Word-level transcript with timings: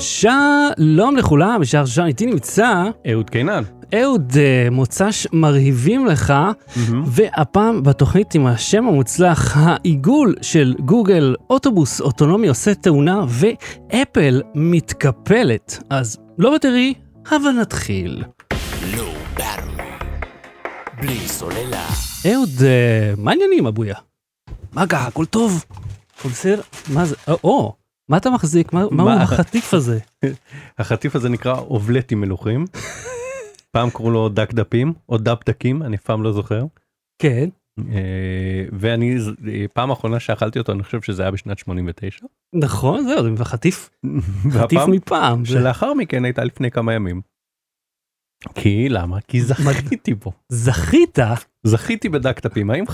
שלום 0.00 1.16
לכולם, 1.16 1.60
בשער 1.60 1.86
שעה 1.86 2.06
איתי 2.06 2.26
נמצא 2.26 2.84
אהוד 3.10 3.30
קינן. 3.30 3.62
אהוד 3.94 4.32
אה, 4.36 4.70
מוצ"ש 4.70 5.26
מרהיבים 5.32 6.06
לך, 6.06 6.32
והפעם 7.06 7.82
בתוכנית 7.82 8.34
עם 8.34 8.46
השם 8.46 8.86
המוצלח, 8.88 9.56
העיגול 9.56 10.34
של 10.42 10.74
גוגל, 10.84 11.36
אוטובוס 11.50 12.00
אוטונומי 12.00 12.48
עושה 12.48 12.74
תאונה 12.74 13.24
ואפל 13.28 14.42
מתקפלת. 14.54 15.82
אז 15.90 16.18
לא 16.38 16.54
בטרי, 16.54 16.94
אבל 17.30 17.50
נתחיל. 17.60 18.24
Low 18.94 19.38
Battery. 19.38 20.04
בלי 21.00 21.28
סוללה. 21.28 21.86
אהוד, 22.32 22.50
אה, 22.62 23.12
מה 23.16 23.30
העניינים 23.30 23.66
אבויה? 23.66 23.96
מה 24.72 24.86
קרה, 24.86 25.06
הכל 25.06 25.24
טוב? 25.24 25.64
הכל 26.18 26.28
בסדר? 26.28 26.60
מה 26.88 27.04
זה? 27.04 27.16
או, 27.28 27.38
או, 27.44 27.79
מה 28.10 28.16
אתה 28.16 28.30
מחזיק? 28.30 28.72
מה, 28.72 28.84
מהו 28.90 29.06
מה? 29.06 29.22
החטיף 29.22 29.74
הזה? 29.74 29.98
החטיף 30.78 31.16
הזה 31.16 31.28
נקרא 31.28 31.58
אובלטים 31.58 32.20
מלוכים. 32.20 32.64
פעם 33.70 33.90
קראו 33.90 34.10
לו 34.10 34.28
דק 34.28 34.52
דפים 34.52 34.92
או 35.08 35.18
דפ 35.18 35.38
דקים 35.46 35.82
אני 35.82 35.96
פעם 35.96 36.22
לא 36.22 36.32
זוכר. 36.32 36.64
כן. 37.22 37.48
אה, 37.92 38.64
ואני 38.72 39.16
אה, 39.48 39.64
פעם 39.72 39.90
אחרונה 39.90 40.20
שאכלתי 40.20 40.58
אותו 40.58 40.72
אני 40.72 40.82
חושב 40.82 41.02
שזה 41.02 41.22
היה 41.22 41.30
בשנת 41.30 41.58
89. 41.58 42.26
נכון, 42.54 43.04
זהו, 43.04 43.36
זה 43.36 43.44
חטיף, 43.44 43.90
חטיף 44.58 44.80
מפעם. 44.88 45.44
שלאחר 45.44 45.94
מכן 45.94 46.24
הייתה 46.24 46.44
לפני 46.44 46.70
כמה 46.70 46.94
ימים. 46.94 47.20
כי 48.54 48.88
למה? 48.88 49.20
כי 49.20 49.40
זכיתי 49.42 50.14
בו. 50.14 50.32
זכית? 50.48 51.18
זכיתי 51.64 52.08
בדק 52.08 52.46
דפים. 52.46 52.70
האם... 52.70 52.84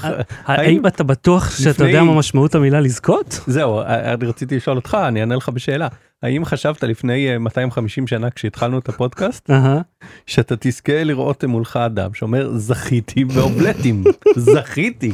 האם 0.45 0.87
אתה 0.87 1.05
בטוח 1.05 1.51
שאתה 1.51 1.87
יודע 1.87 2.03
מה 2.05 2.15
משמעות 2.19 2.55
המילה 2.55 2.81
לזכות? 2.81 3.41
זהו, 3.47 3.79
אה, 3.81 4.15
אני 4.15 4.27
רציתי 4.27 4.57
לשאול 4.57 4.77
אותך, 4.77 4.97
אני 5.09 5.21
אענה 5.21 5.37
לך 5.37 5.49
בשאלה. 5.49 5.89
האם 6.23 6.45
חשבת 6.45 6.85
לפני 6.85 7.33
אה, 7.33 7.39
250 7.39 8.07
שנה 8.07 8.31
כשהתחלנו 8.31 8.79
את 8.79 8.89
הפודקאסט. 8.89 9.51
שאתה 10.27 10.55
תזכה 10.61 11.05
לראות 11.05 11.45
מולך 11.45 11.77
אדם 11.77 12.15
שאומר 12.15 12.51
זכיתי 12.57 13.25
באובלטים 13.25 14.05
זכיתי 14.37 15.13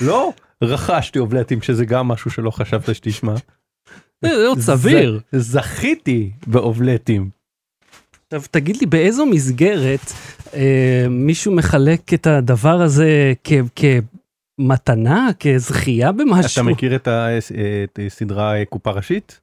לא 0.00 0.32
רכשתי 0.62 1.18
אובלטים 1.18 1.62
שזה 1.62 1.84
גם 1.84 2.08
משהו 2.08 2.30
שלא 2.30 2.50
חשבת 2.50 2.94
שתשמע 2.94 3.34
זה 4.24 4.46
עוד 4.46 4.58
סביר. 4.58 5.20
ז- 5.32 5.52
זכיתי 5.52 6.30
באובלטים 6.46 7.30
עכשיו 8.34 8.48
תגיד 8.50 8.76
לי 8.76 8.86
באיזו 8.86 9.26
מסגרת 9.26 10.00
אה, 10.54 11.06
מישהו 11.10 11.52
מחלק 11.54 12.14
את 12.14 12.26
הדבר 12.26 12.80
הזה 12.82 13.32
כ- 13.44 13.52
כמתנה, 14.58 15.28
כזכייה 15.40 16.12
במשהו? 16.12 16.62
אתה 16.62 16.70
מכיר 16.70 16.94
את 16.94 17.08
הסדרה 18.06 18.56
אה, 18.58 18.64
קופה 18.64 18.90
ראשית 18.90 19.40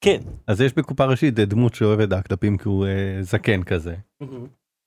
כן. 0.00 0.18
אז 0.46 0.60
יש 0.60 0.72
בקופה 0.74 1.04
ראשית 1.04 1.38
אה, 1.38 1.44
דמות 1.44 1.74
שאוהבת 1.74 2.08
דקדפים 2.08 2.58
כי 2.58 2.68
הוא 2.68 2.86
אה, 2.86 2.90
זקן 3.22 3.62
כזה 3.62 3.94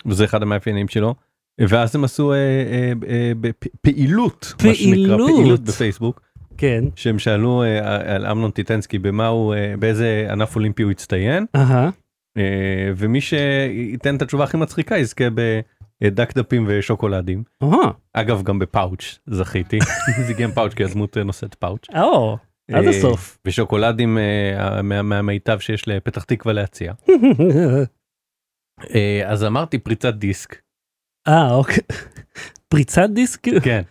וזה 0.05 0.25
אחד 0.25 0.41
המאפיינים 0.41 0.87
שלו. 0.87 1.15
ואז 1.61 1.95
הם 1.95 2.03
עשו 2.03 2.33
אה, 2.33 2.37
אה, 2.37 2.93
אה, 3.09 3.31
בפ- 3.41 3.67
פעילות, 3.81 4.53
מה 4.65 4.73
שנקרא, 4.75 4.93
פעילות. 5.17 5.29
פעילות 5.35 5.59
בפייסבוק, 5.61 6.21
כן. 6.57 6.83
שהם 6.95 7.19
שאלו 7.19 7.63
אה, 7.63 8.15
על 8.15 8.25
אמנון 8.25 8.51
טיטנסקי 8.51 8.99
במה 8.99 9.27
הוא, 9.27 9.53
אה, 9.53 9.73
באיזה 9.79 10.27
ענף 10.31 10.55
אולימפי 10.55 10.83
הוא 10.83 10.91
הצטיין. 10.91 11.45
אה, 12.37 12.43
ומי 12.97 13.21
שייתן 13.21 14.15
את 14.15 14.21
התשובה 14.21 14.43
הכי 14.43 14.57
מצחיקה 14.57 14.97
יזכה 14.97 15.23
בדג 16.03 16.37
דפים 16.37 16.65
ושוקולדים. 16.67 17.43
אגב 18.13 18.43
גם 18.43 18.59
בפאוץ' 18.59 19.19
זכיתי, 19.27 19.79
זה 20.27 20.43
עם 20.43 20.51
פאוץ' 20.51 20.73
כי 20.73 20.83
הדמות 20.83 21.17
אה, 21.17 21.23
נושאת 21.23 21.55
פאוץ'. 21.55 21.85
או, 21.95 22.37
עד 22.71 22.83
אה, 22.83 22.89
הסוף. 22.89 23.37
ושוקולדים 23.47 24.17
מה- 24.83 25.01
מהמיטב 25.01 25.59
שיש 25.59 25.87
לפתח 25.87 26.23
תקווה 26.23 26.53
להציע. 26.53 26.93
אז 29.27 29.43
אמרתי 29.43 29.77
פריצת 29.79 30.13
דיסק, 30.13 30.61
אה, 31.27 31.53
אוקיי. 31.53 31.83
פריצת 32.69 33.09
דיסק? 33.13 33.41
כן, 33.63 33.81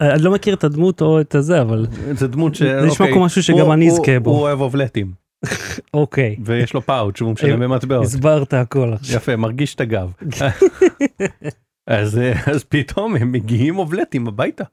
אני 0.00 0.22
לא 0.22 0.32
מכיר 0.32 0.54
את 0.54 0.64
הדמות 0.64 1.02
או 1.02 1.20
את 1.20 1.34
הזה, 1.34 1.60
אבל 1.60 1.86
זה 2.12 2.28
דמות 2.28 2.54
ש... 2.54 2.62
נשמע 2.62 2.88
אוקיי, 2.90 3.12
כמו 3.12 3.24
משהו 3.24 3.42
שגם 3.42 3.72
אני 3.72 3.88
אזכה 3.88 4.20
בו. 4.20 4.30
הוא 4.30 4.38
אוהב 4.40 4.60
אובלטים 4.60 5.12
אוקיי. 5.94 6.36
ויש 6.44 6.74
לו 6.74 6.82
פאוץ' 6.82 7.22
והוא 7.22 7.32
משלם 7.32 7.62
אה, 7.62 7.68
במטבעות. 7.68 8.04
הסברת 8.04 8.54
הכל 8.54 8.92
עכשיו. 8.92 9.16
יפה, 9.16 9.36
מרגיש 9.36 9.74
את 9.74 9.80
הגב. 9.80 10.12
אז 11.86 12.18
אה, 12.18 12.32
אז 12.52 12.64
פתאום 12.64 13.16
הם 13.16 13.32
מגיעים 13.32 13.78
אובלטים 13.78 14.28
הביתה. 14.28 14.64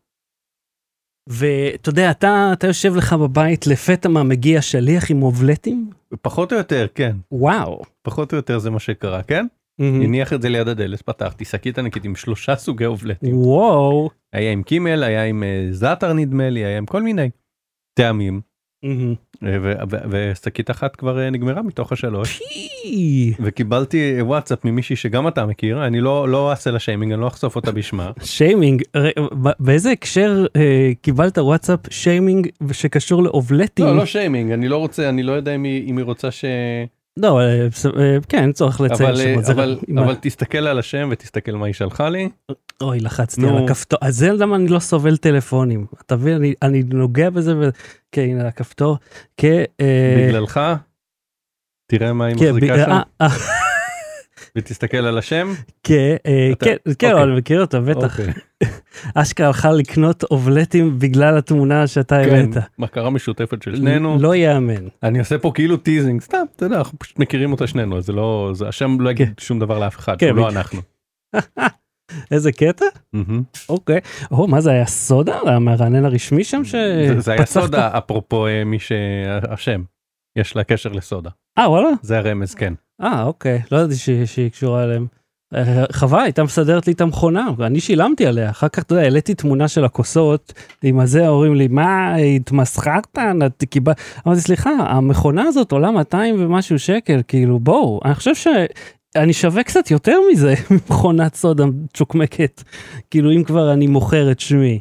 ואתה 1.29 1.89
יודע, 1.89 2.11
אתה, 2.11 2.49
אתה 2.53 2.67
יושב 2.67 2.95
לך 2.95 3.13
בבית, 3.13 3.67
לפתע 3.67 4.09
מה 4.09 4.23
מגיע 4.23 4.61
שליח 4.61 5.11
עם 5.11 5.17
מובלטים? 5.17 5.89
פחות 6.21 6.53
או 6.53 6.57
יותר, 6.57 6.87
כן. 6.95 7.15
וואו. 7.31 7.81
פחות 8.01 8.31
או 8.31 8.37
יותר 8.37 8.59
זה 8.59 8.69
מה 8.69 8.79
שקרה, 8.79 9.23
כן? 9.23 9.45
הניח 9.79 10.33
את 10.33 10.41
זה 10.41 10.49
ליד 10.49 10.67
הדלת, 10.67 11.01
פתחתי 11.01 11.45
שקית 11.45 11.79
ענקית 11.79 12.05
עם 12.05 12.15
שלושה 12.15 12.55
סוגי 12.55 12.85
אובלטים. 12.85 13.37
וואו. 13.37 14.09
היה 14.33 14.51
עם 14.51 14.63
קימל, 14.63 15.03
היה 15.03 15.25
עם 15.25 15.43
אה, 15.43 15.67
זאטר 15.71 16.13
נדמה 16.13 16.49
לי, 16.49 16.65
היה 16.65 16.77
עם 16.77 16.85
כל 16.85 17.03
מיני 17.03 17.29
טעמים. 17.99 18.41
מהמם. 18.83 19.15
ושקית 20.09 20.71
אחת 20.71 20.95
כבר 20.95 21.19
אה, 21.19 21.29
נגמרה 21.29 21.61
מתוך 21.61 21.91
השלוש. 21.91 22.37
פי. 22.37 23.33
וקיבלתי 23.39 24.15
אה, 24.17 24.25
וואטסאפ 24.25 24.65
ממישהי 24.65 24.95
שגם 24.95 25.27
אתה 25.27 25.45
מכיר, 25.45 25.87
אני 25.87 26.01
לא 26.01 26.29
לא 26.29 26.51
אעשה 26.51 26.71
לה 26.71 26.79
שיימינג, 26.79 27.11
אני 27.11 27.21
לא 27.21 27.27
אחשוף 27.27 27.55
אותה 27.55 27.71
בשמה. 27.71 28.11
שיימינג, 28.23 28.81
באיזה 29.59 29.91
הקשר 29.91 30.45
אה, 30.55 30.91
קיבלת 31.01 31.37
וואטסאפ 31.37 31.79
שיימינג 31.89 32.47
שקשור 32.71 33.23
לאובלטים? 33.23 33.85
לא, 33.85 33.95
לא 33.95 34.05
שיימינג, 34.05 34.51
אני 34.51 34.67
לא 34.67 34.77
רוצה, 34.77 35.09
אני 35.09 35.23
לא 35.23 35.31
יודע 35.31 35.55
אם 35.55 35.63
היא 35.63 35.89
אם 35.89 35.97
היא 35.97 36.05
רוצה 36.05 36.31
ש... 36.31 36.45
לא, 37.21 37.39
אה, 37.39 37.67
אה, 37.99 38.17
כן, 38.29 38.51
צורך 38.51 38.81
לציין 38.81 39.09
אבל, 39.09 39.19
אה, 39.19 39.25
שמות. 39.33 39.45
זה- 39.45 39.51
אבל, 39.53 39.79
עם 39.87 39.97
אבל 39.97 40.11
ה- 40.11 40.15
תסתכל 40.15 40.57
על 40.67 40.79
השם 40.79 41.09
ותסתכל 41.11 41.51
מה 41.51 41.65
היא 41.65 41.73
שלחה 41.73 42.09
לי. 42.09 42.29
אוי, 42.81 42.99
לחצתי 42.99 43.41
נו. 43.41 43.57
על 43.57 43.63
הכפתור. 43.63 43.99
אז 44.01 44.15
זה 44.17 44.31
למה 44.33 44.55
אני 44.55 44.67
לא 44.67 44.79
סובל 44.79 45.17
טלפונים. 45.17 45.85
אתה 46.05 46.15
מבין, 46.15 46.33
אני- 46.35 46.53
אני 46.61 46.83
נוגע 46.83 47.29
בזה, 47.29 47.57
ו... 47.57 47.69
כן, 48.11 48.21
הנה 48.21 48.47
הכפתור. 48.47 48.97
כ... 49.37 49.45
אה, 49.81 50.25
בגללך. 50.29 50.59
תראה 51.91 52.13
מה 52.13 52.25
היא 52.25 52.35
כן, 52.39 52.51
מחזיקה 52.51 52.73
בג- 52.73 52.85
שם 52.85 52.91
אה, 52.91 53.01
אה, 53.21 53.27
ותסתכל 54.57 54.97
על 54.97 55.17
השם. 55.17 55.53
כן, 55.83 56.15
אה, 56.25 56.49
אתה- 56.51 56.65
כן, 56.65 56.75
כן, 56.83 56.91
אוקיי. 56.91 57.13
אבל 57.13 57.29
אני 57.29 57.37
מכיר 57.39 57.61
אותו, 57.61 57.81
בטח. 57.81 58.19
אוקיי. 58.19 58.33
אשכרה 59.15 59.47
הלכה 59.47 59.71
לקנות 59.71 60.23
אובלטים 60.23 60.99
בגלל 60.99 61.37
התמונה 61.37 61.87
שאתה 61.87 62.17
כן, 62.25 62.49
הבאת. 62.51 62.63
מכרה 62.79 63.09
משותפת 63.09 63.61
של 63.61 63.75
שנינו. 63.75 64.17
לא 64.19 64.35
יאמן. 64.35 64.87
אני 65.03 65.19
עושה 65.19 65.37
פה 65.37 65.51
כאילו 65.55 65.77
teasing 65.77 66.21
סתם 66.21 66.45
אתה 66.55 66.65
יודע 66.65 66.77
אנחנו 66.77 66.99
פשוט 66.99 67.19
מכירים 67.19 67.51
אותה 67.51 67.67
שנינו 67.67 68.01
זה 68.01 68.13
לא 68.13 68.51
זה 68.53 68.67
השם 68.67 69.01
לא 69.01 69.09
יגיד 69.09 69.33
שום 69.39 69.59
דבר 69.59 69.79
לאף 69.79 69.97
אחד 69.97 70.15
כן, 70.19 70.35
לא. 70.35 70.49
אנחנו. 70.49 70.81
איזה 72.31 72.51
קטע? 72.51 72.85
אוקיי. 73.69 73.99
או, 74.31 74.47
מה 74.47 74.61
זה 74.61 74.71
היה 74.71 74.85
סודה? 74.85 75.39
המרענן 75.45 76.05
הרשמי 76.05 76.43
שם 76.43 76.65
ש... 76.65 76.75
זה- 77.17 77.31
היה? 77.33 77.45
סודה 77.45 77.97
אפרופו 77.97 78.47
אה, 78.47 78.63
מי 78.63 78.79
שהשם. 78.79 79.81
יש 80.35 80.55
לה 80.55 80.63
קשר 80.63 80.89
לסודה 80.91 81.29
אה, 81.59 81.69
וואלה? 81.69 81.89
זה 82.01 82.17
הרמז 82.17 82.53
כן. 82.55 82.73
אה, 83.01 83.23
אוקיי. 83.23 83.61
לא 83.71 83.77
ידעתי 83.77 83.95
שהיא 84.25 84.51
קשורה 84.51 84.83
אליהם. 84.83 85.07
חבל, 85.91 86.19
הייתה 86.19 86.43
מסדרת 86.43 86.87
לי 86.87 86.93
את 86.93 87.01
המכונה, 87.01 87.47
ואני 87.57 87.79
שילמתי 87.79 88.25
עליה. 88.25 88.49
אחר 88.49 88.67
כך, 88.67 88.83
אתה 88.83 88.93
יודע, 88.93 89.03
העליתי 89.03 89.35
תמונה 89.35 89.67
של 89.67 89.85
הכוסות, 89.85 90.53
עם 90.83 90.99
הזה 90.99 91.27
אומרים 91.27 91.55
לי, 91.55 91.67
מה, 91.67 92.15
התמסחרת? 92.15 93.17
קיבל... 93.69 93.93
אמרתי, 94.27 94.41
סליחה, 94.41 94.69
המכונה 94.69 95.43
הזאת 95.43 95.71
עולה 95.71 95.91
200 95.91 96.35
ומשהו 96.39 96.79
שקל, 96.79 97.21
כאילו, 97.27 97.59
בואו, 97.59 97.99
אני 98.05 98.15
חושב 98.15 98.35
ש... 98.35 98.47
אני 99.15 99.33
שווה 99.33 99.63
קצת 99.63 99.91
יותר 99.91 100.17
מזה, 100.31 100.53
מכונת 100.89 101.35
סודה 101.35 101.63
צ'וקמקת, 101.93 102.63
כאילו 103.11 103.31
אם 103.31 103.43
כבר 103.43 103.73
אני 103.73 103.87
מוכר 103.87 104.31
את 104.31 104.39
שמי. 104.39 104.79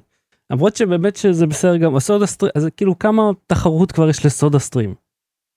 למרות 0.51 0.77
שבאמת 0.77 1.17
שזה 1.17 1.47
בסדר 1.47 1.77
גם, 1.77 1.97
הסודה 1.97 2.27
סטרים, 2.27 2.53
אז 2.55 2.69
כאילו 2.77 2.99
כמה 2.99 3.31
תחרות 3.47 3.93
כבר 3.93 4.09
יש 4.09 4.27
לסודה 4.27 4.59
סטרים? 4.59 5.06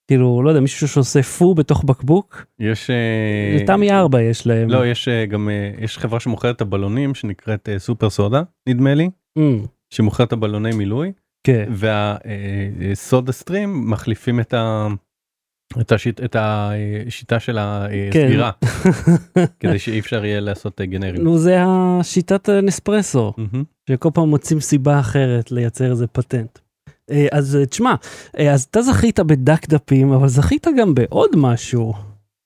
כאילו, 0.09 0.41
לא 0.43 0.49
יודע, 0.49 0.61
מישהו 0.61 0.87
שעושה 0.87 1.23
פו 1.23 1.55
בתוך 1.55 1.83
בקבוק? 1.83 2.45
יש 2.59 2.89
אה, 2.89 3.65
תמי 3.65 3.91
4 3.91 4.21
יש 4.21 4.47
להם. 4.47 4.69
לא 4.69 4.87
יש 4.87 5.07
אה, 5.07 5.25
גם 5.25 5.49
אה, 5.49 5.71
יש 5.83 5.97
חברה 5.97 6.19
שמוכרת 6.19 6.55
את 6.55 6.61
הבלונים 6.61 7.15
שנקראת 7.15 7.69
אה, 7.69 7.79
סופר 7.79 8.09
סודה 8.09 8.41
נדמה 8.69 8.93
לי 8.93 9.09
אמ, 9.37 9.65
שמוכרת 9.89 10.27
את 10.27 10.33
הבלוני 10.33 10.71
מילוי 10.71 11.11
כן. 11.43 11.69
והסודה 11.71 13.31
סטרים 13.31 13.89
מחליפים 13.91 14.39
את 14.39 14.53
ה... 14.53 14.87
את, 15.81 15.91
השיט, 15.91 16.21
את 16.23 16.35
השיטה 16.39 17.39
של 17.39 17.59
כן. 18.11 18.19
הסגירה 18.19 18.51
כדי 19.59 19.79
שאי 19.79 19.99
אפשר 19.99 20.25
יהיה 20.25 20.39
לעשות 20.39 20.81
אה, 20.81 20.85
גנרים. 20.85 21.23
נו, 21.23 21.37
זה 21.37 21.57
השיטת 21.65 22.49
הנספרסו, 22.49 23.33
מהמם. 23.37 23.63
שכל 23.89 24.09
פעם 24.13 24.29
מוצאים 24.29 24.59
סיבה 24.59 24.99
אחרת 24.99 25.51
לייצר 25.51 25.91
איזה 25.91 26.07
פטנט. 26.07 26.59
אה, 27.11 27.27
אז 27.31 27.55
אה, 27.55 27.65
תשמע, 27.65 27.95
אה, 28.39 28.53
אז 28.53 28.63
אתה 28.63 28.81
זכית 28.81 29.19
בדק 29.19 29.67
דפים, 29.69 30.11
אבל 30.11 30.27
זכית 30.27 30.67
גם 30.77 30.95
בעוד 30.95 31.29
משהו. 31.37 31.93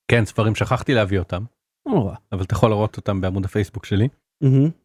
כן 0.07 0.25
ספרים 0.25 0.55
שכחתי 0.55 0.93
להביא 0.93 1.19
אותם 1.19 1.43
לא 1.85 1.93
נורא. 1.93 2.15
אבל 2.31 2.43
אתה 2.43 2.53
יכול 2.53 2.69
לראות 2.69 2.97
אותם 2.97 3.21
בעמוד 3.21 3.45
הפייסבוק 3.45 3.85
שלי. 3.85 4.07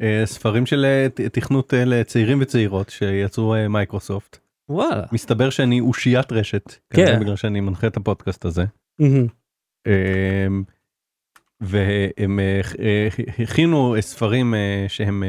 אה, 0.00 0.22
ספרים 0.25 0.66
של 0.66 1.06
תכנות 1.32 1.72
לצעירים 1.76 2.38
וצעירות 2.40 2.90
שיצרו 2.90 3.54
מייקרוסופט 3.69 4.38
וואלה. 4.69 5.04
מסתבר 5.12 5.50
שאני 5.50 5.80
אושיית 5.80 6.32
רשת. 6.32 6.75
כן. 6.90 7.20
בגלל 7.20 7.36
שאני 7.36 7.60
מנחה 7.60 7.86
את 7.86 7.96
הפודקאסט 7.96 8.44
הזה. 8.44 8.64
אמ, 9.00 10.62
והם 11.60 12.40
הכינו 13.38 13.96
ספרים 14.00 14.54
שהם 14.88 15.22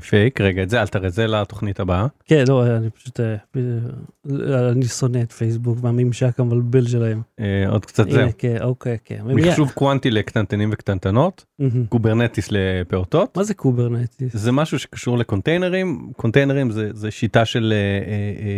פייק 0.00 0.40
רגע 0.40 0.62
את 0.62 0.70
זה 0.70 0.80
אל 0.80 0.86
תראה 0.86 1.08
זה 1.08 1.26
לתוכנית 1.26 1.80
הבאה 1.80 2.06
כן, 2.24 2.44
לא, 2.48 2.76
אני 2.76 2.90
פשוט, 2.90 3.20
אה, 3.20 3.36
אה, 3.56 4.70
אני 4.70 4.84
שונא 4.84 5.18
את 5.22 5.32
פייסבוק 5.32 5.78
והממשק 5.82 6.40
המבלבל 6.40 6.86
שלהם. 6.86 7.22
אה, 7.40 7.64
עוד 7.68 7.86
קצת 7.86 8.10
זה 8.10 8.26
כן, 8.38 8.56
אוקיי, 8.62 8.98
כן. 9.04 9.20
מחשוב 9.24 9.70
קוונטי 9.70 10.10
לקטנטנים 10.10 10.70
וקטנטנות. 10.72 11.44
Kubernetes 11.88 12.48
לפעוטות 12.50 13.36
מה 13.36 13.44
זה 13.44 13.54
Kubernetes? 13.54 14.36
זה 14.36 14.52
משהו 14.52 14.78
שקשור 14.78 15.18
לקונטיינרים 15.18 16.10
קונטיינרים 16.16 16.70
זה 16.70 16.90
זה 16.92 17.10
שיטה 17.10 17.44
של 17.44 17.74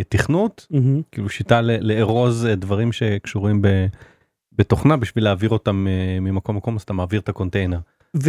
תכנות. 0.09 0.67
כאילו 1.13 1.29
שיטה 1.29 1.61
ל- 1.61 1.93
לארוז 1.93 2.47
דברים 2.57 2.93
שקשורים 2.93 3.63
ב, 3.63 3.87
בתוכנה 4.53 4.97
בשביל 4.97 5.25
להעביר 5.25 5.51
אותם 5.51 5.87
ממקום 6.21 6.55
למקום 6.55 6.77
אז 6.77 6.83
אתה 6.83 6.93
מעביר 6.93 7.21
את 7.21 7.29
הקונטיינר 7.29 7.79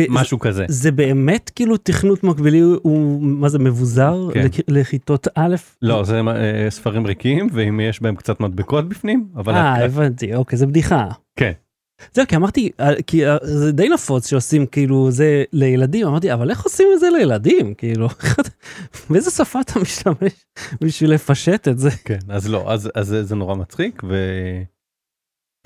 משהו 0.09 0.39
כזה. 0.39 0.65
זה 0.69 0.91
באמת 0.91 1.51
כאילו 1.55 1.77
תכנות 1.77 2.23
מקבילי 2.23 2.59
הוא 2.59 3.21
מה 3.21 3.49
זה 3.49 3.59
מבוזר 3.59 4.27
כן. 4.33 4.45
לכ- 4.45 4.59
לכיתות 4.67 5.27
א'? 5.35 5.55
לא 5.81 6.03
זה 6.03 6.19
אה, 6.27 6.67
ספרים 6.69 7.05
ריקים 7.05 7.47
ואם 7.53 7.79
יש 7.79 8.01
בהם 8.01 8.15
קצת 8.15 8.39
מדבקות 8.39 8.89
בפנים 8.89 9.27
אבל 9.35 9.53
אה 9.53 9.85
הבנתי 9.85 10.35
אוקיי 10.35 10.57
זה 10.59 10.67
בדיחה. 10.67 11.07
כן. 11.39 11.51
זהו 12.13 12.25
כי 12.27 12.35
אמרתי 12.35 12.71
אה, 12.79 13.01
כי 13.07 13.27
אה, 13.27 13.37
זה 13.41 13.71
די 13.71 13.89
נפוץ 13.89 14.29
שעושים 14.29 14.65
כאילו 14.65 15.11
זה 15.11 15.43
לילדים 15.53 16.07
אמרתי 16.07 16.33
אבל 16.33 16.49
איך 16.49 16.63
עושים 16.63 16.87
את 16.95 16.99
זה 16.99 17.07
לילדים 17.17 17.73
כאילו 17.73 18.07
באיזה 19.09 19.31
שפה 19.31 19.61
אתה 19.61 19.79
משתמש 19.79 20.45
בשביל 20.81 21.11
לפשט 21.13 21.67
את 21.67 21.79
זה. 21.79 21.89
כן 22.05 22.19
אז 22.29 22.49
לא 22.49 22.71
אז 22.73 22.89
אז 22.95 23.07
זה- 23.07 23.23
זה 23.23 23.35
נורא 23.35 23.55
מצחיק 23.55 24.01
ו... 24.03 24.15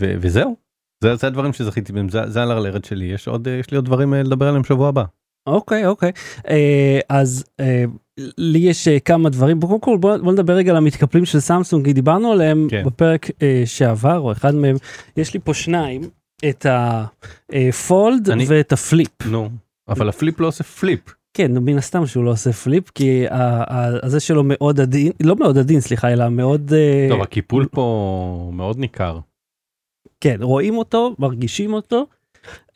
ו... 0.02 0.14
וזהו. 0.22 0.69
זה, 1.04 1.16
זה 1.16 1.28
הדברים 1.28 1.54
שזכיתי 1.54 1.94
בהם 1.94 2.10
זה, 2.10 2.30
זה 2.30 2.44
על 2.44 2.52
הרלרת 2.52 2.86
שלי 2.86 3.06
יש 3.06 3.28
עוד 3.28 3.48
אה, 3.48 3.54
יש 3.54 3.72
לי 3.72 3.78
עוד 3.78 3.86
דברים 3.86 4.14
אה, 4.14 4.24
לדבר 4.24 4.48
עליהם 4.48 4.64
שבוע 4.64 4.90
הבא. 4.90 5.04
אוקיי 5.48 5.86
אוקיי 5.86 6.12
אה, 6.50 7.00
אז 7.10 7.44
לי 8.38 8.60
יש 8.60 8.88
כמה 8.88 9.30
דברים 9.30 9.62
קודם 9.62 9.80
כל 9.80 9.98
בוא, 9.98 10.18
נדבר 10.18 10.54
רגע 10.54 10.72
על 10.72 10.78
המתקפלים 10.78 11.26
של 11.26 11.40
סמסונג 11.40 11.86
כי 11.86 11.94
דיברנו 11.94 12.32
עליהם 12.32 12.68
כן. 12.70 12.84
בפרק 12.86 13.28
שעבר 13.66 14.20
או 14.20 14.32
אחד 14.32 14.56
מהם 14.56 14.76
יש 15.18 15.34
לי 15.34 15.40
פה 15.40 15.54
שניים 15.54 16.02
את 16.50 16.66
הפולד 16.70 18.30
ואת 18.48 18.74
ה 18.74 18.82
Flip. 18.82 19.26
נו 19.26 19.50
אבל 19.88 20.10
ה 20.10 20.16
Flip 20.16 20.40
לא 20.40 20.48
עושה 20.48 20.64
flip. 20.64 21.00
כן 21.34 21.58
מן 21.58 21.78
הסתם 21.78 22.06
שהוא 22.06 22.24
לא 22.24 22.32
עושה 22.32 22.54
flip 22.54 22.90
כי 22.90 23.26
הזה 24.04 24.20
שלו 24.20 24.44
מאוד 24.46 24.80
עדין 24.80 25.12
לא 25.24 25.36
מאוד 25.36 25.58
עדין 25.58 25.80
סליחה 25.80 26.14
אלא 26.14 26.30
מאוד 26.30 26.74
טוב 27.10 27.22
הקיפול 27.22 27.66
פה 27.72 28.52
מאוד 28.54 28.78
ניכר. 28.78 29.20
כן 30.22 30.38
רואים 30.42 30.78
אותו 30.78 31.16
מרגישים 31.20 31.74
אותו. 31.74 32.06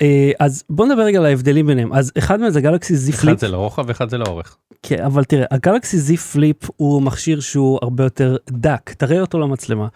אה, 0.01 0.31
אז 0.39 0.63
בוא 0.69 0.85
נדבר 0.85 1.01
רגע 1.01 1.19
על 1.19 1.25
ההבדלים 1.25 1.67
ביניהם 1.67 1.93
אז 1.93 2.11
אחד 2.17 2.39
מהם 2.39 2.49
זה 2.49 2.61
Galaxy 2.61 2.95
Z 2.95 3.11
אחד 3.11 3.21
Flip 3.21 3.39
זה 3.39 3.47
לרוחב 3.47 3.83
ואחד 3.87 4.09
זה 4.09 4.17
לאורך. 4.17 4.57
כן, 4.83 5.03
אבל 5.03 5.23
תראה, 5.23 5.45
ה 5.51 5.58
Galaxy 5.58 5.97
Z 5.97 6.17
Flip 6.17 6.57
הוא 6.75 7.01
מכשיר 7.01 7.39
שהוא 7.39 7.79
הרבה 7.81 8.03
יותר 8.03 8.37
דק, 8.49 8.89
תראה 8.97 9.21
אותו 9.21 9.39
למצלמה. 9.39 9.87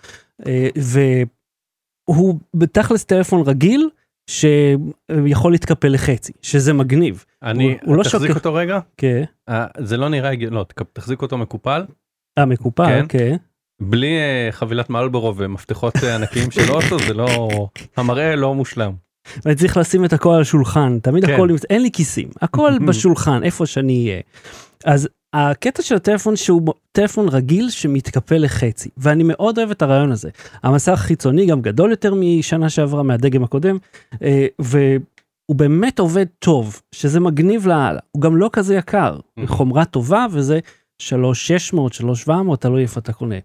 אה, 0.47 0.67
והוא 2.09 2.39
בתכלס 2.55 3.03
טלפון 3.05 3.41
רגיל 3.47 3.89
שיכול 4.29 5.51
להתקפל 5.51 5.87
לחצי, 5.87 6.33
שזה 6.41 6.73
מגניב. 6.73 7.25
אני 7.43 7.63
הוא- 7.63 7.73
הוא 7.85 7.95
לא 7.95 8.03
תחזיק 8.03 8.21
שוקל- 8.21 8.33
אותו 8.39 8.53
רגע 8.53 8.79
כן, 8.97 9.23
אה, 9.49 9.65
זה 9.79 9.97
לא 9.97 10.09
נראה 10.09 10.29
הגיוני 10.31 10.55
לא 10.55 10.65
תחזיק 10.93 11.21
אותו 11.21 11.37
מקופל 11.37 11.85
אה, 12.37 12.45
מקופל, 12.45 12.85
כן. 12.85 13.05
כן. 13.09 13.35
בלי 13.81 14.17
אה, 14.17 14.51
חבילת 14.51 14.89
מלבורו 14.89 15.37
ומפתחות 15.37 15.93
אה, 16.03 16.15
ענקיים 16.15 16.51
של 16.51 16.71
אוטו 16.71 16.99
זה 17.07 17.13
לא 17.13 17.47
המראה 17.97 18.35
לא 18.35 18.55
מושלם. 18.55 18.91
ואני 19.45 19.55
צריך 19.55 19.77
לשים 19.77 20.05
את 20.05 20.13
הכל 20.13 20.33
על 20.33 20.41
השולחן, 20.41 20.99
תמיד 20.99 21.25
כן. 21.25 21.33
הכל, 21.33 21.49
אין 21.69 21.81
לי 21.81 21.91
כיסים, 21.91 22.29
הכל 22.41 22.71
בשולחן, 22.87 23.43
איפה 23.43 23.65
שאני 23.65 24.09
אהיה. 24.09 24.21
אז 24.85 25.09
הקטע 25.33 25.83
של 25.83 25.95
הטלפון 25.95 26.35
שהוא 26.35 26.73
טלפון 26.91 27.29
רגיל 27.29 27.69
שמתקפל 27.69 28.37
לחצי, 28.37 28.89
ואני 28.97 29.23
מאוד 29.23 29.57
אוהב 29.57 29.71
את 29.71 29.81
הרעיון 29.81 30.11
הזה. 30.11 30.29
המסך 30.63 30.91
החיצוני 30.91 31.45
גם 31.45 31.61
גדול 31.61 31.91
יותר 31.91 32.13
משנה 32.13 32.69
שעברה 32.69 33.03
מהדגם 33.03 33.43
הקודם, 33.43 33.77
אה, 34.21 34.47
והוא 34.59 35.55
באמת 35.55 35.99
עובד 35.99 36.25
טוב, 36.39 36.81
שזה 36.91 37.19
מגניב 37.19 37.67
לאללה. 37.67 37.99
הוא 38.11 38.21
גם 38.21 38.37
לא 38.37 38.49
כזה 38.53 38.75
יקר. 38.75 39.19
חומרה 39.45 39.85
טובה 39.85 40.25
וזה 40.31 40.59
3600, 40.99 41.93
3700, 41.93 42.61
תלוי 42.61 42.81
איפה 42.81 42.99
אתה 42.99 43.13
קונה. 43.13 43.35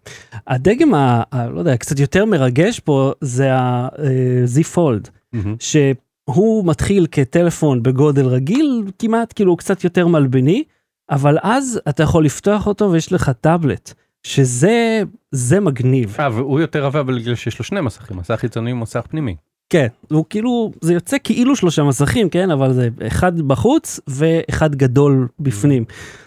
הדגם, 0.47 0.95
ה, 0.95 1.23
ה, 1.33 1.49
לא 1.49 1.59
יודע, 1.59 1.77
קצת 1.77 1.99
יותר 1.99 2.25
מרגש 2.25 2.81
פה 2.81 3.13
זה 3.21 3.55
ה-Z 3.55 4.77
Fold. 4.77 5.11
מהמם. 5.33 5.57
שהוא 5.59 6.67
מתחיל 6.67 7.07
כטלפון 7.11 7.83
בגודל 7.83 8.27
רגיל 8.27 8.85
כמעט 8.99 9.33
כאילו 9.37 9.51
הוא 9.51 9.59
קצת 9.59 9.85
יותר 9.85 10.07
מלבני 10.07 10.65
אבל 11.11 11.39
אז 11.43 11.81
אתה 11.89 12.03
יכול 12.03 12.25
לפתוח 12.25 12.67
אותו 12.67 12.93
ויש 12.93 13.13
לך 13.13 13.31
טאבלט 13.41 13.93
שזה 14.23 15.03
זה 15.31 15.61
מגניב 15.61 16.17
אה 16.21 16.29
והוא 16.33 16.61
יותר 16.61 16.87
עבה 16.87 17.03
בגלל 17.03 17.35
שיש 17.35 17.59
לו 17.59 17.65
שני 17.65 17.81
מסכים 17.81 18.17
מסך 18.17 18.35
חיצוני 18.35 18.73
ומסך 18.73 19.07
פנימי. 19.11 19.37
כן 19.71 19.87
הוא 20.11 20.25
כאילו 20.31 20.73
זה 20.81 20.95
יוצא 20.95 21.17
כאילו 21.25 21.57
שלושה 21.57 21.83
מסכים 21.83 22.29
כן 22.29 22.51
אבל 22.51 22.73
זה 22.73 22.89
אחד 23.07 23.41
בחוץ 23.41 24.01
ואחד 24.07 24.75
גדול 24.75 25.29
בפנים. 25.41 25.85
אה, 25.91 26.22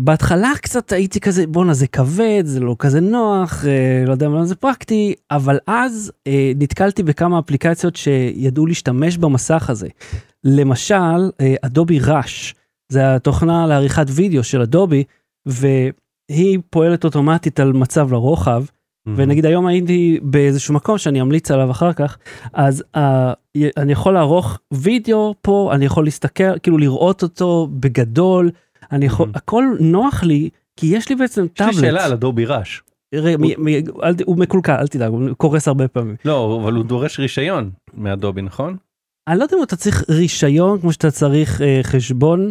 בהתחלה 0.00 0.52
קצת 0.62 0.92
הייתי 0.92 1.20
כזה 1.20 1.46
בואנה 1.46 1.74
זה 1.74 1.86
כבד 1.86 2.42
זה 2.44 2.60
לא 2.60 2.76
כזה 2.78 3.00
נוח 3.00 3.64
אה, 3.64 4.04
לא 4.06 4.12
יודע 4.12 4.28
מה 4.28 4.44
זה 4.44 4.54
פרקטי 4.54 5.14
אבל 5.30 5.58
אז 5.66 6.12
אה, 6.26 6.52
נתקלתי 6.56 7.02
בכמה 7.02 7.38
אפליקציות 7.38 7.96
שידעו 7.96 8.66
להשתמש 8.66 9.16
במסך 9.16 9.70
הזה. 9.70 9.88
למשל 10.44 11.30
אה, 11.40 11.54
אדובי 11.62 11.98
ראש 12.00 12.54
זה 12.88 13.14
התוכנה 13.14 13.66
לעריכת 13.66 14.06
וידאו 14.10 14.44
של 14.44 14.60
אדובי 14.60 15.04
והיא 15.46 16.58
פועלת 16.70 17.04
אוטומטית 17.04 17.60
על 17.60 17.72
מצב 17.72 18.12
לרוחב 18.12 18.64
ונגיד 19.16 19.46
היום 19.46 19.66
הייתי 19.66 20.20
באיזשהו 20.22 20.74
מקום 20.74 20.98
שאני 20.98 21.20
אמליץ 21.20 21.50
עליו 21.50 21.70
אחר 21.70 21.92
כך 21.92 22.18
אז 22.52 22.84
uh, 22.96 23.00
אני 23.76 23.92
יכול 23.92 24.14
לערוך 24.14 24.58
וידאו 24.72 25.34
פה 25.42 25.70
אני 25.72 25.84
יכול 25.84 26.04
להסתכל 26.04 26.58
כאילו 26.58 26.78
לראות 26.78 27.22
אותו 27.22 27.68
בגדול 27.72 28.50
אני 28.94 29.06
יכול 29.06 29.28
Mhm. 29.28 29.32
הכל 29.38 29.64
נוח 29.80 30.22
לי 30.22 30.50
כי 30.76 30.86
יש 30.86 31.08
לי 31.08 31.14
בעצם 31.16 31.42
יש 31.42 31.48
לי 31.48 31.54
טאבלט. 31.66 31.74
שאלה 31.80 32.04
על 32.04 32.12
אדובי 32.12 32.44
ראש. 32.46 32.82
ת- 33.14 34.20
הוא 34.24 34.36
מקולקל 34.38 34.72
אל 34.72 34.86
תדאג 34.88 35.10
הוא 35.12 35.30
קורס 35.36 35.68
הרבה 35.68 35.88
פעמים. 35.88 36.16
לא 36.24 36.60
אבל 36.62 36.72
הוא 36.72 36.84
דורש 36.84 37.20
רישיון 37.20 37.70
מאדובי 37.94 38.42
נכון? 38.42 38.76
אני 39.28 39.38
לא 39.38 39.44
יודע 39.44 39.56
אם 39.56 39.62
אתה 39.62 39.76
צריך 39.76 40.04
רישיון 40.08 40.80
כמו 40.80 40.92
שאתה 40.92 41.10
צריך 41.10 41.62
אה, 41.62 41.80
חשבון. 41.82 42.50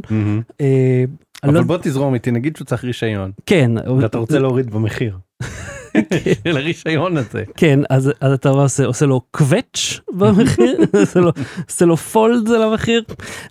אה, 0.62 1.03
אני 1.44 1.51
אבל 1.51 1.53
לא- 1.53 1.62
בוא 1.63 1.77
תזרום 1.82 2.13
איתי 2.13 2.32
נגיד 2.32 2.56
שהוא 2.56 2.65
צריך 2.65 2.84
רישיון 2.84 3.32
כן 3.46 3.72
ואתה 4.01 4.17
רוצה 4.17 4.39
להוריד 4.39 4.70
במחיר. 4.72 5.17
של 6.44 6.58
הרישיון 6.58 7.17
הזה. 7.17 7.44
כן 7.58 7.79
אז, 7.89 8.12
אז 8.22 8.34
אתה 8.34 8.50
עושה, 8.50 8.86
עושה 8.86 9.06
לו 9.06 9.22
קווץ' 9.32 10.00
במחיר 10.13 10.77
עושה 11.01 11.20
לו, 11.20 11.32
עושה 11.70 11.86
לו 11.86 11.98
פולד 11.98 12.50
על 12.51 12.63
המחיר 12.63 13.03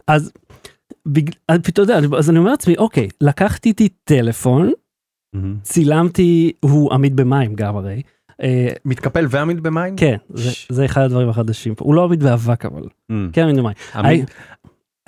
אז. 0.09 0.33
פתאום, 1.09 1.35
אתה 1.68 1.82
יודע, 1.82 1.99
אז 2.18 2.30
אני 2.30 2.38
אומר 2.38 2.50
לעצמי 2.50 2.76
אוקיי 2.76 3.09
לקחתי 3.21 3.68
איתי 3.68 3.88
טלפון 4.04 4.73
צילמתי 5.62 6.52
הוא 6.61 6.92
עמיד 6.92 7.16
במים 7.16 7.54
גם 7.54 7.76
הרי 7.76 8.02
אה, 8.42 8.68
מתקפל 8.85 9.26
ועמיד 9.30 9.61
במים? 9.61 9.97
כן 9.97 10.16
זה, 10.28 10.50
זה 10.68 10.85
אחד 10.85 11.00
הדברים 11.02 11.28
החדשים 11.28 11.75
פה 11.75 11.85
הוא 11.85 11.94
לא 11.94 12.04
עמיד 12.04 12.23
באבק 12.23 12.64
אבל 12.64 12.82
Mm. 12.82 13.14
כן 13.32 13.42
עמיד 13.42 13.56
במים 13.56 14.25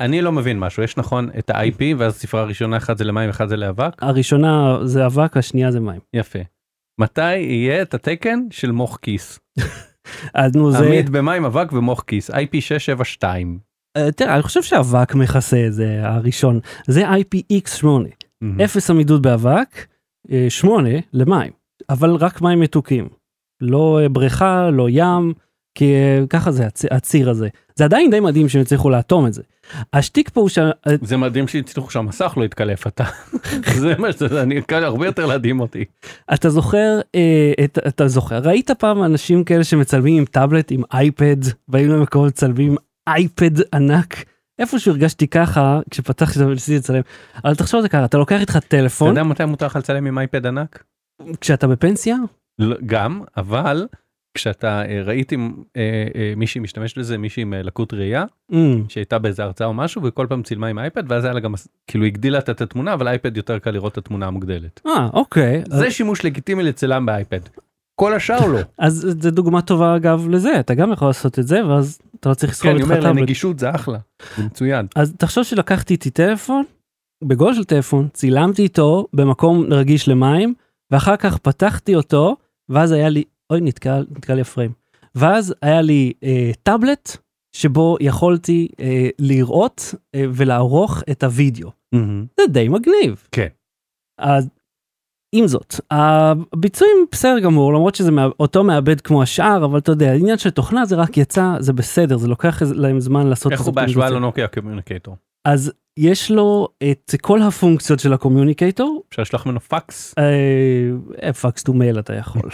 אני 0.01 0.23
לא 0.23 0.33
מבין 0.33 0.59
משהו 0.59 0.83
יש 0.83 0.97
נכון 0.97 1.31
את 1.39 1.51
ה-IP 1.51 1.83
ואז 1.99 2.15
ספרה 2.15 2.45
ראשונה 2.45 2.77
אחד 2.77 2.99
זה 2.99 3.05
למים 3.05 3.31
אחד 3.31 3.49
זה 3.49 3.57
לאבק 3.57 3.93
הראשונה 4.03 4.79
זה 4.85 5.07
אבק 5.07 5.37
השנייה 5.37 5.71
זה 5.71 5.81
מים 5.81 6.01
יפה. 6.15 6.39
מתי 7.01 7.37
יהיה 7.37 7.83
את 7.83 7.95
התקן 7.95 8.39
של 8.51 8.71
מוח 8.73 8.97
כיס? 8.97 9.41
אז 10.35 10.57
נו 10.57 10.73
זה 10.73 10.87
עמיד 10.87 11.11
במים 11.11 11.45
אבק 11.45 11.73
ומוח 11.73 12.03
כיס 12.07 12.31
IP 12.31 12.61
672. 12.61 13.59
אה, 13.97 14.13
תראה 14.13 14.35
אני 14.35 14.43
חושב 14.43 14.63
שאבק 14.63 15.15
מכסה 15.15 15.67
את 15.67 15.73
זה 15.75 16.01
הראשון 16.03 16.61
זה 16.87 17.03
IPX8 17.11 17.87
מהמם. 17.87 18.61
אפס 18.61 18.91
עמידות 18.91 19.23
באבק, 19.23 19.87
אה, 20.33 20.47
שמונה 20.49 20.91
למים, 21.13 21.51
אבל 21.91 22.11
רק 22.15 22.43
מים 22.43 22.61
מתוקים. 22.61 23.09
לא 23.61 24.01
אה, 24.03 24.09
בריכה, 24.09 24.71
לא 24.71 24.87
ים, 24.91 25.33
כי 25.79 25.95
ככה 26.31 26.53
זה 26.53 26.67
הצ- 26.67 26.89
הציר 26.91 27.31
הזה. 27.31 27.49
זה 27.77 27.85
עדיין 27.85 28.11
די 28.11 28.21
מדהים 28.21 28.49
שהם 28.49 28.63
הצליחו 28.63 28.91
לאטום 28.91 29.27
את 29.27 29.33
זה. 29.35 29.43
השטיק 29.93 30.31
פה 30.31 30.41
הוא 30.41 30.49
ש... 30.49 30.59
זה 31.03 31.17
מדהים 31.17 31.49
שהצליחו 31.49 31.91
שהמסך 31.91 32.35
לא 32.37 32.45
יתקלף 32.45 32.87
אתה. 32.87 33.05
זה 33.81 33.95
מה 33.99 34.13
שזה 34.13 34.43
אני 34.43 34.63
קל 34.63 34.85
הרבה 34.85 35.07
יותר 35.07 35.27
להדהים 35.27 35.61
אותי. 35.61 35.85
אתה 36.35 36.51
זוכר, 36.51 37.01
אה, 37.15 37.53
את, 37.65 37.79
אתה 37.89 38.09
זוכר, 38.09 38.39
ראית 38.39 38.71
פעם 38.71 39.05
אנשים 39.05 39.45
כאלה 39.45 39.65
שמצלמים 39.65 40.19
עם 40.19 40.25
טאבלט, 40.25 40.71
עם 40.71 40.83
אייפד, 40.93 41.37
באים 41.69 41.89
למקום 41.89 42.27
מצלמים 42.27 42.77
אייפד 43.07 43.75
ענק? 43.75 44.25
איפשהו 44.59 44.93
הרגשתי 44.93 45.29
ככה 45.29 45.81
כשפתחתי 45.91 46.33
את 46.33 46.39
זה 46.39 46.47
וניסיתי 46.47 46.79
לצלם. 46.79 47.01
אבל 47.45 47.55
תחשוב 47.55 47.79
על 47.79 47.83
זה 47.83 47.89
ככה, 47.89 48.05
אתה 48.05 48.19
לוקח 48.19 48.41
איתך 48.41 48.57
אתה 48.57 48.67
טלפון, 48.67 49.09
יודע 49.09 49.23
מתי 49.23 49.45
מותר 49.45 49.67
לך 49.67 49.77
לצלם 49.77 50.07
עם 50.07 50.19
אייפד 50.19 50.47
ענק? 50.47 50.85
כשאתה 51.41 51.67
בפנסיה? 51.67 52.17
לא, 52.59 52.77
גם, 52.87 53.23
אבל 53.37 53.87
כשאתה 54.35 54.83
אה, 54.83 55.03
ראיתי 55.05 55.37
אה, 55.77 56.07
אה, 56.15 56.33
מישהי 56.37 56.61
משתמשת 56.61 56.99
בזה, 56.99 57.19
מישהי 57.19 57.43
עם 57.43 57.55
לקות 57.55 57.95
ראייה, 57.95 58.25
Mm, 58.53 58.57
שהייתה 58.89 59.19
באיזה 59.19 59.45
הרצאה 59.45 59.67
או 59.67 59.75
משהו, 59.75 60.03
וכל 60.05 60.27
פעם 60.29 60.43
צילמה 60.43 60.67
עם 60.67 60.79
אייפד, 60.79 61.03
ואז 61.09 61.25
היה 61.25 61.35
לה 61.35 61.41
גם, 61.41 61.55
כאילו 61.87 62.05
הגדילה 62.05 62.39
את 62.39 62.61
התמונה, 62.61 62.95
אבל 62.95 63.09
אייפד 63.09 63.37
יותר 63.37 63.59
קל 63.59 63.71
לראות 63.71 63.93
את 63.93 63.99
התמונה 63.99 64.27
המוגדלת. 64.27 64.81
אה, 64.87 65.09
אוקיי. 65.13 65.63
זה 65.69 65.91
שימוש 65.91 66.25
לגיטימי 66.25 66.63
לצלם 66.63 67.07
באייפד. 67.07 67.41
כל 68.01 68.15
השאר 68.15 68.47
לא. 68.47 68.59
אז 68.79 69.17
זה 69.21 69.31
דוגמה 69.31 69.63
טובה 69.63 69.97
אגב 69.97 70.29
לזה, 70.29 70.61
אתה 70.61 70.75
גם 70.75 70.93
יכול 70.93 71.09
לעשות 71.09 71.39
את 71.39 71.47
זה, 71.47 71.67
ואז 71.67 71.99
אתה 72.25 72.31
לא 72.31 72.35
צריך 72.35 72.53
כן, 72.53 72.55
לסחוב 72.55 72.71
אני 72.71 72.79
איתך 72.79 72.91
אומר, 72.91 73.03
טאבלט. 73.03 73.17
לנגישות 73.17 73.59
זה 73.59 73.71
אחלה, 73.75 73.99
זה 74.37 74.45
מצוין. 74.45 74.87
אז 74.97 75.15
תחשוב 75.19 75.45
שלקחתי 75.45 75.95
איתי 75.95 76.11
טלפון, 76.11 76.65
בגול 77.25 77.55
של 77.55 77.65
טלפון, 77.65 78.09
צילמתי 78.13 78.63
איתו 78.63 79.07
במקום 79.13 79.73
רגיש 79.73 80.09
למים, 80.09 80.55
ואחר 80.91 81.17
כך 81.17 81.39
פתחתי 81.39 81.95
אותו, 81.95 82.37
ואז 82.69 82.93
היה 82.93 83.09
לי, 83.09 83.25
אוי, 83.51 83.61
נתקע, 83.61 84.01
נתקע 84.11 84.35
לי 84.35 84.41
הפריים. 84.41 84.73
ואז 85.15 85.55
היה 85.63 85.83
לי 85.83 86.13
אה, 86.23 86.51
טאבלט, 86.63 87.17
שבו 87.57 87.97
יכולתי 88.01 88.69
אה, 88.81 89.09
לראות 89.19 89.95
אה, 90.15 90.25
ולערוך 90.35 91.03
את 91.11 91.23
הוידאו. 91.23 91.71
זה 92.41 92.47
די 92.51 92.69
מגניב. 92.69 93.29
כן. 93.33 93.49
אז 94.21 94.49
עם 95.37 95.47
זאת, 95.47 95.75
הביצועים 95.91 96.97
בסדר 97.13 97.39
גמור, 97.39 97.75
למרות 97.75 97.95
שזה 97.95 98.11
אותו 98.41 98.65
מעבד 98.65 99.01
כמו 99.01 99.23
השאר, 99.23 99.65
אבל 99.65 99.79
אתה 99.79 99.93
יודע, 99.93 100.11
העניין 100.11 100.39
של 100.39 100.51
תוכנה 100.51 100.85
זה 100.85 100.97
רק 100.97 101.17
יצא, 101.17 101.55
זה 101.59 101.73
בסדר, 101.73 102.17
זה 102.17 102.29
לוקח 102.29 102.63
להם 102.75 103.01
זמן 103.01 103.27
לעשות 103.27 103.53
איך 103.53 103.61
הוא 103.61 103.75
בהשוואה. 103.75 104.11
לנוקיה 104.11 104.49
Communicator? 104.49 105.17
אז 105.45 105.73
יש 105.97 106.31
לו 106.31 106.69
את 106.91 107.15
כל 107.21 107.43
הפונקציות 107.43 108.01
של 108.01 108.13
ה 108.13 108.19
Communicator, 108.19 109.03
אפשר 109.11 109.23
לשלוח 109.23 109.47
ממנו 109.47 109.61
פקס? 109.61 110.15
אה, 110.19 111.33
fax 111.33 111.63
to 111.63 111.73
mail 111.73 111.99
אתה 111.99 112.15
יכול, 112.15 112.51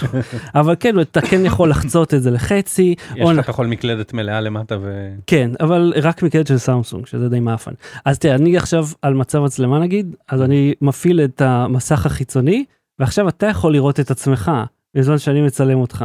אבל 0.60 0.74
כן, 0.80 1.00
אתה 1.00 1.20
כן 1.20 1.46
יכול 1.46 1.70
לחצות 1.70 2.14
את 2.14 2.22
זה 2.22 2.30
לחצי, 2.30 2.94
יש 3.16 3.28
לך 3.36 3.48
יכול 3.48 3.66
מקלדת 3.66 4.12
מלאה 4.12 4.40
למטה 4.40 4.76
ו... 4.82 5.10
כן, 5.26 5.50
אבל 5.60 5.92
רק 6.02 6.22
מקלדת 6.22 6.46
של 6.46 6.58
סמסונג, 6.58 7.06
שזה 7.06 7.28
די 7.28 7.40
מאפן. 7.40 7.72
אז 8.04 8.18
תראה, 8.18 8.34
אני 8.34 8.56
עכשיו 8.56 8.86
על 9.02 9.14
מצב 9.14 9.38
מצלמה 9.38 9.78
נגיד, 9.78 10.16
אז 10.28 10.42
אני 10.42 10.74
מפעיל 10.80 11.20
את 11.20 11.40
המסך 11.40 12.06
החיצוני, 12.06 12.64
ועכשיו 12.98 13.28
אתה 13.28 13.46
יכול 13.46 13.72
לראות 13.72 14.00
את 14.00 14.10
עצמך, 14.10 14.50
בזמן 14.94 15.18
שאני 15.18 15.40
מצלם 15.40 15.78
אותך. 15.78 16.04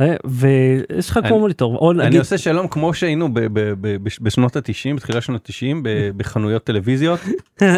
אה, 0.00 0.14
ויש 0.26 1.10
לך 1.10 1.18
כמו 1.18 1.28
אני- 1.28 1.38
מוניטור, 1.38 1.92
אני 2.00 2.18
עושה 2.18 2.38
שלום 2.38 2.68
כמו 2.68 2.94
שהיינו 2.94 3.28
בשנות 4.22 4.56
התשעים, 4.56 4.96
בתחילת 4.96 5.22
שנות 5.22 5.40
התשעים, 5.44 5.82
ב- 5.82 5.88
בחנויות 6.16 6.64
טלוויזיות, 6.64 7.20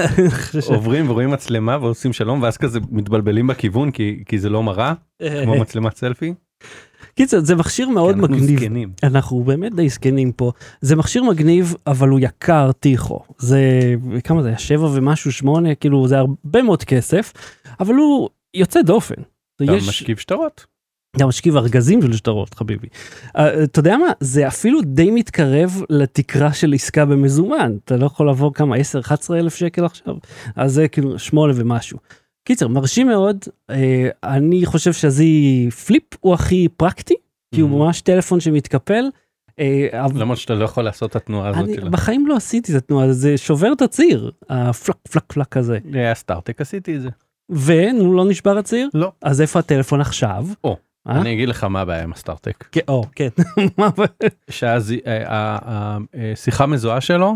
עוברים 0.69 1.11
ורואים 1.11 1.31
מצלמה 1.31 1.79
ועושים 1.81 2.13
שלום, 2.13 2.43
ואז 2.43 2.57
כזה 2.57 2.81
מתבלבלים 2.91 3.47
בכיוון 3.47 3.91
כי 3.91 4.23
כי 4.27 4.39
זה 4.39 4.49
לא 4.49 4.63
מראה, 4.63 4.93
כמו 5.45 5.61
מצלמת 5.61 5.97
סלפי. 5.97 6.35
קיצר, 7.15 7.41
זה 7.41 7.57
מכשיר 7.57 7.89
מאוד 7.89 8.15
אנחנו 8.19 8.37
מגניב. 8.37 8.59
זקנים. 8.61 8.91
אנחנו 9.03 9.45
באמת 9.45 9.75
די 9.75 9.89
זקנים 9.89 10.33
פה. 10.33 10.53
זה 10.81 10.97
מכשיר 10.97 11.23
מגניב, 11.25 11.75
אבל 11.87 12.09
הוא 12.09 12.21
יקר 12.23 12.73
טיחו. 12.73 13.21
זה, 13.39 13.61
כמה 14.25 14.43
זה 14.43 14.49
היה? 14.49 14.59
שבע 14.59 14.89
ומשהו, 14.95 15.33
שמונה, 15.33 15.75
כאילו 15.75 16.09
זה 16.09 16.19
הרבה 16.19 16.63
מאוד 16.63 16.85
כסף, 16.85 17.33
אבל 17.81 17.95
הוא 17.95 18.29
יוצא 18.55 18.83
דופן. 18.83 19.15
אתה 19.57 19.65
יש- 19.73 19.89
משכיב 19.89 20.17
שטרות. 20.17 20.67
אתה 21.17 21.27
משכיב 21.27 21.57
ארגזים 21.57 22.03
של 22.03 22.13
שטרות 22.13 22.55
חביבי. 22.55 22.87
Uh, 23.27 23.41
אתה 23.65 23.79
יודע 23.79 23.97
מה 23.97 24.07
זה 24.21 24.49
אפילו 24.49 24.81
די 24.83 25.11
מתקרב 25.11 25.83
לתקרה 25.91 26.53
של 26.53 26.75
עסקה 26.75 27.05
במזומן 27.05 27.77
אתה 27.85 27.97
לא 27.97 28.07
יכול 28.07 28.27
לעבור 28.27 28.55
כמה 28.55 28.77
10 28.77 29.01
11 29.01 29.39
אלף 29.39 29.55
שקל 29.55 29.85
עכשיו 29.85 30.15
אז 30.57 30.73
זה 30.73 30.89
כאילו 30.89 31.19
שמונה 31.19 31.53
ומשהו. 31.57 31.99
קיצר 32.45 32.69
מרשים 32.69 33.07
מאוד 33.07 33.45
uh, 33.71 33.75
אני 34.25 34.67
חושב 34.67 34.93
שהזי 34.93 35.69
פליפ 35.87 36.05
הוא 36.21 36.35
הכי 36.35 36.69
פרקטי 36.77 37.15
כי 37.55 37.61
הוא. 37.61 37.71
ממש 37.71 38.01
טלפון 38.01 38.41
שמתקפל. 38.41 39.05
uh, 39.51 39.61
למרות 40.15 40.39
שאתה 40.39 40.55
לא 40.55 40.65
יכול 40.65 40.85
לעשות 40.85 41.11
את 41.11 41.17
התנועה 41.17 41.49
הזאת. 41.49 41.65
אני 41.65 41.75
שלה. 41.75 41.91
בחיים 41.91 42.27
לא 42.27 42.37
עשיתי 42.37 42.73
את 42.73 42.77
התנועה 42.77 43.05
הזאת, 43.05 43.17
זה 43.21 43.39
שובר 43.39 43.73
את 43.73 43.83
הציר 43.83 44.31
הפלק 44.49 44.97
פלק 45.11 45.33
פלק 45.33 45.47
כזה 45.47 45.79
היה 45.93 46.15
StarTAC 46.15 46.61
עשיתי 46.61 46.97
את 46.97 47.03
זה. 47.03 47.09
ונו 47.51 48.17
לא 48.17 48.25
נשבר 48.25 48.59
הציר 48.59 48.89
לא. 48.95 49.13
אז 49.23 49.41
איפה 49.41 49.59
הטלפון 49.59 50.01
עכשיו. 50.01 50.47
אה? 51.09 51.21
אני 51.21 51.35
אגיד 51.35 51.49
לך 51.49 51.65
מה 51.65 51.81
הבעיה 51.81 52.03
עם 52.03 52.13
ה 52.13 52.19
StarTAC. 52.19 52.69
כן, 52.73 52.81
או, 52.89 53.05
כן. 53.15 53.29
שאז 54.51 54.95
אה, 55.07 55.29
ה- 55.33 55.59
ה- 55.71 55.99
השיחה 56.33 56.67
מזוהה 56.67 57.01
שלו 57.01 57.35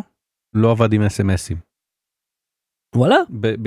לא 0.55 0.71
עבד 0.71 0.93
עם 0.93 1.02
SMSים. 1.02 1.57
וואלה 2.97 3.17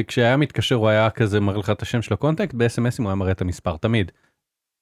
כשהיה 0.08 0.38
מתקשר 0.38 0.76
הוא 0.76 0.88
היה 0.88 1.10
כזה 1.10 1.40
מראה 1.40 1.58
לך 1.60 1.70
את 1.70 1.82
השם 1.82 2.02
של 2.02 2.14
ה 2.14 2.19
contact 2.19 2.54
ב-SMSים 2.54 3.00
הוא 3.02 3.08
היה 3.08 3.16
מראה 3.16 3.32
את 3.32 3.42
המספר 3.42 3.78
תמיד. 3.78 4.12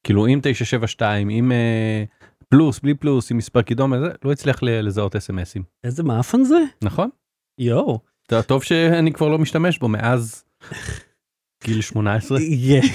כאילו 0.05 0.25
עם 0.25 0.39
972 0.43 1.29
עם 1.29 1.51
אה, 1.51 2.03
פלוס 2.49 2.79
בלי 2.79 2.93
פלוס 2.93 3.31
עם 3.31 3.37
מספר 3.37 3.61
קידום 3.61 3.93
לא 4.23 4.31
הצליח 4.31 4.63
לזהות 4.63 5.15
SMSים 5.15 5.63
איזה 5.83 6.03
מאפן 6.03 6.43
זה? 6.43 6.57
נכון? 6.81 7.09
יואו. 7.59 7.99
טוב 8.47 8.63
שאני 8.63 9.13
כבר 9.13 9.27
לא 9.27 9.39
משתמש 9.39 9.79
בו 9.79 9.87
מאז 9.87 10.43
גיל 11.63 11.81
18. 11.81 12.37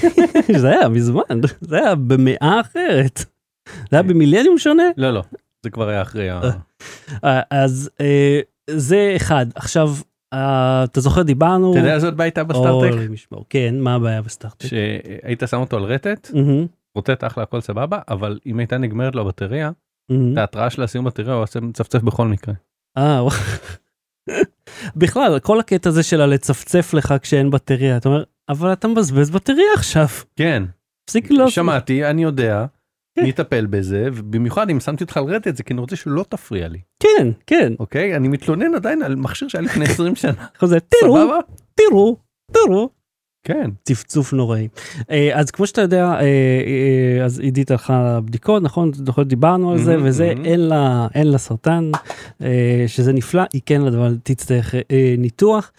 זה 0.60 0.68
היה 0.68 0.88
מזמן, 0.88 1.22
זה 1.60 1.76
היה 1.76 1.94
במאה 1.94 2.60
אחרת. 2.60 3.24
זה 3.90 3.96
היה 3.96 4.02
במילניום 4.02 4.58
שונה? 4.58 4.82
לא 4.96 5.10
לא 5.10 5.22
זה 5.62 5.70
כבר 5.70 5.88
היה 5.88 6.02
אחרי 6.02 6.30
ה... 6.30 6.40
אה, 7.24 7.40
אז 7.50 7.90
אה, 8.00 8.40
זה 8.70 9.12
אחד. 9.16 9.46
עכשיו, 9.54 9.90
אה, 10.32 10.84
אתה 10.84 11.00
זוכר 11.00 11.22
דיברנו? 11.22 11.70
אתה 11.72 11.78
יודע 11.78 11.94
איזה 11.94 12.10
בעיה 12.10 12.26
הייתה 12.26 12.44
בסטארטק? 12.44 12.90
כן, 13.50 13.74
מה 13.80 13.94
הבעיה 13.94 14.22
בסטארטק? 14.22 14.66
שהיית 14.66 15.42
שם 15.46 15.60
אותו 15.60 15.76
על 15.76 15.82
רטט 15.82 16.30
רוטט 16.94 17.24
אחלה 17.24 17.42
הכל 17.42 17.60
סבבה 17.60 17.98
אבל 18.08 18.38
אם 18.46 18.58
הייתה 18.58 18.78
נגמרת 18.78 19.14
לו 19.14 19.22
הבטריה. 19.22 19.70
את 20.06 20.38
ההתראה 20.38 20.70
של 20.70 20.82
הסיום 20.82 21.04
בטריה 21.04 21.34
הוא 21.34 21.42
עושה 21.42 21.60
מצפצף 21.60 22.02
בכל 22.02 22.28
מקרה. 22.28 22.54
אה. 22.98 23.22
בכלל, 24.96 25.38
כל 25.38 25.60
הקטע 25.60 25.88
הזה 25.88 26.02
של 26.02 26.20
הלצפצף 26.20 26.94
לך 26.94 27.14
כשאין 27.22 27.50
בטריה, 27.50 27.96
אתה 27.96 28.08
אומר, 28.08 28.24
אבל 28.48 28.72
אתה 28.72 28.88
מבזבז 28.88 29.30
בטריה 29.30 29.72
עכשיו. 29.74 30.06
כן 30.36 30.62
תפסיק 31.04 31.30
לא... 31.30 31.50
שמעתי 31.50 32.04
אני 32.04 32.22
יודע 32.22 32.66
כן. 33.18 33.26
נטפל 33.26 33.66
בזה 33.66 34.08
ובמיוחד 34.14 34.70
אם 34.70 34.80
שמתי 34.80 35.04
אותך 35.04 35.16
על 35.16 35.24
רטט 35.24 35.56
זה 35.56 35.62
כי 35.62 35.72
אני 35.72 35.80
רוצה 35.80 35.96
שלא 35.96 36.24
תפריע 36.28 36.68
לי 36.68 36.80
כן, 37.02 37.28
כן. 37.46 37.72
אוקיי 37.78 38.16
אני 38.16 38.28
מתלונן 38.28 38.74
עדיין 38.74 39.02
על 39.02 39.16
מכשיר 39.16 39.48
שהיה 39.48 39.62
לפני 39.62 39.84
20 39.84 40.16
שנה 40.16 40.46
זה, 40.64 40.78
תראו, 40.80 41.28
תראו, 41.74 42.16
תראו. 42.52 42.98
כן 43.46 43.70
צפצוף 43.84 44.32
נוראי. 44.32 44.68
אה, 45.10 45.30
אז 45.34 45.50
כמו 45.50 45.66
שאתה 45.66 45.80
יודע, 45.80 46.04
אה, 46.04 46.20
אה, 46.20 47.24
אז 47.24 47.40
עידית 47.40 47.70
הלכה 47.70 48.16
לבדיקות, 48.16 48.62
נכון? 48.62 48.90
דיברנו 49.26 49.72
על 49.72 49.78
זה, 49.78 49.96
מהמם, 49.96 50.08
וזה 50.08 50.26
מהמם. 50.26 50.44
אין 50.44 50.60
לה, 50.60 51.08
אין 51.14 51.26
לה 51.26 51.38
סרטן, 51.38 51.90
שזה 52.86 53.12
נפלא, 53.12 53.42
היא 53.52 53.60
כן, 53.66 53.86
אבל 53.86 54.16
תצטרך 54.22 54.74
ניתוח, 55.18 55.72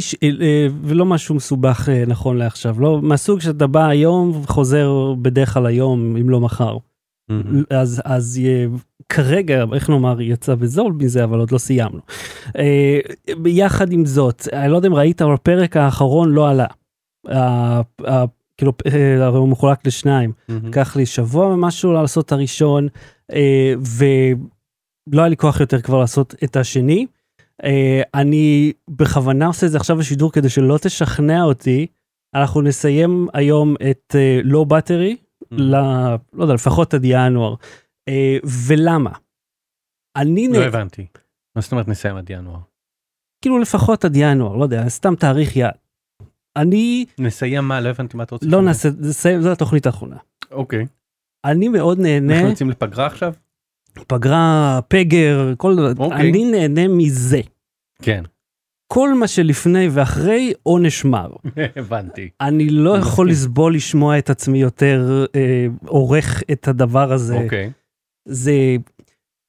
ש... 0.00 0.14
אה, 0.22 0.28
אה, 0.40 0.66
ולא 0.82 1.04
משהו 1.04 1.34
מסובך 1.34 1.88
אה, 1.88 2.04
נכון 2.06 2.36
לעכשיו, 2.36 2.80
לא 2.80 3.02
מהסוג 3.02 3.40
שאתה 3.40 3.66
בא 3.66 3.86
היום 3.86 4.30
וחוזר 4.42 5.14
בדרך 5.22 5.54
כלל 5.54 5.66
היום, 5.66 6.16
אם 6.16 6.30
לא 6.30 6.40
מחר. 6.40 6.76
אז 7.70 8.02
אז 8.04 8.40
אה, 8.44 8.66
כרגע 9.08 9.64
איך 9.74 9.90
נאמר 9.90 10.20
יצא 10.20 10.54
בזול 10.54 10.92
מזה 10.92 11.24
אבל 11.24 11.38
עוד 11.38 11.52
לא 11.52 11.58
סיימנו. 11.58 12.00
ביחד 13.42 13.92
עם 13.92 14.04
זאת 14.04 14.48
אני 14.52 14.70
לא 14.70 14.76
יודע 14.76 14.88
אם 14.88 14.94
ראית 14.94 15.22
אבל 15.22 15.34
הפרק 15.34 15.76
האחרון 15.76 16.32
לא 16.32 16.48
עלה. 16.48 16.66
כאילו 18.56 18.72
הרי 19.20 19.38
הוא 19.38 19.48
מחולק 19.48 19.86
לשניים 19.86 20.32
לקח 20.48 20.96
לי 20.96 21.06
שבוע 21.06 21.46
ומשהו 21.46 21.92
לעשות 21.92 22.26
את 22.26 22.32
הראשון 22.32 22.88
ולא 23.98 25.20
היה 25.20 25.28
לי 25.28 25.36
כוח 25.36 25.60
יותר 25.60 25.80
כבר 25.80 26.00
לעשות 26.00 26.34
את 26.44 26.56
השני. 26.56 27.06
אה, 27.64 28.02
אני 28.14 28.72
בכוונה 28.90 29.46
עושה 29.46 29.66
את 29.66 29.70
זה 29.70 29.76
עכשיו 29.76 29.96
בשידור 29.96 30.32
כדי 30.32 30.48
שלא 30.48 30.78
תשכנע 30.82 31.42
אותי. 31.42 31.86
אנחנו 32.34 32.62
נסיים 32.62 33.28
היום 33.34 33.74
את 33.90 34.14
לואו 34.44 34.66
בטרי 34.66 35.16
ל... 35.50 35.74
לא 36.32 36.42
יודע, 36.42 36.54
לפחות 36.54 36.94
עד 36.94 37.04
ינואר. 37.04 37.54
אה, 38.08 38.36
ולמה? 38.68 39.10
אני, 40.16 40.48
נ... 40.48 40.54
לא 40.54 40.64
הבנתי. 40.64 41.06
מה 41.56 41.62
זאת 41.62 41.72
אומרת 41.72 41.88
נסיים 41.88 42.16
עד 42.16 42.30
ינואר? 42.30 42.58
כאילו 43.42 43.58
לפחות 43.58 44.04
עד 44.04 44.16
ינואר, 44.16 44.56
לא 44.56 44.62
יודע, 44.62 44.88
סתם 44.88 45.14
תאריך 45.14 45.56
יעד. 45.56 45.74
אני 46.56 47.06
נסיים 47.18 47.64
מה? 47.64 47.80
לא 47.80 47.88
הבנתי 47.88 48.16
מה 48.16 48.22
אתה 48.22 48.34
רוצה. 48.34 48.46
לא 48.46 48.72
זה, 48.72 48.90
זו 49.40 49.52
התוכנית 49.52 49.86
האחרונה. 49.86 50.16
אוקיי. 50.50 50.86
אני 51.44 51.68
מאוד 51.68 51.98
נהנה, 51.98 52.34
אנחנו 52.34 52.48
יוצאים 52.48 52.70
לפגרה 52.70 53.06
עכשיו? 53.06 53.34
פגרה, 54.06 54.80
פגר, 54.88 55.52
כל 55.56 55.76
דבר, 55.76 56.04
אוקיי. 56.04 56.20
אני 56.20 56.44
נהנה 56.44 56.88
מזה. 56.88 57.40
כן. 58.02 58.24
כל 58.92 59.14
מה 59.14 59.28
שלפני 59.28 59.88
ואחרי 59.90 60.52
עונש 60.62 61.04
מר. 61.04 61.30
הבנתי. 61.76 62.30
אני 62.40 62.68
לא 62.68 62.98
יכול. 62.98 63.30
לסבול 63.30 63.74
לשמוע 63.74 64.18
את 64.18 64.30
עצמי 64.30 64.60
יותר 64.60 65.24
אה, 65.34 65.66
עורך 65.86 66.42
את 66.52 66.68
הדבר 66.68 67.12
הזה. 67.12 67.42
אוקיי. 67.42 67.70
זה, 68.28 68.52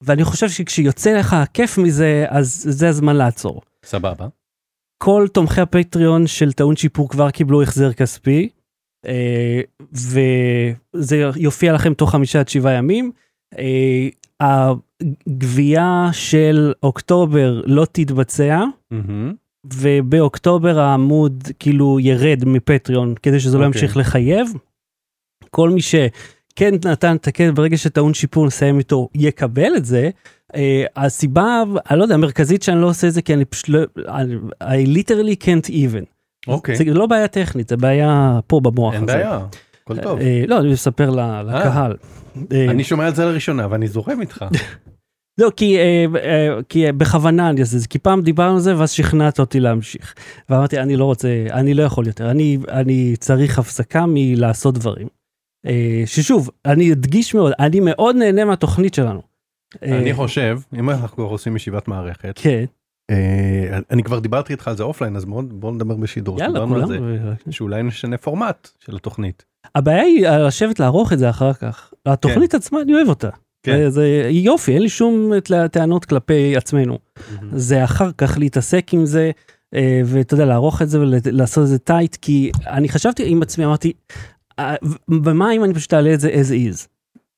ואני 0.02 0.24
חושב 0.24 0.50
שכשיוצא 0.50 1.20
לך 1.20 1.34
הכיף 1.34 1.78
מזה, 1.78 2.26
אז 2.30 2.66
זה 2.70 2.90
הזמן 2.90 3.16
לעצור. 3.16 3.62
סבבה. 3.86 4.28
כל 5.04 5.28
תומכי 5.34 5.62
הפטריון 5.62 6.28
של 6.28 6.54
טעון 6.54 6.76
שיפור 6.76 7.10
כבר 7.10 7.32
קיבלו 7.32 7.62
החזר 7.62 7.94
כספי, 7.94 8.50
אה, 9.06 9.62
וזה 9.92 11.30
יופיע 11.36 11.74
לכם 11.74 11.94
תוך 11.94 12.12
חמישה 12.12 12.40
עד 12.40 12.48
שבעה 12.48 12.74
ימים. 12.74 13.12
אה, 13.58 14.10
הגבייה 14.42 16.10
של 16.12 16.74
אוקטובר 16.84 17.62
לא 17.66 17.86
תתבצע. 17.92 18.64
ובאוקטובר 19.74 20.80
העמוד 20.80 21.44
כאילו 21.60 22.00
ירד 22.00 22.44
מפטריון 22.46 23.16
כדי 23.24 23.40
שזה 23.40 23.58
לא 23.58 23.66
אוקיי. 23.66 23.82
ימשיך 23.82 23.98
לחייב. 23.98 24.54
כל 25.50 25.70
מי 25.70 25.82
שכן 25.82 26.74
נתן 26.86 27.16
את 27.16 27.28
הכסף 27.28 27.52
ברגע 27.54 27.78
שטעון 27.78 28.14
שיפור 28.14 28.46
נסיים 28.46 28.78
איתו 28.78 29.10
יקבל 29.16 29.76
את 29.78 29.86
זה. 29.86 30.10
Uh, 30.54 30.56
הסיבה, 30.96 31.64
אני 31.92 32.00
לא 32.00 32.04
יודע, 32.04 32.16
המרכזית 32.16 32.64
שאני 32.64 32.82
לא 32.82 32.88
עושה 32.88 33.08
את 33.08 33.14
זה 33.14 33.22
כי 33.22 33.34
אני 33.34 33.46
פשוט 33.46 33.70
לא, 33.70 33.80
I, 34.64 34.66
literally 34.88 35.44
can't 35.44 35.70
even. 35.70 36.06
אוקיי, 36.48 36.76
זה 36.76 36.84
לא 36.86 37.06
בעיה 37.06 37.28
טכנית, 37.28 37.70
זה 37.70 37.78
בעיה 37.78 38.40
פה 38.48 38.60
במוח. 38.60 38.94
אין 38.94 39.04
הזה. 39.04 39.14
בעיה, 39.14 39.40
הכל 39.84 39.98
טוב. 39.98 40.20
אה, 40.20 40.44
לא, 40.48 40.60
אני 40.60 40.72
מספר 40.72 41.10
לקהל. 41.10 41.96
אה, 42.52 42.72
אני 42.72 42.84
שומע 42.84 43.10
את 43.10 43.16
זה 43.16 43.26
לראשונה 43.26 43.68
ואני 43.70 43.88
זורם 43.88 44.22
איתך. 44.22 44.46
לא, 45.42 45.52
כי, 45.56 45.78
אה, 45.78 46.06
אה, 46.24 46.64
כי 46.70 46.86
אה, 46.86 46.92
בכוונה 46.92 47.50
אני 47.50 47.62
עושה 47.62 47.76
את 47.76 47.82
זה, 47.82 47.88
כי 47.88 48.00
פעם 48.00 48.22
דיברנו 48.22 48.56
על 48.56 48.62
זה 48.62 48.78
ואז 48.78 48.92
שכנעת 48.92 49.40
אותי 49.40 49.60
להמשיך. 49.60 50.16
ואמרתי, 50.50 50.80
אני 50.80 50.96
לא 50.96 51.06
רוצה, 51.06 51.46
אני 51.52 51.74
לא 51.74 51.84
יכול 51.84 52.08
יותר, 52.08 52.32
אני, 52.32 52.58
אני 52.70 53.16
צריך 53.20 53.60
הפסקה 53.60 54.06
מלעשות 54.08 54.74
דברים. 54.74 55.08
אה, 55.66 56.04
ששוב, 56.06 56.50
אני 56.66 56.94
אדגיש 56.94 57.34
מאוד, 57.34 57.54
אני 57.60 57.80
מאוד 57.80 58.16
נהנה 58.16 58.46
מהתוכנית 58.46 58.94
שלנו. 58.94 59.22
אה, 59.84 60.00
אני 60.00 60.14
חושב, 60.14 60.60
אם 60.80 60.90
אנחנו 60.90 61.16
כבר 61.16 61.26
עושים 61.26 61.56
ישיבת 61.56 61.88
מערכת, 61.88 62.34
כן, 62.36 62.66
אה, 63.12 63.80
אני 63.92 64.04
כבר 64.04 64.20
דיברתי 64.20 64.54
איתך 64.54 64.68
על 64.68 64.78
זה 64.78 64.84
offline, 64.84 65.16
אז 65.16 65.26
בואו 65.26 65.44
בואו 65.50 65.74
נדבר 65.74 65.96
בשידור. 65.96 66.40
יאללה, 66.40 66.68
כולם. 66.68 66.88
זה, 66.88 66.98
שאולי 67.52 67.84
נשנה 67.84 68.18
פורמט 68.18 68.70
של 68.80 68.96
התוכנית. 68.96 69.46
הבעיה 69.76 70.04
היא 70.04 70.28
אה, 70.28 70.48
לשבת 70.48 70.80
לערוך 70.80 71.14
את 71.14 71.20
זה 71.20 71.30
אחר 71.30 71.54
כך. 71.54 71.94
התוכנית 72.06 72.56
עצמה, 72.56 72.82
אני 72.82 72.94
אוהב 72.94 73.10
אותה. 73.10 73.30
כן. 73.64 73.78
זה, 73.78 73.90
זה 73.90 74.30
יופי, 74.30 74.74
אין 74.74 74.82
לי 74.82 74.90
שום 74.90 75.32
טענות 75.72 76.06
כלפי 76.06 76.58
עצמנו. 76.58 76.98
זה 77.52 77.84
אחר 77.84 78.12
כך 78.18 78.38
להתעסק 78.38 78.94
עם 78.94 79.06
זה, 79.06 79.32
אה, 79.74 80.02
ואתה 80.06 80.34
יודע, 80.34 80.46
לערוך 80.46 80.82
את 80.82 80.90
זה 80.90 81.00
ולעשות 81.02 81.64
את 81.64 81.68
זה 81.68 81.80
tight, 81.80 82.16
כי 82.16 82.52
אני 82.68 82.90
חשבתי 82.90 83.24
עם 83.26 83.42
עצמי, 83.42 83.66
אמרתי, 83.66 83.94
אה, 84.60 84.76
ומה 85.24 85.54
אם 85.54 85.64
אני 85.64 85.74
פשוט 85.74 85.94
אעלה 85.94 86.14
את 86.14 86.20
זה 86.20 86.30
as 86.30 86.74
is? 86.74 86.88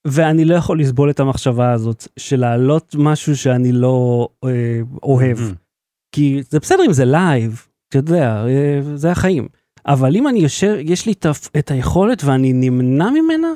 ואני 0.08 0.46
לא 0.46 0.56
יכול 0.56 0.80
לסבול 0.80 1.10
את 1.10 1.20
המחשבה 1.20 1.72
הזאת 1.72 2.08
של 2.20 2.40
להעלות 2.40 2.96
משהו 3.00 3.38
שאני 3.38 3.72
לא 3.72 4.28
אה, 4.44 4.50
אוהב. 5.04 5.40
מהמם. 5.40 5.54
כי 6.16 6.42
זה 6.50 6.60
בסדר 6.60 6.84
אם 6.88 6.94
זה 6.94 7.06
live, 7.06 7.68
אתה 7.90 7.98
יודע, 7.98 8.46
אה, 8.48 8.80
זה 8.96 9.12
החיים. 9.12 9.48
אבל 9.88 10.16
אם 10.16 10.28
אני 10.28 10.40
יושב, 10.40 10.76
יש 10.80 11.06
לי 11.06 11.14
את 11.60 11.72
היכולת 11.72 12.24
ואני 12.24 12.54
נמנע 12.54 13.10
ממנה, 13.10 13.48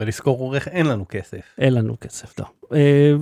ולשכור 0.00 0.38
עורך 0.38 0.68
אין 0.68 0.86
לנו 0.86 1.04
כסף. 1.08 1.40
אין 1.58 1.74
לנו 1.74 1.96
כסף, 2.00 2.40
לא. 2.40 2.44
אה, 2.74 3.12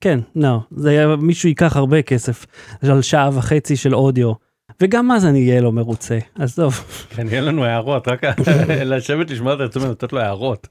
כן, 0.00 0.20
לא, 0.36 0.58
זה 0.70 0.90
היה, 0.90 1.16
מישהו 1.16 1.48
ייקח 1.48 1.76
הרבה 1.76 2.02
כסף 2.02 2.46
על 2.82 3.02
שעה 3.02 3.30
וחצי 3.32 3.76
של 3.76 3.94
אודיו, 3.94 4.32
וגם 4.80 5.12
אז 5.12 5.24
אני 5.26 5.48
אהיה 5.48 5.60
לא 5.60 5.72
מרוצה, 5.72 6.18
אז 6.34 6.54
טוב. 6.54 6.74
כן, 7.10 7.26
יהיה 7.28 7.40
לנו 7.40 7.64
הערות, 7.64 8.08
רק 8.08 8.22
לשבת 8.92 9.30
לשמוע 9.30 9.54
את 9.54 9.60
עצמנו, 9.60 9.90
לתת 9.90 10.12
לו 10.12 10.20
הערות. 10.20 10.68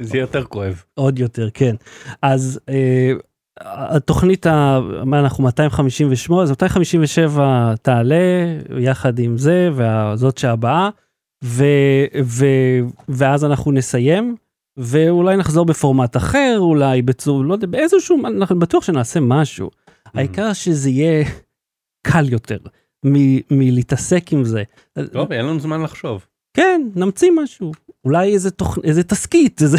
זה 0.00 0.16
יהיה 0.16 0.22
יותר 0.22 0.44
כואב. 0.44 0.82
עוד 0.94 1.18
יותר, 1.18 1.48
כן. 1.54 1.76
אז 2.22 2.60
אה, 2.68 3.12
התוכנית, 3.60 4.46
מה 5.04 5.20
אנחנו 5.20 5.44
258, 5.44 6.42
אז 6.42 6.50
257 6.50 7.74
תעלה 7.82 8.16
יחד 8.78 9.18
עם 9.18 9.38
זה, 9.38 9.70
וזאת 9.74 10.38
שהבאה, 10.38 10.88
ו, 11.44 11.64
ו, 12.24 12.46
ואז 13.08 13.44
אנחנו 13.44 13.72
נסיים, 13.72 14.36
ואולי 14.76 15.36
נחזור 15.36 15.66
בפורמט 15.66 16.16
אחר, 16.16 16.56
אולי 16.58 17.02
בצור, 17.02 17.44
לא 17.44 17.54
יודע, 17.54 17.66
באיזשהו, 17.66 18.26
אנחנו 18.26 18.58
בטוח 18.58 18.84
שנעשה 18.84 19.20
משהו. 19.20 19.70
העיקר 20.14 20.52
שזה 20.52 20.90
יהיה 20.90 21.24
קל 22.06 22.28
יותר 22.28 22.58
מ- 23.06 23.40
מלהתעסק 23.50 24.32
עם 24.32 24.44
זה. 24.44 24.62
טוב, 25.12 25.32
אין 25.32 25.46
לנו 25.46 25.60
זמן 25.60 25.82
לחשוב. 25.82 26.26
כן, 26.54 26.80
נמציא 26.94 27.30
משהו. 27.42 27.72
אולי 28.04 28.32
איזה 28.32 28.50
תוכ... 28.50 28.78
איזה 28.84 29.02
תסכית, 29.02 29.62
איזה... 29.62 29.78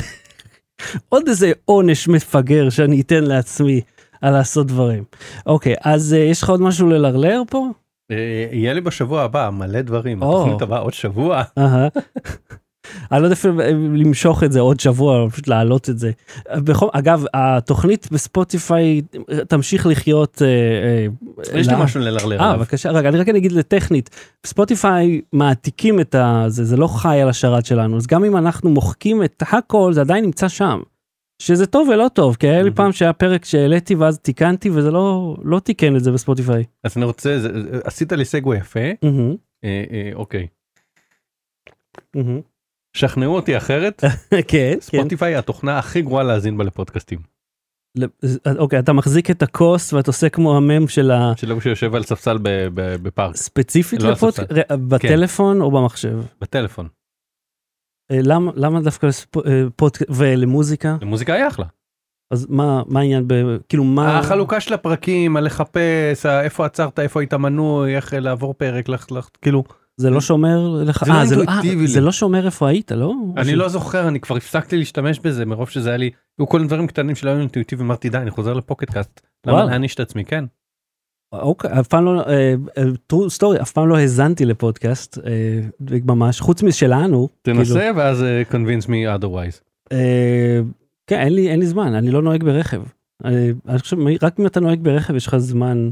עוד 1.10 1.28
איזה 1.28 1.52
עונש 1.66 2.08
מפגר 2.08 2.70
שאני 2.70 3.02
אתן 3.02 3.24
לעצמי 3.24 3.82
על 4.22 4.34
לעשות 4.34 4.68
דברים. 4.68 5.04
אוקיי, 5.46 5.76
אז 5.84 6.14
uh, 6.14 6.16
יש 6.32 6.44
לך 6.44 6.50
עוד 6.50 6.62
משהו 6.62 6.88
ללרלר 6.88 7.42
פה? 7.50 7.68
אה, 8.12 8.48
יהיה 8.52 8.74
לי 8.74 8.82
בשבוע 8.82 9.22
הבא 9.22 9.50
מלא 9.54 9.82
דברים. 9.82 10.24
התוכנית 10.24 10.62
הבאה 10.62 10.80
עוד 10.80 10.94
שבוע. 10.94 11.44
אני 13.12 13.22
לא 13.22 13.26
יודע 13.26 13.34
אפילו 13.34 13.54
למשוך 13.94 14.44
את 14.44 14.52
זה 14.52 14.60
עוד 14.60 14.80
שבוע, 14.80 15.30
פשוט 15.30 15.48
להעלות 15.48 15.90
את 15.90 16.00
זה. 16.00 16.12
בכל, 16.56 16.88
אגב, 16.94 17.24
התוכנית 17.34 18.08
בספוטיפיי 18.12 19.02
תמשיך 19.48 19.86
לחיות... 19.88 20.42
אה, 20.42 20.48
אה, 21.54 21.60
יש 21.60 21.68
לי 21.68 21.74
לה- 21.74 21.84
משהו 21.84 22.00
ללרלר 22.00 22.40
אה. 22.40 22.58
בבקשה, 22.58 22.92
רגע, 22.92 23.10
אני 23.10 23.18
רק 23.18 23.30
אגיד 23.30 23.52
לטכנית, 23.52 24.10
ספוטיפיי 24.46 25.22
מעתיקים 25.34 26.00
את 26.00 26.16
זה, 26.48 26.64
זה 26.64 26.78
לא 26.78 26.88
חי 26.88 27.22
על 27.22 27.30
השרת 27.30 27.66
שלנו, 27.66 27.98
אז 27.98 28.08
גם 28.08 28.24
אם 28.24 28.38
אנחנו 28.38 28.70
מוחקים 28.70 29.24
את 29.24 29.44
הכל, 29.54 29.94
זה 29.94 30.02
עדיין 30.02 30.26
נמצא 30.26 30.48
שם. 30.48 30.80
שזה 31.42 31.66
טוב 31.66 31.90
ולא 31.90 32.08
טוב, 32.14 32.36
כי 32.36 32.48
היה 32.48 32.58
לי 32.58 32.64
מהמם. 32.64 32.76
פעם 32.76 32.92
שהיה 32.92 33.14
פרק 33.14 33.46
שהעליתי 33.46 33.96
ואז 33.96 34.20
תיקנתי 34.20 34.70
וזה 34.70 34.92
לא, 34.92 35.36
לא 35.44 35.60
תיקן 35.60 35.96
את 35.96 36.04
זה 36.04 36.12
בספוטיפיי. 36.12 36.64
אז 36.84 36.98
אני 36.98 37.06
רוצה, 37.06 37.40
זה- 37.40 37.50
עשית 37.84 38.12
לי 38.12 38.26
סגווי 38.26 38.58
יפה. 38.58 38.80
אה, 39.64 39.84
אוקיי. 40.16 40.48
שכנעו 42.94 43.36
אותי 43.36 43.58
אחרת. 43.58 44.04
כן, 44.32 44.42
כן. 44.48 44.78
ספוטיפיי 44.82 45.32
היא 45.34 45.38
התוכנה 45.40 45.80
הכי 45.80 46.02
גרועה 46.02 46.24
להאזין 46.24 46.58
בה 46.58 46.64
לפודקאסטים. 46.64 47.20
ל- 47.98 48.06
אוקיי, 48.58 48.80
אתה 48.80 48.94
מחזיק 48.94 49.32
את 49.32 49.44
הכוס 49.44 49.94
ואתה 49.94 50.10
עושה 50.10 50.30
כמו 50.30 50.58
המם 50.58 50.88
של 50.88 51.12
של 51.36 51.50
ההוא 51.52 51.62
שיושב 51.62 51.96
על 51.96 52.04
ספסל 52.04 52.38
בפארק. 52.74 53.34
הספציפית 53.36 54.04
לא 54.04 54.12
לפודקאסט, 54.12 54.52
הספסל. 54.52 54.62
כן. 54.68 54.90
בטלפון 54.90 55.62
או 55.62 55.72
במחשב? 55.72 56.20
בטלפון. 56.42 56.88
אה, 58.12 58.20
למה 58.24 58.52
למה 58.56 58.82
דווקא 58.82 59.06
לפודקאסט 59.46 60.12
ולמוזיקה? 60.16 60.96
למוזיקה 61.02 61.34
היה 61.34 61.48
אחלה. 61.48 61.66
אז 62.34 62.48
מה 62.50 62.84
מה 62.88 63.00
העניין 63.00 63.28
ב... 63.28 63.34
כאילו 63.70 63.84
מה... 63.84 64.20
החלוקה 64.20 64.60
של 64.60 64.74
הפרקים, 64.74 65.38
הלחפש, 65.38 66.26
ה- 66.26 66.42
איפה 66.44 66.66
עצרת, 66.66 67.00
איפה 67.00 67.20
היית 67.20 67.34
מנוי, 67.34 67.96
איך 67.96 68.14
לעבור 68.18 68.54
פרק, 68.54 68.90
לך, 68.90 69.12
לך, 69.12 69.30
כאילו, 69.42 69.64
זה 70.00 70.10
לא 70.10 70.22
שומר 70.22 70.84
לך, 70.86 71.04
זה 71.06 71.12
לא 71.12 71.18
אה, 71.18 71.26
זה 71.26 71.36
לא- 71.36 71.42
אינטואיטיבי 71.42 71.76
אה, 71.76 71.82
לי. 71.82 71.88
זה 71.88 72.02
לא 72.02 72.12
שומר 72.12 72.46
איפה 72.46 72.68
היית, 72.68 72.92
לא? 72.92 73.14
אני 73.38 73.54
או 73.54 73.58
לא 73.58 73.70
זוכר, 73.70 74.08
אני 74.08 74.20
כבר 74.20 74.36
הפסקתי 74.36 74.78
להשתמש 74.78 75.20
בזה 75.20 75.46
מרוב 75.46 75.70
שזה 75.70 75.90
היה 75.90 75.98
לי, 75.98 76.10
היו 76.40 76.48
כל 76.48 76.58
מיני 76.58 76.68
דברים 76.68 76.88
קטנים 76.88 77.16
שלא 77.16 77.30
היו 77.30 77.40
אינטואיטיבי, 77.40 77.84
אמרתי 77.84 78.10
די, 78.10 78.18
אני 78.18 78.32
חוזר 78.32 78.54
לפוקט 78.54 78.90
קאסט. 78.90 79.22
למה. 79.48 79.66
להעניש 79.66 79.96
את 79.96 80.00
עצמי, 80.00 80.26
כן. 80.26 80.46
אוקיי, 81.34 81.80
אף 81.80 81.88
פעם 81.88 82.06
לא, 82.06 82.22
אה, 82.28 82.56
אה, 82.78 82.84
true 83.14 83.38
story, 83.38 83.62
אף 83.62 83.72
פעם 83.72 83.88
לא 83.88 83.98
האזנתי 83.98 84.46
לפודקאסט, 84.46 85.18
אה, 85.18 85.62
ממש, 86.06 86.40
חוץ 86.40 86.64
משלנו. 86.64 87.30
כאילו, 87.44 87.58
תנסה 87.58 87.92
ואז 87.96 88.24
אה, 88.24 88.44
convince 88.52 88.86
me 88.86 89.22
otherwise. 89.22 89.62
אה, 89.92 90.60
כן, 91.08 91.20
אין 91.20 91.34
לי, 91.34 91.50
אין 91.50 91.60
לי 91.60 91.66
זמן, 91.66 91.94
אני 91.94 92.12
לא 92.12 92.22
נוהג 92.22 92.44
ברכב. 92.44 92.82
אני, 93.24 93.54
אני 93.68 93.80
חושב, 93.80 93.98
רק 94.22 94.40
אם 94.40 94.46
אתה 94.46 94.60
נוהג 94.60 94.80
ברכב 94.84 95.16
יש 95.16 95.28
לך 95.28 95.38
זמן. 95.38 95.90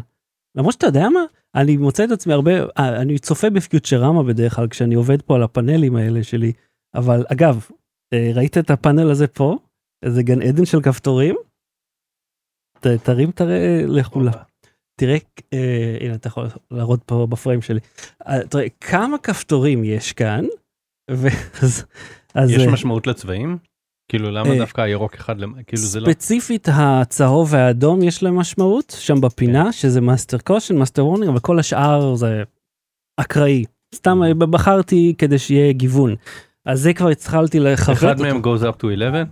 למרות 0.55 0.73
שאתה 0.73 0.85
יודע 0.87 1.09
מה, 1.09 1.19
אני 1.55 1.77
מוצא 1.77 2.03
את 2.03 2.11
עצמי 2.11 2.33
הרבה, 2.33 2.51
אה, 2.79 3.01
אני 3.01 3.19
צופה 3.19 3.49
בפיוטרמה 3.49 4.23
בדרך 4.23 4.55
כלל 4.55 4.67
כשאני 4.67 4.95
עובד 4.95 5.21
פה 5.21 5.35
על 5.35 5.43
הפאנלים 5.43 5.95
האלה 5.95 6.23
שלי, 6.23 6.53
אבל 6.95 7.25
אגב, 7.31 7.67
אה, 8.13 8.31
ראית 8.35 8.57
את 8.57 8.69
הפאנל 8.69 9.11
הזה 9.11 9.27
פה? 9.27 9.57
איזה 10.05 10.23
גן 10.23 10.41
עדן 10.41 10.65
של 10.65 10.81
כפתורים? 10.81 11.35
ת, 12.79 12.87
תרים 12.87 13.31
תראה 13.31 13.83
לכולה. 13.87 14.31
תראה, 14.99 15.17
אה, 15.53 15.97
הנה 16.01 16.15
אתה 16.15 16.27
יכול 16.27 16.47
להראות 16.71 17.03
פה 17.05 17.27
בפריים 17.29 17.61
שלי. 17.61 17.79
אה, 18.27 18.47
תראה, 18.49 18.69
כמה 18.81 19.17
כפתורים 19.17 19.83
יש 19.83 20.13
כאן, 20.13 20.45
ואז... 21.21 21.85
אז, 22.33 22.51
יש 22.51 22.67
משמעות 22.67 23.07
לצבעים? 23.07 23.57
כאילו 24.09 24.31
למה 24.31 24.49
אה, 24.49 24.57
דווקא 24.57 24.81
הירוק 24.81 25.15
אחד, 25.15 25.35
כאילו 25.67 25.83
זה 25.83 25.99
לא, 25.99 26.05
ספציפית 26.05 26.67
הצהוב 26.71 27.53
והאדום 27.53 28.03
יש 28.03 28.23
להם 28.23 28.35
משמעות 28.35 28.95
שם 28.99 29.15
כן. 29.15 29.21
בפינה 29.21 29.71
שזה 29.71 30.01
master 30.01 30.37
caution 30.37 30.77
master 30.77 31.05
warning 31.05 31.29
אבל 31.29 31.39
כל 31.39 31.59
השאר 31.59 32.15
זה 32.15 32.43
אקראי 33.17 33.65
סתם 33.95 34.21
Mm-hmm. 34.23 34.45
בחרתי 34.45 35.13
כדי 35.17 35.39
שיהיה 35.39 35.73
גיוון. 35.73 36.15
אז 36.65 36.81
זה 36.81 36.93
כבר 36.93 37.09
התחלתי 37.09 37.59
לכוון. 37.59 37.95
אחד 37.95 38.21
מהם 38.21 38.41
goes 38.41 38.61
up 38.61 38.81
to 38.81 38.87
11? 38.93 39.23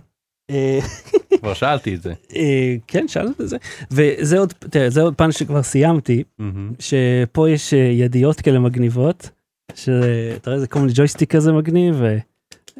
אה, 0.50 0.78
כבר 1.40 1.54
שאלתי 1.54 1.94
את 1.94 2.02
זה. 2.02 2.12
אה, 2.36 2.74
כן 2.86 3.08
שאלת 3.08 3.40
את 3.40 3.48
זה 3.48 3.56
וזה 3.90 4.38
עוד 4.38 4.52
תראה, 4.52 4.90
זה 4.90 5.02
עוד 5.02 5.14
פאנל 5.14 5.32
שכבר 5.32 5.62
סיימתי 5.62 6.22
מהמם. 6.38 6.72
שפה 6.78 7.50
יש 7.50 7.72
ידיות 7.72 8.40
כאלה 8.40 8.58
מגניבות. 8.58 9.30
שאתה 9.74 10.50
רואה 10.50 10.60
זה 10.60 10.66
כל 10.66 10.78
מיני 10.78 10.92
ג'ויסטיק 10.94 11.36
כזה 11.36 11.52
מגניב 11.52 12.02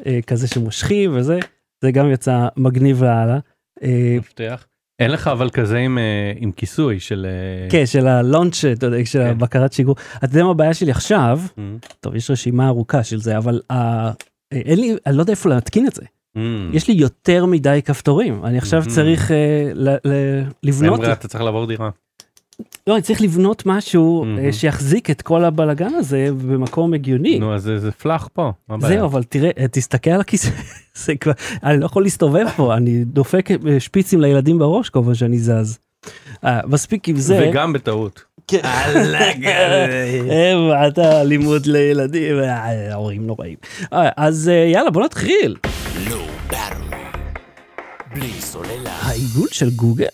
וכזה 0.05 0.47
שמושכים 0.47 1.11
וזה 1.15 1.39
זה 1.81 1.91
גם 1.91 2.11
יצא 2.11 2.47
מגניב 2.57 3.03
לאללה. 3.03 3.39
אה, 3.83 4.15
מפתח. 4.19 4.67
אין 4.99 5.11
לך 5.11 5.27
אבל 5.27 5.49
כזה 5.49 5.77
עם, 5.77 5.97
אה, 5.97 6.31
עם 6.37 6.51
כיסוי 6.51 6.99
של... 6.99 7.25
אה, 7.29 7.69
כן, 7.69 7.85
של 7.85 8.07
הלונץ', 8.07 8.65
אתה 8.65 8.85
יודע, 8.85 8.97
של 9.05 9.19
כן. 9.23 9.27
הבקרת 9.29 9.73
שיגור. 9.73 9.95
אתה 10.17 10.25
יודע 10.25 10.43
מה 10.43 10.51
הבעיה 10.51 10.73
שלי 10.73 10.91
עכשיו? 10.91 11.39
Mm, 11.49 11.61
טוב, 11.99 12.15
יש 12.15 12.31
רשימה 12.31 12.67
ארוכה 12.67 13.03
של 13.03 13.19
זה, 13.21 13.37
אבל 13.37 13.61
אה, 13.71 14.11
אין 14.51 14.79
לי, 14.79 14.95
אני 15.05 15.15
לא 15.15 15.21
יודע 15.21 15.31
איפה 15.31 15.49
להתקין 15.49 15.87
את 15.87 15.93
זה. 15.95 16.01
mm. 16.37 16.39
יש 16.73 16.87
לי 16.87 16.93
יותר 16.93 17.45
מדי 17.45 17.79
כפתורים. 17.85 18.45
אני 18.45 18.57
עכשיו 18.57 18.83
Mhm. 18.83 18.89
צריך 18.89 19.31
אה, 19.31 19.71
ל- 19.73 19.89
ל- 20.07 20.43
לבנות, 20.63 20.99
אתה 21.03 21.27
צריך 21.27 21.43
לעבור 21.43 21.65
דירה. 21.67 21.89
לא, 22.87 22.93
אני 22.93 23.01
צריך 23.01 23.21
לבנות 23.21 23.63
משהו 23.65 24.25
Mhm. 24.25 24.51
שיחזיק 24.51 25.09
את 25.09 25.21
כל 25.21 25.43
הבלגן 25.43 25.93
הזה 25.93 26.29
במקום 26.47 26.93
הגיוני. 26.93 27.39
נו, 27.39 27.55
אז 27.55 27.63
זה- 27.63 27.79
זה 27.79 27.91
פלאח 27.91 28.29
פה. 28.33 28.51
מה 28.69 28.75
הבעיה? 28.75 28.93
זהו, 28.97 29.05
אבל 29.07 29.23
תראה, 29.23 29.49
אה, 29.59 29.67
תסתכל 29.67 30.09
על 30.09 30.21
הכיסא, 30.21 30.49
זה 31.05 31.15
כבר, 31.15 31.31
אני 31.63 31.79
לא 31.79 31.85
יכול 31.85 32.03
להסתובב 32.03 32.45
פה, 32.55 32.75
אני 32.77 33.03
דופק 33.03 33.49
אה, 33.51 33.79
שפיצים 33.79 34.21
לילדים 34.21 34.59
בראש 34.59 34.89
כל 34.89 35.01
פעם 35.05 35.15
שאני 35.15 35.39
זז. 35.39 35.77
אה, 36.45 36.59
מספיק 36.67 37.09
עם 37.09 37.15
זה. 37.17 37.47
וגם 37.49 37.73
בטעות. 37.73 38.23
כן. 38.47 38.61
אתה 40.87 41.21
אלימות 41.21 41.67
לילדים, 41.67 42.35
ההורים 42.39 43.27
נוראים. 43.27 43.55
אז 43.91 44.51
יאללה 44.73 44.89
בוא 44.89 45.03
נתחיל. 45.05 45.55
סוללה. 48.39 48.91
העיגול 49.01 49.47
של 49.51 49.69
גוגל? 49.69 50.05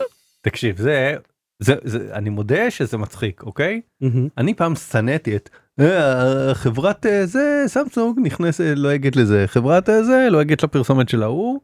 תקשיב, 0.42 0.78
זה, 0.78 1.16
זה, 1.60 1.76
זה, 1.84 2.10
אני 2.14 2.30
מודה 2.30 2.72
שזה 2.72 2.98
מצחיק, 2.98 3.44
אוקיי? 3.44 3.82
מהמם. 4.02 4.28
אני 4.38 4.54
פעם 4.54 4.76
שנאתי 4.76 5.36
את 5.36 5.50
אה, 5.80 6.52
חברת 6.54 7.06
אה, 7.06 7.26
זה 7.26 7.64
סמסונג 7.68 8.20
נכנסת 8.24 8.74
לועגת 8.76 9.16
לזה 9.16 9.44
חברת 9.48 9.90
אה, 9.90 10.04
זה 10.04 10.28
לועגת 10.32 10.64
לפרסומת 10.64 11.10
של 11.10 11.24
ההוא. 11.24 11.60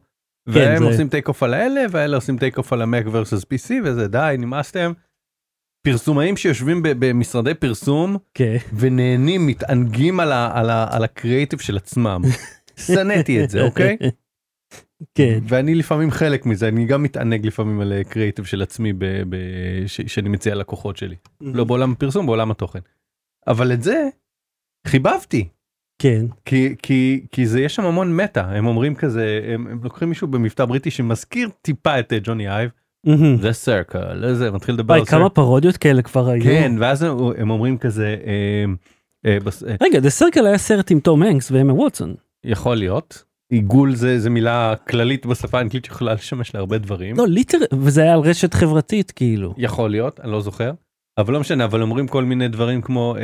והם 0.46 0.78
זה- 0.78 0.84
עושים 0.84 1.08
take 1.08 1.28
off 1.28 1.42
על 1.42 1.54
האלה 1.54 1.80
והאלה 1.90 2.16
עושים 2.16 2.38
take 2.38 2.58
off 2.58 2.72
על 2.72 2.82
ה 2.82 2.88
Mac 2.88 3.06
versus 3.06 3.44
PC 3.54 3.70
וזה 3.84 4.08
די 4.08 4.36
נמאסתם. 4.38 4.92
פרסומאים 5.86 6.36
שיושבים 6.36 6.80
במשרדי 6.82 7.54
פרסום 7.54 8.16
כן. 8.34 8.56
ונהנים 8.76 9.46
מתענגים 9.46 10.20
על, 10.20 10.32
ה, 10.32 10.50
על, 10.54 10.70
ה, 10.70 10.86
על 10.90 11.04
הקריאיטיב 11.04 11.58
של 11.58 11.76
עצמם. 11.76 12.22
שנאתי 12.86 13.44
את 13.44 13.50
זה 13.50 13.62
אוקיי? 13.62 13.96
כן. 15.14 15.38
ואני 15.48 15.74
לפעמים 15.74 16.10
חלק 16.10 16.46
מזה 16.46 16.68
אני 16.68 16.84
גם 16.84 17.02
מתענג 17.02 17.46
לפעמים 17.46 17.80
על 17.80 17.92
קריאיטיב 18.02 18.44
של 18.44 18.62
עצמי 18.62 18.92
ב, 18.92 19.04
ב, 19.28 19.36
ש, 19.86 20.00
שאני 20.00 20.28
מציע 20.28 20.54
ללקוחות 20.54 20.96
שלי. 20.96 21.16
לא 21.40 21.64
בעולם 21.64 21.92
הפרסום 21.92 22.26
בעולם 22.26 22.50
התוכן. 22.50 22.78
אבל 23.46 23.72
את 23.72 23.82
זה 23.82 24.08
חיבבתי 24.86 25.48
כן. 26.02 26.26
כי 26.44 26.74
כי 26.82 27.26
כי 27.32 27.46
זה 27.46 27.60
יש 27.60 27.74
שם 27.74 27.84
המון 27.84 28.16
meta 28.16 28.50
הם 28.50 28.66
אומרים 28.66 28.94
כזה 28.94 29.40
הם, 29.54 29.66
הם 29.66 29.80
לוקחים 29.82 30.08
מישהו 30.08 30.28
במבטא 30.28 30.64
בריטי 30.64 30.90
שמזכיר 30.90 31.48
טיפה 31.62 31.98
את 32.00 32.12
אה, 32.12 32.18
ג'וני 32.22 32.48
אייב. 32.48 32.70
The 33.40 33.52
Circle 33.52 34.34
זה 34.34 34.50
מתחיל 34.50 34.74
לדבר 34.74 34.94
על 34.94 35.04
כמה. 35.04 35.28
פרודיות 35.28 35.76
כאלה 35.76 36.02
כבר 36.02 36.28
היו. 36.28 36.44
כן 36.44 36.72
ואז 36.78 37.02
הם, 37.02 37.16
הם 37.38 37.50
אומרים 37.50 37.78
כזה 37.78 38.16
אה, 38.26 38.64
אה, 39.26 39.38
בס, 39.40 39.64
אה, 39.64 39.74
רגע, 39.82 40.00
The 40.00 40.10
Circle 40.10 40.46
היה 40.46 40.58
סרט 40.58 40.90
עם 40.90 41.00
תום 41.00 41.22
הנקס 41.22 41.50
ואמה 41.50 41.72
ווטסון. 41.72 42.14
יכול 42.44 42.76
להיות 42.76 43.24
עיגול 43.50 43.94
זה 43.94 44.18
זה 44.18 44.30
מילה 44.30 44.74
כללית 44.88 45.26
בשפה 45.26 45.58
האנגלית 45.58 45.84
שיכולה 45.84 46.14
לשמש 46.14 46.54
להרבה 46.54 46.78
דברים. 46.78 47.16
לא, 47.16 47.26
ליטר, 47.28 47.58
וזה 47.74 48.02
היה 48.02 48.14
על 48.14 48.20
רשת 48.20 48.54
חברתית 48.54 49.10
כאילו. 49.10 49.54
יכול 49.58 49.90
להיות 49.90 50.20
אני 50.20 50.32
לא 50.32 50.40
זוכר. 50.40 50.72
אבל 51.18 51.32
לא 51.32 51.40
משנה 51.40 51.64
אבל 51.64 51.82
אומרים 51.82 52.08
כל 52.08 52.24
מיני 52.24 52.48
דברים 52.48 52.82
כמו 52.82 53.16
אה, 53.16 53.22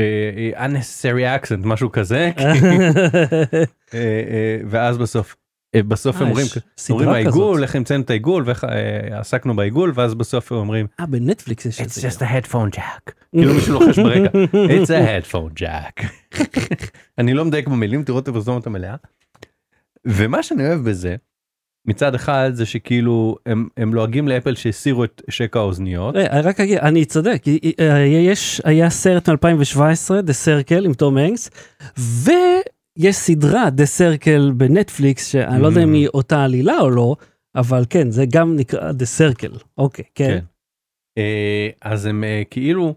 אה, 0.00 0.52
אה, 0.58 0.66
unnecessary 0.66 1.42
accent 1.42 1.66
משהו 1.66 1.92
כזה 1.92 2.30
אה, 2.38 3.64
אה, 3.94 4.58
ואז 4.66 4.98
בסוף 4.98 5.36
בסוף 5.76 6.16
הם 6.16 6.22
אה, 6.22 6.28
אומרים 6.28 6.46
אומרים 6.90 7.08
העיגול. 7.08 7.62
איך 7.62 7.76
המצאנו 7.76 8.02
את 8.02 8.10
העיגול 8.10 8.42
ואיך 8.46 8.64
אה, 8.64 9.18
עסקנו 9.20 9.56
בעיגול 9.56 9.92
ואז 9.94 10.14
בסוף 10.14 10.52
הם 10.52 10.58
אומרים 10.58 10.86
אה, 11.00 11.06
בנטפליקס 11.06 11.66
יש 11.66 11.80
את 11.80 11.86
It's 11.86 12.00
זה. 12.00 12.08
just 12.08 12.20
a 12.20 12.24
headphone 12.24 12.76
jack 12.78 13.12
כאילו 13.36 13.54
מישהו 13.54 13.72
לוחש 13.80 13.98
ברקע 13.98 14.38
It's 14.52 14.88
a 14.88 15.30
headphone 15.30 15.62
jack 15.62 16.06
אני 17.18 17.34
לא 17.34 17.44
מדייק 17.44 17.68
במילים 17.68 18.04
תראו 18.04 18.18
את 18.18 18.28
הפרסומת 18.28 18.66
המלאה. 18.66 18.94
ומה 20.06 20.42
שאני 20.42 20.66
אוהב 20.68 20.88
בזה 20.90 21.16
מצד 21.86 22.14
אחד 22.14 22.50
זה 22.54 22.66
שכאילו 22.66 23.36
הם 23.46 23.68
הם 23.76 23.94
לועגים 23.94 24.28
לאפל 24.28 24.54
שהסירו 24.54 25.04
את 25.04 25.22
שקע 25.30 25.58
האוזניות 25.58 26.16
אה, 26.16 26.40
רק 26.40 26.60
אגיד, 26.60 26.78
אני 26.78 27.04
צודק, 27.04 27.42
אה, 27.80 27.98
יש, 28.00 28.60
היה 28.64 28.90
סרט 28.90 29.28
מ-2017, 29.28 30.20
The 30.22 30.32
Circle 30.32 30.84
עם 30.84 30.94
תום 30.94 31.16
הנקס, 31.16 31.50
ויש 32.98 33.16
סדרה 33.16 33.70
The 33.70 33.86
Circle 33.86 34.52
בנטפליקס, 34.56 35.26
שאני 35.32 35.62
לא 35.62 35.66
יודע 35.66 35.82
אם 35.82 35.92
Mm. 35.92 35.96
היא 35.96 36.08
אותה 36.14 36.44
עלילה 36.44 36.78
או 36.80 36.90
לא, 36.90 37.16
אבל 37.54 37.84
כן, 37.90 38.10
זה 38.10 38.24
גם 38.32 38.56
נקרא 38.56 38.92
The 38.92 39.06
Circle, 39.06 39.52
אוקיי, 39.78 40.04
כן. 40.14 40.28
כן. 40.28 40.44
אה, 41.18 41.68
אז 41.82 42.06
הם 42.06 42.24
אה, 42.24 42.42
כאילו 42.50 42.94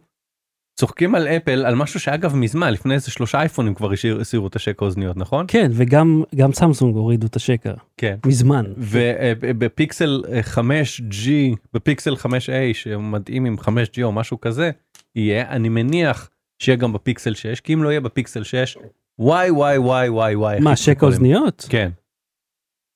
צוחקים 0.80 1.16
על 1.16 1.28
אפל 1.28 1.66
על 1.66 1.76
משהו 1.76 2.00
שאגב 2.00 2.36
מזמן 2.36 2.74
לפני 2.74 2.94
איזה 2.94 3.12
שלושה 3.12 3.40
אייפונים 3.40 3.74
כבר 3.74 3.92
הסירו 4.22 4.48
את 4.48 4.56
השקע 4.56 4.86
האוזניות 4.86 5.18
נכון? 5.18 5.46
כן, 5.48 5.72
וגם 5.74 6.24
גם 6.36 6.54
סמסונג 6.54 6.96
הורידו 6.96 7.28
את 7.28 7.36
השקע, 7.36 7.74
כן. 7.98 8.16
מזמן. 8.26 8.66
ובפיקסל 8.78 10.24
5G 10.56 11.30
בפיקסל 11.74 12.14
5A 12.14 12.74
שמתאים 12.74 13.46
עם 13.46 13.56
5G 13.60 14.04
או 14.04 14.12
משהו 14.12 14.42
כזה 14.42 14.72
יהיה 15.16 15.50
אני 15.50 15.70
מניח 15.70 16.30
שיהיה 16.60 16.76
גם 16.76 16.94
בפיקסל 16.94 17.34
6 17.34 17.60
כי 17.60 17.74
אם 17.74 17.84
לא 17.84 17.90
יהיה 17.90 18.02
בפיקסל 18.02 18.44
6 18.44 18.78
וואי 19.20 19.50
וואי 19.52 19.78
וואי 19.78 20.10
וואי 20.10 20.36
וואי. 20.36 20.60
מה, 20.60 20.74
עליהם. 21.04 21.14
אוזניות? 21.14 21.66
כן. 21.70 21.90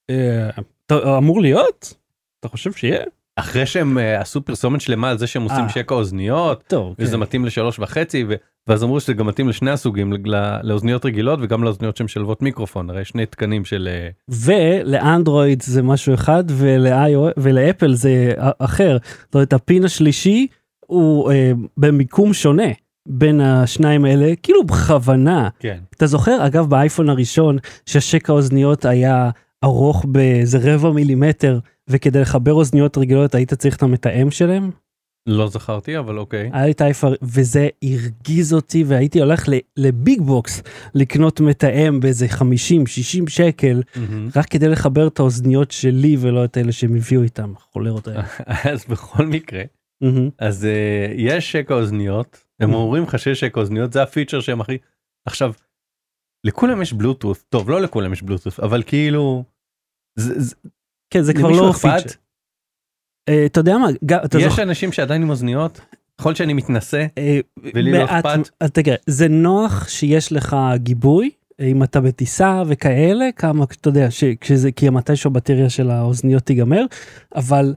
אה, 0.10 0.50
אמור 1.18 1.42
להיות? 1.42 1.94
אתה 2.40 2.48
חושב 2.48 2.72
שיהיה? 2.74 3.04
אחרי 3.36 3.66
שהם 3.66 3.98
אה, 3.98 4.22
עשו 4.22 4.42
פרסומת 4.42 4.82
שלמה 4.82 5.10
על 5.10 5.18
זה 5.18 5.28
שהם 5.28 5.44
עושים 5.44 5.64
אה. 5.64 5.70
שקע 5.70 5.96
אוזניות 5.96 6.64
טוב, 6.68 6.96
וזה 7.00 7.12
כן. 7.12 7.20
מתאים 7.20 7.46
לשלוש 7.46 7.80
וחצי 7.80 8.26
ואז 8.68 8.84
אמרו 8.84 9.00
שזה 9.00 9.14
גם 9.14 9.28
מתאים 9.28 9.50
לשני 9.50 9.72
הסוגים 9.72 10.14
לאוזניות 10.64 11.06
רגילות 11.06 11.40
וגם 11.42 11.64
לאוזניות 11.64 11.98
שמשלבות 11.98 12.42
מיקרופון 12.42 12.90
הרי 12.90 13.06
שני 13.06 13.26
תקנים 13.26 13.66
של 13.66 13.90
ולאנדרואיד 14.30 15.62
זה 15.62 15.82
משהו 15.82 16.14
אחד 16.14 16.44
ול- 16.48 17.32
ולאפל 17.38 17.94
זה 17.94 18.34
אחר. 18.60 18.98
זאת 19.26 19.36
אומרת 19.36 19.54
הפין 19.54 19.86
השלישי 19.86 20.48
הוא 20.80 21.32
במיקום 21.78 22.34
שונה 22.34 22.68
בין 23.10 23.42
השניים 23.42 24.06
האלה 24.06 24.34
כאילו 24.44 24.64
בכוונה. 24.64 25.50
כן 25.60 25.80
אתה 25.96 26.08
זוכר 26.08 26.46
אגב 26.46 26.70
באייפון 26.70 27.10
הראשון 27.10 27.58
שהשקע 27.86 28.34
האוזניות 28.34 28.86
היה 28.86 29.30
ארוך 29.64 30.06
באיזה 30.06 30.58
רבע 30.62 30.92
מילימטר 30.92 31.60
וכדי 31.88 32.22
לחבר 32.22 32.54
אוזניות 32.54 32.98
רגילות 32.98 33.36
היית 33.36 33.54
צריך 33.54 33.76
את 33.76 33.84
המתאם 33.84 34.32
שלהם? 34.32 34.72
לא 35.28 35.48
זכרתי 35.48 35.98
אבל 35.98 36.18
אוקיי 36.18 36.50
היה 36.54 36.66
לי 36.66 36.72
את 36.72 36.82
האייפון 36.82 37.14
וזה 37.22 37.68
הרגיז 37.84 38.54
אותי 38.54 38.84
והייתי 38.84 39.20
הולך 39.20 39.50
לביג 39.78 40.22
בוקס 40.22 40.64
לקנות 40.96 41.42
מתאם 41.42 42.00
באיזה 42.00 42.26
50-60 42.26 42.42
שקל 43.28 43.82
מהמם. 43.96 44.30
רק 44.36 44.46
כדי 44.46 44.68
לחבר 44.68 45.08
את 45.08 45.20
האוזניות 45.20 45.72
שלי 45.72 46.18
ולא 46.20 46.46
את 46.46 46.58
אלה 46.58 46.72
שהם 46.72 46.96
הביאו 46.96 47.24
איתם 47.24 47.54
חולרות 47.72 48.08
האלה. 48.08 48.24
אז 48.74 48.86
בכל 48.90 49.26
מקרה 49.26 49.62
מהמם. 50.02 50.30
אז 50.40 50.64
uh, 50.64 51.14
יש 51.18 51.52
שקע 51.52 51.74
אוזניות 51.74 52.49
הם 52.60 52.74
אומרים 52.74 53.04
לך 53.04 53.20
שיש 53.20 53.44
אוזניות 53.58 53.94
זה 53.94 54.04
הפיצ'ר 54.04 54.42
שהם 54.42 54.62
הכי 54.62 54.78
עכשיו 55.28 55.54
לכולם 56.44 56.82
יש 56.82 56.94
בלוטות' 56.94 57.44
טוב 57.50 57.70
לא 57.70 57.82
לכולם 57.82 58.14
יש 58.14 58.22
בלוטות' 58.22 58.60
אבל 58.60 58.84
כאילו 58.86 59.44
זה, 60.20 60.40
זה, 60.40 60.56
כן 61.14 61.22
זה 61.22 61.34
כבר 61.34 61.50
לא? 61.50 61.72
פיצ'ר. 61.72 62.20
אה, 63.30 63.46
אתה 63.46 63.60
יודע 63.60 63.78
מה, 63.78 63.88
אתה 64.26 64.38
יש 64.38 64.44
זוכר, 64.44 64.64
אנשים 64.64 64.92
שעדיין 64.92 65.22
עם 65.22 65.30
אוזניות 65.30 65.80
יכול 66.22 66.36
שאני 66.36 66.54
מתנשא 66.54 67.06
אה, 67.18 67.40
ולי 67.74 67.92
לא 67.92 68.06
אכפת. 68.06 68.50
אז 68.60 68.72
תראה, 68.72 68.96
זה 69.08 69.28
נוח 69.28 69.88
שיש 69.88 70.32
לך 70.32 70.58
גיבוי 70.76 71.32
אה, 71.60 71.66
אם 71.66 71.84
אתה 71.84 72.02
בטיסה 72.02 72.64
וכאלה 72.68 73.26
כמה 73.36 73.64
אתה 73.64 73.90
יודע 73.90 74.12
ש- 74.12 74.24
כשזה 74.42 74.72
כי 74.72 74.90
מתישהו 74.90 75.32
הבטריה 75.32 75.70
של 75.70 75.90
האוזניות 75.92 76.44
תיגמר 76.44 76.86
אבל 77.36 77.74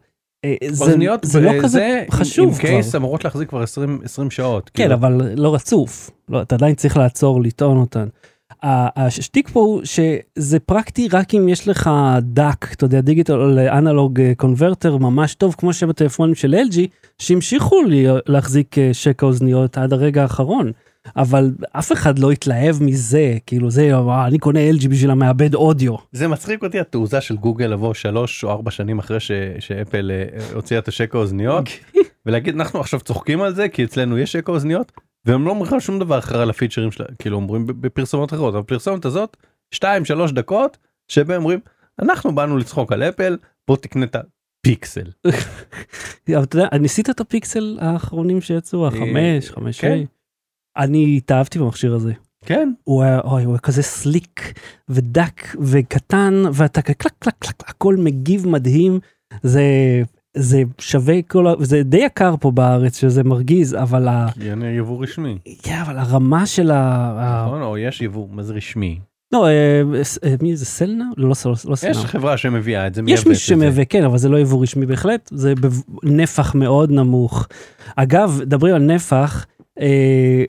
אוזניות 0.71 1.21
זה 1.25 1.41
לא 1.41 1.51
בזה, 1.53 1.63
כזה 1.63 2.03
עם- 2.07 2.11
חשוב 2.11 2.49
עם 2.49 2.55
כבר. 2.55 2.69
קייס 2.69 2.95
אמורות 2.95 3.25
להחזיק 3.25 3.49
כבר 3.49 3.63
20 3.63 4.01
20 4.05 4.31
שעות 4.31 4.71
כן 4.75 4.83
כאילו. 4.83 4.95
אבל 4.95 5.31
לא 5.37 5.55
רצוף 5.55 6.11
לא, 6.29 6.43
אתה 6.43 6.55
עדיין 6.55 6.75
צריך 6.75 6.97
לעצור 6.97 7.43
לטעון 7.43 7.77
אותן. 7.79 8.07
השטיק 8.63 9.49
פה 9.53 9.61
הוא 9.61 9.81
שזה 9.85 10.59
פרקטי 10.59 11.09
רק 11.13 11.35
אם 11.35 11.49
יש 11.49 11.69
לך 11.69 11.91
דאק 12.23 12.73
אתה 12.73 12.85
יודע 12.85 13.01
דיגיטל 13.01 13.33
או 13.33 13.47
לאנלוג 13.51 14.21
קונברטר 14.37 14.97
ממש 14.97 15.35
טוב 15.35 15.55
כמו 15.59 15.73
שבטלפונים 15.73 16.35
של 16.35 16.55
LG 16.55 16.79
שהמשיכו 17.19 17.77
להחזיק 18.27 18.79
אה, 18.79 18.91
שקע 18.93 19.27
אוזניות 19.27 19.79
עד 19.79 19.93
הרגע 19.93 20.23
האחרון. 20.23 20.73
אבל 21.17 21.51
אף 21.73 21.93
אחד 21.93 22.19
לא 22.19 22.31
התלהב 22.31 22.83
מזה 22.83 23.37
כאילו 23.47 23.71
זה 23.71 23.99
"וואו, 23.99 24.27
אני 24.27 24.39
קונה 24.39 24.61
LG 24.71 24.89
בשביל 24.89 25.11
המעבד 25.11 25.55
אודיו. 25.55 25.95
זה 26.13 26.29
מצחיק 26.29 26.63
אותי 26.63 26.81
התעוזה 26.81 27.21
של 27.21 27.37
גוגל 27.37 27.67
לבוא 27.67 27.95
שלוש 27.95 28.45
או 28.45 28.51
ארבע 28.51 28.71
שנים 28.71 28.99
אחרי 28.99 29.21
ש- 29.21 29.31
שאפל 29.59 30.11
אה, 30.11 30.25
הוציאה 30.55 30.81
את 30.81 30.89
השקע 30.89 31.19
האוזניות 31.19 31.65
ולהגיד 32.27 32.55
אנחנו 32.55 32.81
עכשיו 32.81 33.01
צוחקים 33.01 33.43
על 33.43 33.55
זה 33.55 33.69
כי 33.69 33.85
אצלנו 33.85 34.19
יש 34.19 34.33
שקע 34.33 34.53
אוזניות 34.53 34.93
והם 35.27 35.45
לא 35.45 35.51
אומרים 35.51 35.75
לך 35.75 35.81
שום 35.83 35.99
דבר 35.99 36.19
אחר 36.19 36.41
על 36.41 36.51
הפיצ'רים 36.51 36.93
שלה 36.93 37.07
כאילו 37.19 37.37
אומרים 37.37 37.67
בפרסומות 37.67 38.33
אחרות 38.33 38.55
אבל 38.55 38.61
הפרסומת 38.61 39.05
הזאת 39.05 39.37
2 39.75 40.05
3 40.05 40.33
דקות 40.33 40.79
שבהם 41.09 41.41
אומרים 41.41 41.61
אנחנו 42.03 42.35
באנו 42.35 42.57
לצחוק 42.59 42.93
על 42.93 43.03
אפל 43.03 43.37
בוא 43.69 43.77
תקנה 43.77 44.05
את 44.05 44.17
פיקסל. 44.67 45.07
אבל 46.35 46.43
אתה 46.43 46.57
יודע, 46.57 46.69
ניסית 46.79 47.11
את 47.11 47.21
הפיקסל 47.21 47.79
האחרונים 47.81 48.41
שיצאו, 48.41 48.87
החמש, 48.87 49.51
חמש, 49.51 49.81
כן. 49.81 50.05
אני 50.77 51.17
התאהבתי 51.17 51.59
במכשיר 51.59 51.95
הזה. 51.95 52.13
כן. 52.45 52.73
הוא 52.85 53.03
היה, 53.03 53.21
אוי, 53.21 53.45
הוא 53.45 53.53
היה 53.53 53.59
כזה 53.59 53.83
סליק 53.83 54.61
ודק 54.89 55.57
וקטן 55.61 56.43
ואתה 56.53 56.83
קלק 56.83 56.97
קלק 56.97 57.35
קלק 57.39 57.55
הכל 57.69 57.97
מגיב 57.97 58.49
מדהים 58.49 59.01
זה 59.43 59.63
זה 60.37 60.63
שווה 60.79 61.23
כל 61.23 61.47
ה... 61.47 61.55
זה 61.61 61.83
די 61.83 61.97
יקר 61.97 62.35
פה 62.41 62.51
בארץ 62.51 63.01
שזה 63.01 63.23
מרגיז 63.23 63.75
אבל 63.75 64.09
ה... 64.09 64.27
כי 64.41 64.51
אין 64.51 64.63
יבוא 64.63 65.03
רשמי. 65.03 65.39
כן, 65.63 65.79
אבל 65.87 65.99
הרמה 65.99 66.47
של 66.47 66.71
ה... 66.71 67.45
נכון? 67.47 67.63
או 67.63 67.79
יש 67.79 68.01
יבוא, 68.01 68.29
מה 68.31 68.43
זה 68.43 68.55
רשמי? 68.55 68.99
לא, 69.33 69.47
אה, 69.47 69.83
אה, 70.25 70.35
מי 70.43 70.57
זה 70.57 70.67
סלנה? 70.67 71.05
לא, 71.17 71.29
לא, 71.29 71.35
לא, 71.45 71.55
לא 71.65 71.77
סלנה. 71.77 71.91
יש 71.91 72.05
חברה 72.05 72.37
שמביאה 72.37 72.87
את 72.87 72.95
זה, 72.95 73.01
יש 73.01 73.07
מייבאת 73.07 73.27
מי 73.27 73.33
את 73.33 73.37
זה. 73.37 73.45
שמייבא 73.45 73.85
כן 73.89 74.05
אבל 74.05 74.19
זה 74.19 74.29
לא 74.29 74.41
יבוא 74.41 74.63
רשמי 74.63 74.87
בהחלט 74.87 75.31
זה 75.33 75.55
בנפח 76.03 76.55
מאוד 76.55 76.91
נמוך. 76.91 77.49
אגב 77.97 78.41
דברים 78.45 78.75
על 78.75 78.83
נפח. 78.83 79.47
אה, 79.83 79.87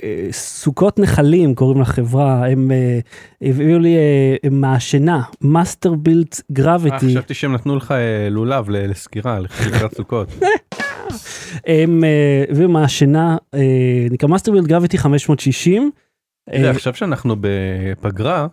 אה, 0.03 0.27
סוכות 0.31 0.99
נחלים 0.99 1.55
קוראים 1.55 1.81
לחברה 1.81 2.47
הם 2.47 2.71
אה, 2.71 2.99
הביאו 3.41 3.79
לי 3.79 3.95
אה, 3.97 4.49
מעשנה 4.51 5.21
Masterbuilt 5.41 6.41
Gravity 6.51 7.07
חשבתי 7.07 7.33
שהם 7.33 7.53
נתנו 7.53 7.75
לך 7.75 7.91
אה, 7.91 8.29
לולב 8.29 8.69
לסגירה, 8.69 9.39
לקראת 9.67 9.93
סוכות. 9.95 10.27
הם 11.67 12.03
אה, 12.03 12.43
הביאו 12.49 12.69
מעשנה 12.69 13.37
אה, 13.53 13.59
נקרא 14.11 14.29
Masterbuilt 14.29 14.67
Gravity 14.67 14.97
560. 14.97 15.91
אתה 16.49 16.57
יודע, 16.57 16.67
אה, 16.67 16.71
עכשיו 16.71 16.93
שאנחנו 16.93 17.35
בפגרה. 17.39 18.47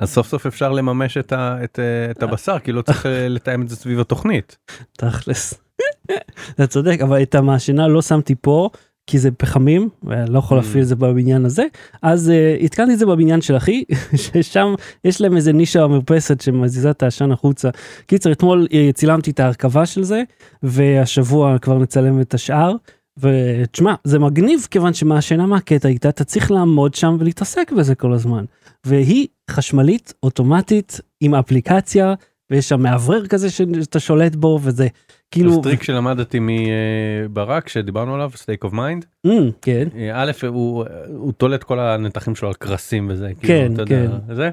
אז 0.00 0.10
סוף 0.10 0.26
סוף 0.26 0.46
אפשר 0.46 0.72
לממש 0.72 1.16
את 1.16 1.32
אה, 1.78 2.10
הבשר, 2.20 2.58
כי 2.58 2.72
לא 2.72 2.82
צריך 2.82 3.06
אה, 3.06 3.28
לתאם 3.28 3.62
את 3.62 3.68
זה 3.68 3.76
סביב 3.76 4.00
התוכנית. 4.00 4.56
תכלס. 4.92 5.54
אתה 6.50 6.66
צודק 6.66 6.98
אבל 7.02 7.22
את 7.22 7.34
המעשנה 7.34 7.88
לא 7.88 8.02
שמתי 8.02 8.34
פה 8.40 8.70
כי 9.06 9.18
זה 9.18 9.30
פחמים 9.30 9.88
ואני 10.02 10.32
לא 10.32 10.38
יכול 10.38 10.58
Mm. 10.58 10.60
להפעיל 10.60 10.82
את 10.82 10.88
זה 10.88 10.96
בבניין 10.96 11.44
הזה 11.44 11.64
אז 12.02 12.32
uh, 12.32 12.64
התקנתי 12.64 12.92
את 12.94 12.98
זה 12.98 13.06
בבניין 13.06 13.40
של 13.40 13.56
אחי 13.56 13.84
ששם 14.22 14.74
יש 15.04 15.20
להם 15.20 15.36
איזה 15.36 15.52
נישה 15.52 15.82
במרפסת 15.82 16.40
שמזיזה 16.40 16.90
את 16.90 17.02
העשן 17.02 17.32
החוצה. 17.32 17.68
קיצר 18.06 18.32
אתמול 18.32 18.66
אה, 18.72 18.90
צילמתי 18.94 19.30
את 19.30 19.40
ההרכבה 19.40 19.86
של 19.86 20.02
זה 20.02 20.22
והשבוע 20.62 21.58
כבר 21.58 21.78
נצלם 21.78 22.20
את 22.20 22.34
השאר. 22.34 22.74
ותשמע 23.18 23.94
זה 24.04 24.18
מגניב 24.18 24.66
כיוון 24.70 24.94
שמעשנה 24.94 25.46
מהקטע 25.46 25.88
איתה 25.88 26.08
אתה 26.08 26.24
צריך 26.24 26.50
לעמוד 26.50 26.94
שם 26.94 27.16
ולהתעסק 27.20 27.72
בזה 27.72 27.94
כל 27.94 28.12
הזמן 28.12 28.44
והיא 28.86 29.26
חשמלית 29.50 30.12
אוטומטית 30.22 31.00
עם 31.20 31.34
אפליקציה 31.34 32.14
ויש 32.50 32.68
שם 32.68 32.82
מאוורר 32.82 33.26
כזה 33.26 33.50
שאתה 33.50 34.00
שולט 34.00 34.34
בו 34.34 34.58
וזה 34.62 34.88
כאילו 35.30 35.52
זה 35.52 35.60
טריק 35.62 35.82
שלמדתי 35.82 36.38
מברק 36.40 37.68
שדיברנו 37.68 38.14
עליו, 38.14 38.30
of 38.64 38.72
mind. 38.72 39.26
Mm, 39.26 39.30
כן 39.62 39.88
אה, 39.94 40.22
א', 40.22 40.32
הוא 40.46 40.84
הוא 41.08 41.32
תולה 41.32 41.56
את 41.56 41.64
כל 41.64 41.78
הנתחים 41.78 42.34
שלו 42.34 42.48
על 42.48 42.54
קרסים 42.54 43.08
וזה, 43.10 43.32
כן, 43.40 43.46
כאילו, 43.46 43.74
אתה 43.74 43.82
יודע, 43.82 44.34
זה. 44.34 44.50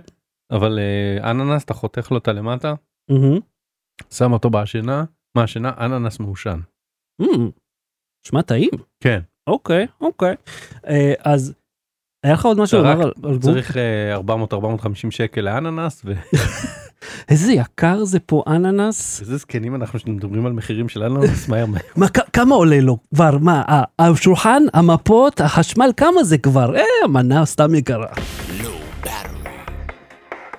אבל 0.52 0.80
אה, 0.80 1.32
אננס 1.32 1.64
אתה 1.64 1.74
חותך 1.74 2.12
לו 2.12 2.18
אותה 2.18 2.34
למטה, 2.34 2.74
מהמם. 3.10 3.40
שם 4.12 4.34
אותו 4.34 4.50
בהשינה, 4.50 5.04
מעשנה, 5.38 5.72
אננס 5.80 6.20
מעושן. 6.20 6.60
Mm, 7.22 7.52
שמע 8.28 8.42
טעים 8.42 8.70
כן. 9.04 9.20
אוקיי 9.48 9.88
אוקיי 10.02 10.36
אה, 10.88 11.14
אז 11.20 11.54
היה 12.28 12.34
לך 12.34 12.46
עוד 12.46 12.58
משהו 12.60 12.78
לומר 12.78 13.02
על 13.24 13.38
גור? 13.38 13.54
צריך 13.54 13.78
אה, 13.78 14.18
400-450 14.54 14.60
שקל 15.10 15.42
לאננס, 15.42 16.06
איזה 17.30 17.54
יקר 17.54 18.04
זה 18.06 18.20
פה 18.20 18.44
אננס 18.48 19.20
ואיזה 19.20 19.38
זקנים 19.38 19.76
אנחנו 19.76 20.00
שמדברים 20.00 20.46
על 20.46 20.54
מחירים 20.54 20.90
של 20.90 21.04
אננס, 21.04 21.48
מהר 21.48 21.66
מהר. 21.66 21.82
מה 21.96 22.08
כ- 22.08 22.30
כמה 22.34 22.56
עולה 22.56 22.80
לו 22.80 22.98
כבר 23.16 23.38
מה 23.38 23.64
השולחן 24.00 24.64
המפות 24.74 25.42
החשמל 25.42 25.90
כמה 25.98 26.24
זה 26.24 26.38
כבר 26.38 26.76
אה 26.76 26.82
המנה 27.04 27.46
סתם 27.46 27.76
יקרה. 27.76 28.08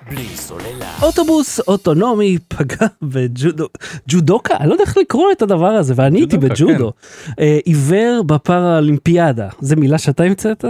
בלי 0.09 0.25
סוללה. 0.35 0.91
אוטובוס 1.01 1.59
אוטונומי 1.59 2.37
פגע 2.47 2.87
בג'ודו 3.01 3.67
ג'ודוקה 4.07 4.57
אני 4.59 4.67
לא 4.67 4.73
יודע 4.73 4.83
איך 4.83 4.97
לקרוא 4.97 5.31
את 5.31 5.41
הדבר 5.41 5.65
הזה 5.67 5.93
ואני 5.97 6.19
הייתי 6.19 6.37
בג'ודו 6.37 6.91
אה, 7.39 7.59
עיוור 7.65 8.23
בפראלימפיאדה 8.25 9.49
זה 9.59 9.75
מילה 9.75 9.97
שאתה 9.97 10.23
המצאת? 10.23 10.65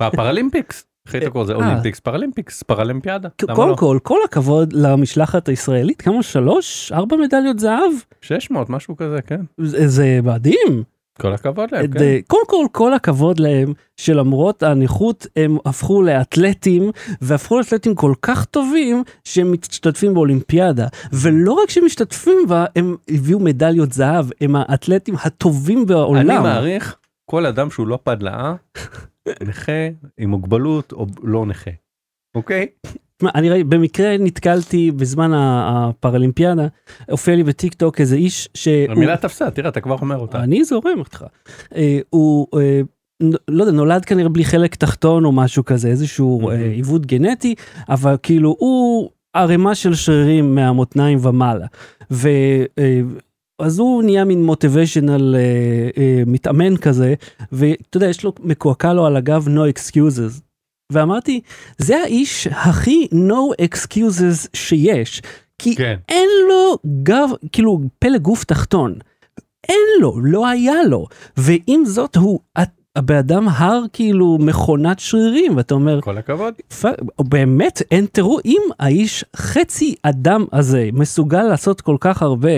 בפרלימפיקס. 0.00 0.86
איך 1.06 1.14
היית 1.14 1.28
קורא 1.28 1.44
לזה 1.44 1.52
אה. 1.52 1.56
אולימפיקס, 1.56 2.00
פרלימפיקס, 2.00 2.62
פרלימפיאדה. 2.62 3.28
קודם 3.54 3.68
לא? 3.70 3.76
כל 3.76 3.98
כל 4.02 4.18
הכבוד 4.24 4.72
למשלחת 4.72 5.48
הישראלית 5.48 6.02
כמה 6.02 6.22
שלוש 6.22 6.92
ארבע 6.92 7.16
מדליות 7.16 7.58
זהב 7.58 7.92
600 8.20 8.70
משהו 8.70 8.96
כזה, 8.96 9.22
כן. 9.22 9.40
זה, 9.60 10.20
מדהים 10.22 10.82
כל 11.20 11.32
הכבוד 11.32 11.68
להם, 11.72 11.86
כן. 11.92 11.98
קודם 12.26 12.46
כל 12.46 12.66
כל 12.72 12.94
הכבוד 12.94 13.40
להם 13.40 13.72
שלמרות 13.96 14.62
הנכות 14.62 15.26
הם 15.36 15.56
הפכו 15.66 16.02
לאתלטים 16.02 16.90
והפכו 17.20 17.58
לאתלטים 17.58 17.94
כל 17.94 18.12
כך 18.22 18.44
טובים 18.44 19.02
שהם 19.24 19.52
משתתפים 19.52 20.14
באולימפיאדה 20.14 20.86
ולא 21.12 21.52
רק 21.52 21.70
שהם 21.70 21.84
משתתפים 21.84 22.38
בה 22.48 22.64
הם 22.76 22.96
הביאו 23.08 23.40
מדליות 23.40 23.92
זהב 23.92 24.26
הם 24.40 24.56
האתלטים 24.56 25.14
הטובים 25.24 25.86
בעולם. 25.86 26.30
אני 26.30 26.38
מעריך 26.38 26.96
כל 27.30 27.46
אדם 27.46 27.70
שהוא 27.70 27.86
לא 27.86 27.98
פדלאה, 28.04 28.54
נכה, 29.46 29.72
עם 30.18 30.30
מוגבלות 30.30 30.92
או 30.92 31.06
לא 31.22 31.46
נכה. 31.46 31.70
אוקיי? 32.34 32.66
תשמע, 33.16 33.30
אני 33.34 33.64
במקרה 33.64 34.16
נתקלתי 34.18 34.90
בזמן 34.90 35.32
ה- 35.32 35.88
הפראלימפיאדה 35.88 36.66
הופיע 37.10 37.34
לי 37.36 37.42
בטיק 37.44 37.74
טוק 37.74 38.00
איזה 38.00 38.16
איש 38.16 38.48
שהוא 38.54 38.74
המילה 38.88 39.16
תפסה, 39.16 39.50
תראה, 39.50 39.68
אתה 39.68 39.80
כבר 39.80 39.96
אומר 40.00 40.16
אותה. 40.18 40.40
אני 40.42 40.64
זורם 40.64 40.98
איתך. 40.98 41.24
אה, 41.74 41.98
הוא 42.10 42.46
אה, 42.60 42.80
לא 43.48 43.62
יודע 43.62 43.72
נולד 43.76 44.04
כנראה 44.04 44.28
בלי 44.28 44.44
חלק 44.44 44.74
תחתון 44.74 45.24
או 45.24 45.32
משהו 45.32 45.64
כזה 45.64 45.88
איזשהו 45.88 46.50
אה, 46.50 46.56
מהמם. 46.56 46.70
עיוות 46.70 47.06
גנטי 47.06 47.54
אבל 47.88 48.16
כאילו 48.22 48.56
הוא 48.58 49.10
ערימה 49.36 49.74
של 49.74 49.94
שרירים 49.94 50.54
מהמותניים 50.54 51.18
ומעלה. 51.22 51.66
אה, 53.60 53.66
אז 53.66 53.78
הוא 53.78 54.02
נהיה 54.02 54.24
מין 54.24 54.42
מוטיביישנל 54.44 55.36
מתאמן 56.26 56.76
כזה 56.76 57.14
ואתה 57.52 57.96
יודע 57.96 58.08
יש 58.08 58.24
לו 58.24 58.32
מקועקע 58.40 58.92
לו 58.92 59.06
על 59.06 59.16
הגב 59.16 59.48
no 59.48 59.78
excuses. 59.78 60.40
ואמרתי 60.92 61.40
זה 61.78 61.96
האיש 61.96 62.46
הכי 62.46 63.08
no 63.12 63.64
excuses 63.64 64.48
שיש 64.54 65.22
כי 65.58 65.76
כן. 65.76 65.96
אין 66.08 66.28
לו 66.48 66.78
גב, 67.02 67.28
כאילו 67.52 67.80
פלא 67.98 68.18
גוף 68.18 68.44
תחתון. 68.44 68.94
אין 69.68 69.80
לו, 70.00 70.20
לא 70.22 70.46
היה 70.48 70.82
לו. 70.88 71.06
ועם 71.36 71.84
זאת 71.84 72.16
הוא 72.16 72.40
הבן 72.96 73.16
אדם 73.16 73.48
הר 73.48 73.82
כאילו 73.92 74.38
מכונת 74.40 74.98
שרירים 74.98 75.56
ואתה 75.56 75.74
אומר 75.74 76.00
כל 76.00 76.18
הכבוד. 76.18 76.54
"פ- 76.80 77.22
באמת 77.28 77.82
אין 77.90 78.06
תראו 78.12 78.38
אם 78.44 78.60
האיש 78.80 79.24
חצי 79.36 79.94
אדם 80.02 80.44
הזה 80.52 80.88
מסוגל 80.92 81.42
לעשות 81.42 81.80
כל 81.80 81.96
כך 82.00 82.22
הרבה 82.22 82.50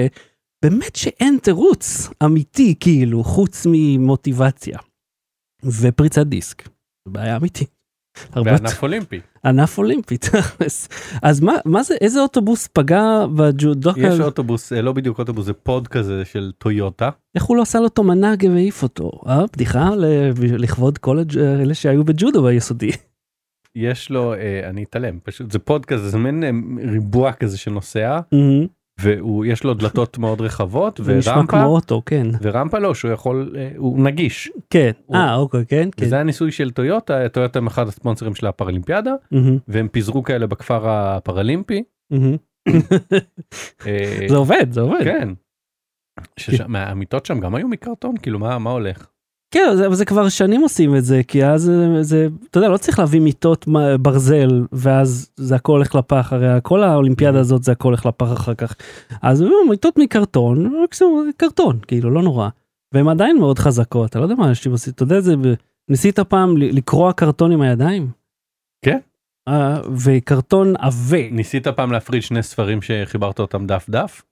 באמת 0.71 0.97
שאין 0.97 1.39
תירוץ 1.43 2.11
אמיתי 2.25 2.75
כאילו 2.81 3.25
חוץ 3.25 3.67
ממוטיבציה. 3.71 4.79
ופריצת 5.65 6.27
דיסק. 6.27 6.69
זו 7.07 7.13
בעיה 7.13 7.37
אמיתית. 7.37 7.71
בענף 8.37 8.83
אולימפי. 8.83 9.21
ענף 9.45 9.79
אולימפי 9.79 10.17
תכלס. 10.19 10.89
אז 11.23 11.41
מה 11.41 11.53
מה 11.65 11.83
זה 11.83 11.95
איזה 12.01 12.21
אוטובוס 12.21 12.67
פגע 12.73 13.03
בג'ודוקה 13.37 14.01
יש 14.01 14.21
אוטובוס, 14.21 14.73
אה, 14.73 14.83
לא 14.83 14.93
בדיוק 14.93 15.19
אוטובוס, 15.19 15.47
זה 15.47 15.53
pod 15.53 15.89
כזה 15.89 16.25
של 16.25 16.53
טויוטה. 16.59 17.11
איך 17.35 17.45
הוא 17.45 17.57
לא 17.57 17.63
עשה 17.63 17.81
לו 17.81 17.89
תומנג 17.89 18.45
והעיף 18.51 18.83
אותו 18.83 19.11
אה 19.27 19.45
בדיחה 19.53 19.91
ל- 19.95 20.31
לכבוד 20.59 20.99
כל 20.99 21.19
הג'- 21.19 21.39
אלה 21.39 21.75
שהיו 21.75 22.05
בג'ודו 22.05 22.43
ביסודי. 22.43 22.91
יש 23.75 24.11
לו, 24.11 24.35
אה, 24.35 24.69
אני 24.69 24.85
אתעלם, 24.85 25.19
פשוט 25.23 25.51
זה 25.51 25.59
pod 25.59 25.87
כזה, 25.87 26.09
זה 26.09 26.19
מין 26.19 26.45
אה, 26.45 26.51
ריבוע 26.93 27.33
כזה 27.33 27.59
שנוסע, 27.59 28.21
והוא, 29.01 29.45
יש 29.45 29.65
לו 29.65 29.75
דלתות 29.75 30.19
מאוד 30.19 30.41
רחבות, 30.41 31.01
זה 31.03 31.21
ורמפה, 31.33 31.65
אוטו 31.65 32.03
כן 32.07 32.27
ורמפה 32.43 32.79
לא, 32.79 32.95
שהוא 32.95 33.11
יכול, 33.11 33.55
אה, 33.59 33.71
הוא 33.77 34.05
נגיש. 34.05 34.51
כן 34.71 34.91
הוא- 35.07 35.17
אה 35.17 35.35
אוקיי 35.35 35.65
כן 35.69 35.89
כן. 35.97 36.07
וזה 36.07 36.21
הניסוי 36.21 36.53
של 36.53 36.71
טויוטה, 36.71 37.29
טויוטה 37.29 37.59
הם 37.59 37.67
אחד 37.67 37.89
הספונסרים 37.89 38.35
של 38.35 38.47
הפראלימפיאדה, 38.47 39.13
מהמם, 39.31 39.59
והם 39.69 39.89
פיזרו 39.89 40.23
כאלה 40.23 40.47
בכפר 40.47 40.89
הפראלימפי. 40.89 41.83
מהמם. 42.11 42.37
אה, 43.87 44.27
זה 44.29 44.37
עובד 44.37 44.67
זה 44.73 44.81
עובד. 44.81 45.05
כן. 45.05 45.29
המיטות 46.75 47.27
שם 47.27 47.41
גם 47.41 47.55
היו 47.55 47.69
מקרטון, 47.69 48.17
כאילו 48.17 48.39
מה, 48.39 48.59
מה 48.59 48.71
הולך? 48.71 49.07
כן 49.51 49.69
זה, 49.77 49.87
אבל 49.87 49.95
זה 49.95 50.05
כבר 50.05 50.29
שנים 50.29 50.61
עושים 50.61 50.97
את 50.97 51.05
זה 51.05 51.21
כי 51.29 51.45
אז 51.45 51.63
זה, 51.63 52.03
זה 52.03 52.29
אתה 52.51 52.59
יודע 52.59 52.69
לא 52.69 52.77
צריך 52.77 52.99
להביא 52.99 53.21
מיטות 53.21 53.69
ברזל 54.01 54.67
ואז 54.73 55.31
זה 55.37 55.55
הכל 55.57 55.73
הולך 55.73 55.95
לפח 55.95 56.33
הרי 56.33 56.47
כל 56.63 56.83
האולימפיאדה 56.83 57.41
הזאת 57.41 57.63
זה 57.63 57.73
הכל 57.73 57.89
הולך 57.89 58.07
לפח 58.07 58.33
אחר 58.33 58.55
כך. 58.55 58.77
אז 59.23 59.43
אה, 59.43 59.49
מיטות 59.71 59.99
מקרטון 59.99 60.83
מקסימום 60.85 61.25
זה 61.27 61.31
קרטון 61.37 61.79
כאילו 61.87 62.11
לא 62.11 62.23
נורא. 62.23 62.49
והן 62.95 63.09
עדיין 63.09 63.39
מאוד 63.39 63.59
חזקות 63.59 64.11
אתה 64.11 64.19
לא 64.19 64.25
יודע 64.25 64.35
מה 64.35 64.49
אנשים 64.49 64.73
עושים 64.73 64.93
אתה 64.93 65.03
יודע 65.03 65.21
זה 65.21 65.35
ניסית 65.91 66.21
פעם 66.21 66.57
לקרוע 66.57 67.13
קרטון 67.13 67.53
עם 67.53 67.61
הידיים? 67.61 68.11
כן. 68.85 68.99
אה, 69.49 69.81
וקרטון 70.05 70.75
עבה. 70.79 71.31
ניסית 71.31 71.69
פעם 71.69 71.93
להפריד 71.93 72.23
שני 72.23 72.43
ספרים 72.43 72.83
שחיברת 72.83 73.41
אותם 73.41 73.67
דף 73.67 73.87
דף? 73.91 74.23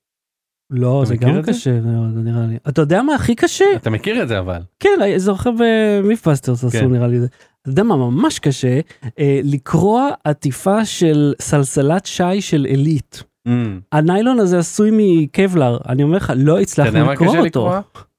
לא, 0.75 1.05
זה 1.07 1.17
גם 1.17 1.39
את 1.39 1.45
זה? 1.45 1.53
קשה 1.53 1.81
מאוד, 1.81 2.11
נראה 2.15 2.47
לי. 2.47 2.57
אתה 2.69 2.83
יודע 2.83 3.03
מה 3.03 3.15
הכי 3.15 3.35
קשה? 3.35 3.65
אתה 3.77 3.91
מכיר 3.91 4.23
את 4.23 4.29
זה 4.29 4.39
אבל. 4.39 4.61
כן, 4.81 4.99
זוכר 5.17 5.51
במיפבסטרס 5.59 6.65
עשו 6.65 6.79
כן. 6.79 6.93
נראה 6.93 7.07
לי 7.07 7.21
זה. 7.21 7.27
אתה 7.63 7.71
יודע 7.71 7.83
מה 7.83 7.97
ממש 7.97 8.39
קשה? 8.39 8.81
אה, 9.19 9.41
לקרוע 9.45 10.11
עטיפה 10.25 10.85
של 10.85 11.35
סלסלת 11.41 12.07
שי 12.07 12.41
של 12.41 12.65
עילית. 12.65 13.23
Mm. 13.49 13.51
הניילון 13.93 14.41
הזה 14.41 14.59
עשוי 14.59 14.91
מקבלר, 14.93 15.79
אני 15.89 16.03
אומר 16.03 16.17
לך, 16.17 16.33
לא 16.37 16.53
אתה 16.53 16.63
הצלחנו 16.63 16.91
יודע 16.91 17.05
מה 17.05 17.13
לקרוא 17.13 17.29
קשה 17.29 17.41
אותו. 17.41 17.71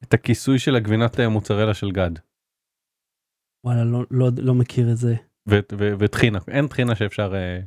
את 0.04 0.14
הכיסוי 0.14 0.60
של 0.60 0.76
הגבינת 0.76 1.20
אה, 1.20 1.30
מוצרלה 1.30 1.74
של 1.74 1.92
גד. 1.92 2.12
וואלה, 3.66 3.84
לא, 3.84 4.04
לא, 4.12 4.30
לא 4.38 4.54
מכיר 4.54 4.92
את 4.92 4.98
זה. 4.98 5.16
וטחינה, 6.00 6.40
אין 6.48 6.68
טחינה 6.68 6.96
שאפשר... 6.96 7.36
אה, 7.36 7.60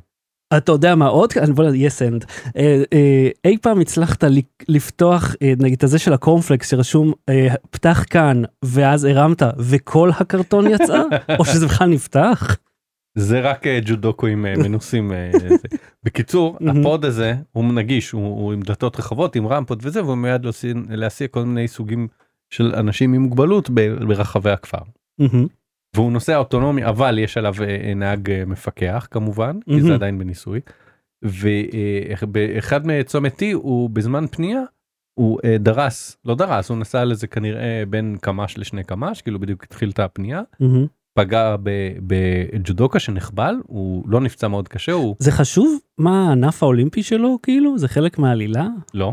אתה 0.57 0.71
יודע 0.71 0.95
מה 0.95 1.07
עוד? 1.07 1.33
בוא 1.55 1.63
נגיד. 1.63 2.25
אה, 2.57 2.83
אה, 2.93 3.29
אי 3.45 3.57
פעם 3.61 3.79
הצלחת 3.79 4.23
לפתוח 4.67 5.35
אה, 5.41 5.53
נגיד 5.59 5.77
את 5.77 5.83
הזה 5.83 5.99
של 5.99 6.13
הקורנפלקס 6.13 6.69
שרשום 6.71 7.13
אה, 7.29 7.47
פתח 7.69 8.03
כאן 8.09 8.41
ואז 8.65 9.03
הרמת 9.03 9.41
וכל 9.57 10.09
הקרטון 10.19 10.67
יצא? 10.67 11.03
או 11.39 11.45
שזה 11.45 11.65
בכלל 11.67 11.89
נפתח? 11.89 12.57
זה 13.17 13.39
רק 13.39 13.67
אה, 13.67 13.79
ג'ודוקואים 13.85 14.41
מנוסים. 14.41 15.11
בקיצור. 16.03 16.57
הפוד 16.67 17.05
הזה 17.05 17.33
הוא 17.51 17.73
נגיש, 17.73 18.11
הוא, 18.11 18.53
עם 18.53 18.61
דלתות 18.61 18.99
רחבות, 18.99 19.35
עם 19.35 19.47
רמפות 19.47 19.79
וזה, 19.81 20.03
והוא 20.03 20.15
מיועד 20.15 20.45
להסיע- 20.45 20.73
כל 21.27 21.43
מיני 21.43 21.67
סוגים 21.67 22.07
של 22.49 22.75
אנשים 22.75 23.13
עם 23.13 23.21
מוגבלות 23.21 23.69
ברחבי 24.07 24.49
הכפר. 24.51 24.77
והוא 25.95 26.11
נוסע 26.11 26.37
אוטונומי, 26.37 26.85
אבל 26.85 27.19
יש 27.19 27.37
עליו 27.37 27.53
אה, 27.63 27.93
נהג 27.95 28.31
אה, 28.31 28.45
מפקח 28.45 29.07
כמובן, 29.11 29.59
כי 29.65 29.71
מהמם. 29.71 29.87
זה 29.87 29.93
עדיין 29.93 30.19
בניסוי. 30.19 30.59
ובאחד 31.23 32.87
מצומת 32.87 33.41
T 33.41 33.45
הוא 33.53 33.89
בזמן 33.89 34.25
פנייה, 34.31 34.61
הוא 35.19 35.39
אה, 35.45 35.57
דרס, 35.57 36.17
לא 36.25 36.35
דרס, 36.35 36.69
הוא 36.69 36.77
נסע 36.77 37.05
לזה 37.05 37.27
כנראה 37.27 37.83
בין 37.89 38.17
קמ"ש 38.21 38.57
לשני 38.57 38.83
קמ"ש, 38.83 39.21
כאילו 39.21 39.39
בדיוק 39.39 39.63
התחיל 39.63 39.89
את 39.89 39.99
הפנייה, 39.99 40.41
מהמם. 40.59 40.85
פגע 41.13 41.55
בג'ודוקה 42.07 42.99
שנחבל, 42.99 43.55
הוא 43.67 44.03
לא 44.07 44.21
נפצע 44.21 44.47
מאוד 44.47 44.67
קשה, 44.67 44.91
הוא 44.91 45.15
זה 45.19 45.31
חשוב 45.31 45.79
מה 45.97 46.27
הענף 46.27 46.63
האולימפי 46.63 47.03
שלו 47.03 47.39
כאילו? 47.43 47.77
זה 47.77 47.87
חלק 47.87 48.19
מהעלילה? 48.19 48.67
לא. 48.93 49.11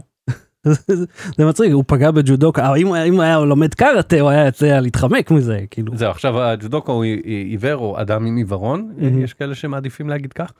זה 1.36 1.44
מצחיק, 1.44 1.72
הוא 1.72 1.84
פגע 1.86 2.10
בג'ודוקה, 2.10 2.68
אבל 2.68 2.78
אם 2.78 2.94
אם 2.94 3.20
היה 3.20 3.38
לומד 3.38 3.74
קראטה 3.74 4.20
הוא 4.20 4.30
היה 4.30 4.46
יוצא 4.46 4.78
להתחמק 4.80 5.30
מזה, 5.30 5.60
כאילו. 5.70 5.96
זהו, 5.96 6.10
עכשיו 6.10 6.42
הג'ודוקה 6.42 6.92
הוא 6.92 7.04
עיוור 7.24 7.74
או 7.74 8.00
אדם 8.00 8.26
עם 8.26 8.36
עיוורון, 8.36 8.94
מהמם. 8.96 9.24
יש 9.24 9.34
כאלה 9.34 9.54
שמעדיפים 9.54 10.08
להגיד 10.08 10.32
כך. 10.32 10.52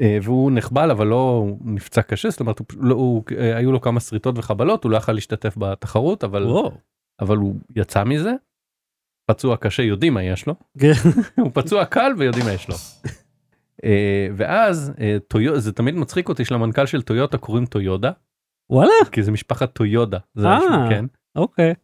אה, 0.00 0.18
והוא 0.22 0.50
נחבל 0.50 0.90
אבל 0.90 1.06
לא 1.06 1.46
נפצע 1.64 2.02
קשה, 2.02 2.30
זאת 2.30 2.40
אומרת, 2.40 2.58
הוא, 2.58 2.66
לא, 2.80 2.94
הוא, 2.94 3.22
אה, 3.38 3.56
היו 3.56 3.72
לו 3.72 3.80
כמה 3.80 4.00
שריטות 4.00 4.38
וחבלות, 4.38 4.84
הוא 4.84 4.92
לא 4.92 4.96
יכל 4.96 5.12
להשתתף 5.12 5.54
בתחרות, 5.56 6.24
אבל 6.24 6.42
וואו. 6.42 6.72
אבל 7.20 7.36
הוא 7.36 7.54
יצא 7.76 8.04
מזה. 8.04 8.32
פצוע 9.26 9.56
קשה 9.56 9.82
יודעים 9.82 10.14
מה 10.14 10.22
יש 10.22 10.46
לו 10.46 10.54
כן. 10.78 10.92
הוא 11.42 11.50
פצוע 11.54 11.84
קל 11.84 12.12
ויודעים 12.18 12.44
מה 12.44 12.52
יש 12.52 12.68
לו. 12.68 12.74
אה, 13.84 14.28
ואז 14.36 14.92
אה, 15.00 15.16
זה 15.60 15.72
תמיד 15.72 15.94
מצחיק 15.94 16.28
אותי 16.28 16.44
שלמנכ"ל 16.44 16.86
של 16.86 17.02
טויוטה 17.02 17.38
קוראים 17.38 17.66
טויודה 17.66 18.10
וואלה, 18.74 18.92
כי 19.12 19.22
זה 19.22 19.32
משפחת 19.32 19.72
טויודה 19.72 20.18
זה 20.34 20.46
אה. 20.46 20.56
השם, 20.56 20.88
כן. 20.90 21.04
אוקיי. 21.36 21.74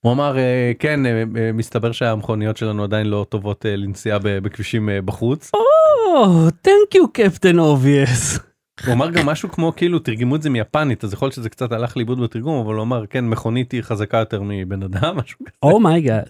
הוא 0.00 0.12
אמר 0.12 0.38
אה, 0.38 0.72
כן 0.78 1.06
אה, 1.06 1.22
מסתבר 1.54 1.92
שהמכוניות 1.92 2.56
שלנו 2.56 2.84
עדיין 2.84 3.06
לא 3.06 3.26
טובות 3.28 3.64
לנסיעה 3.68 4.18
בכבישים 4.22 4.88
בחוץ. 5.04 5.50
או, 5.54 6.50
thank 6.50 6.94
you 6.94 7.12
Captain 7.12 7.58
Obvious. 7.58 8.38
הוא 8.86 8.92
אמר 8.94 9.10
גם 9.10 9.26
משהו 9.26 9.48
כמו 9.48 9.72
כאילו 9.76 9.98
תרגמו 9.98 10.36
את 10.36 10.42
זה 10.42 10.50
מיפנית 10.50 11.04
אז 11.04 11.12
יכול 11.12 11.26
להיות 11.26 11.34
שזה 11.34 11.50
קצת 11.50 11.72
הלך 11.72 11.96
לאיבוד 11.96 12.20
בתרגום 12.20 12.66
אבל 12.66 12.74
הוא 12.74 12.82
אמר 12.82 13.06
כן 13.06 13.24
מכונית 13.24 13.72
היא 13.72 13.82
חזקה 13.82 14.18
יותר 14.18 14.42
מבן 14.44 14.82
אדם 14.82 15.16
משהו 15.18 15.38
כזה. 15.38 15.56
Oh 15.62 15.79
my 15.79 15.95
God. 15.95 16.28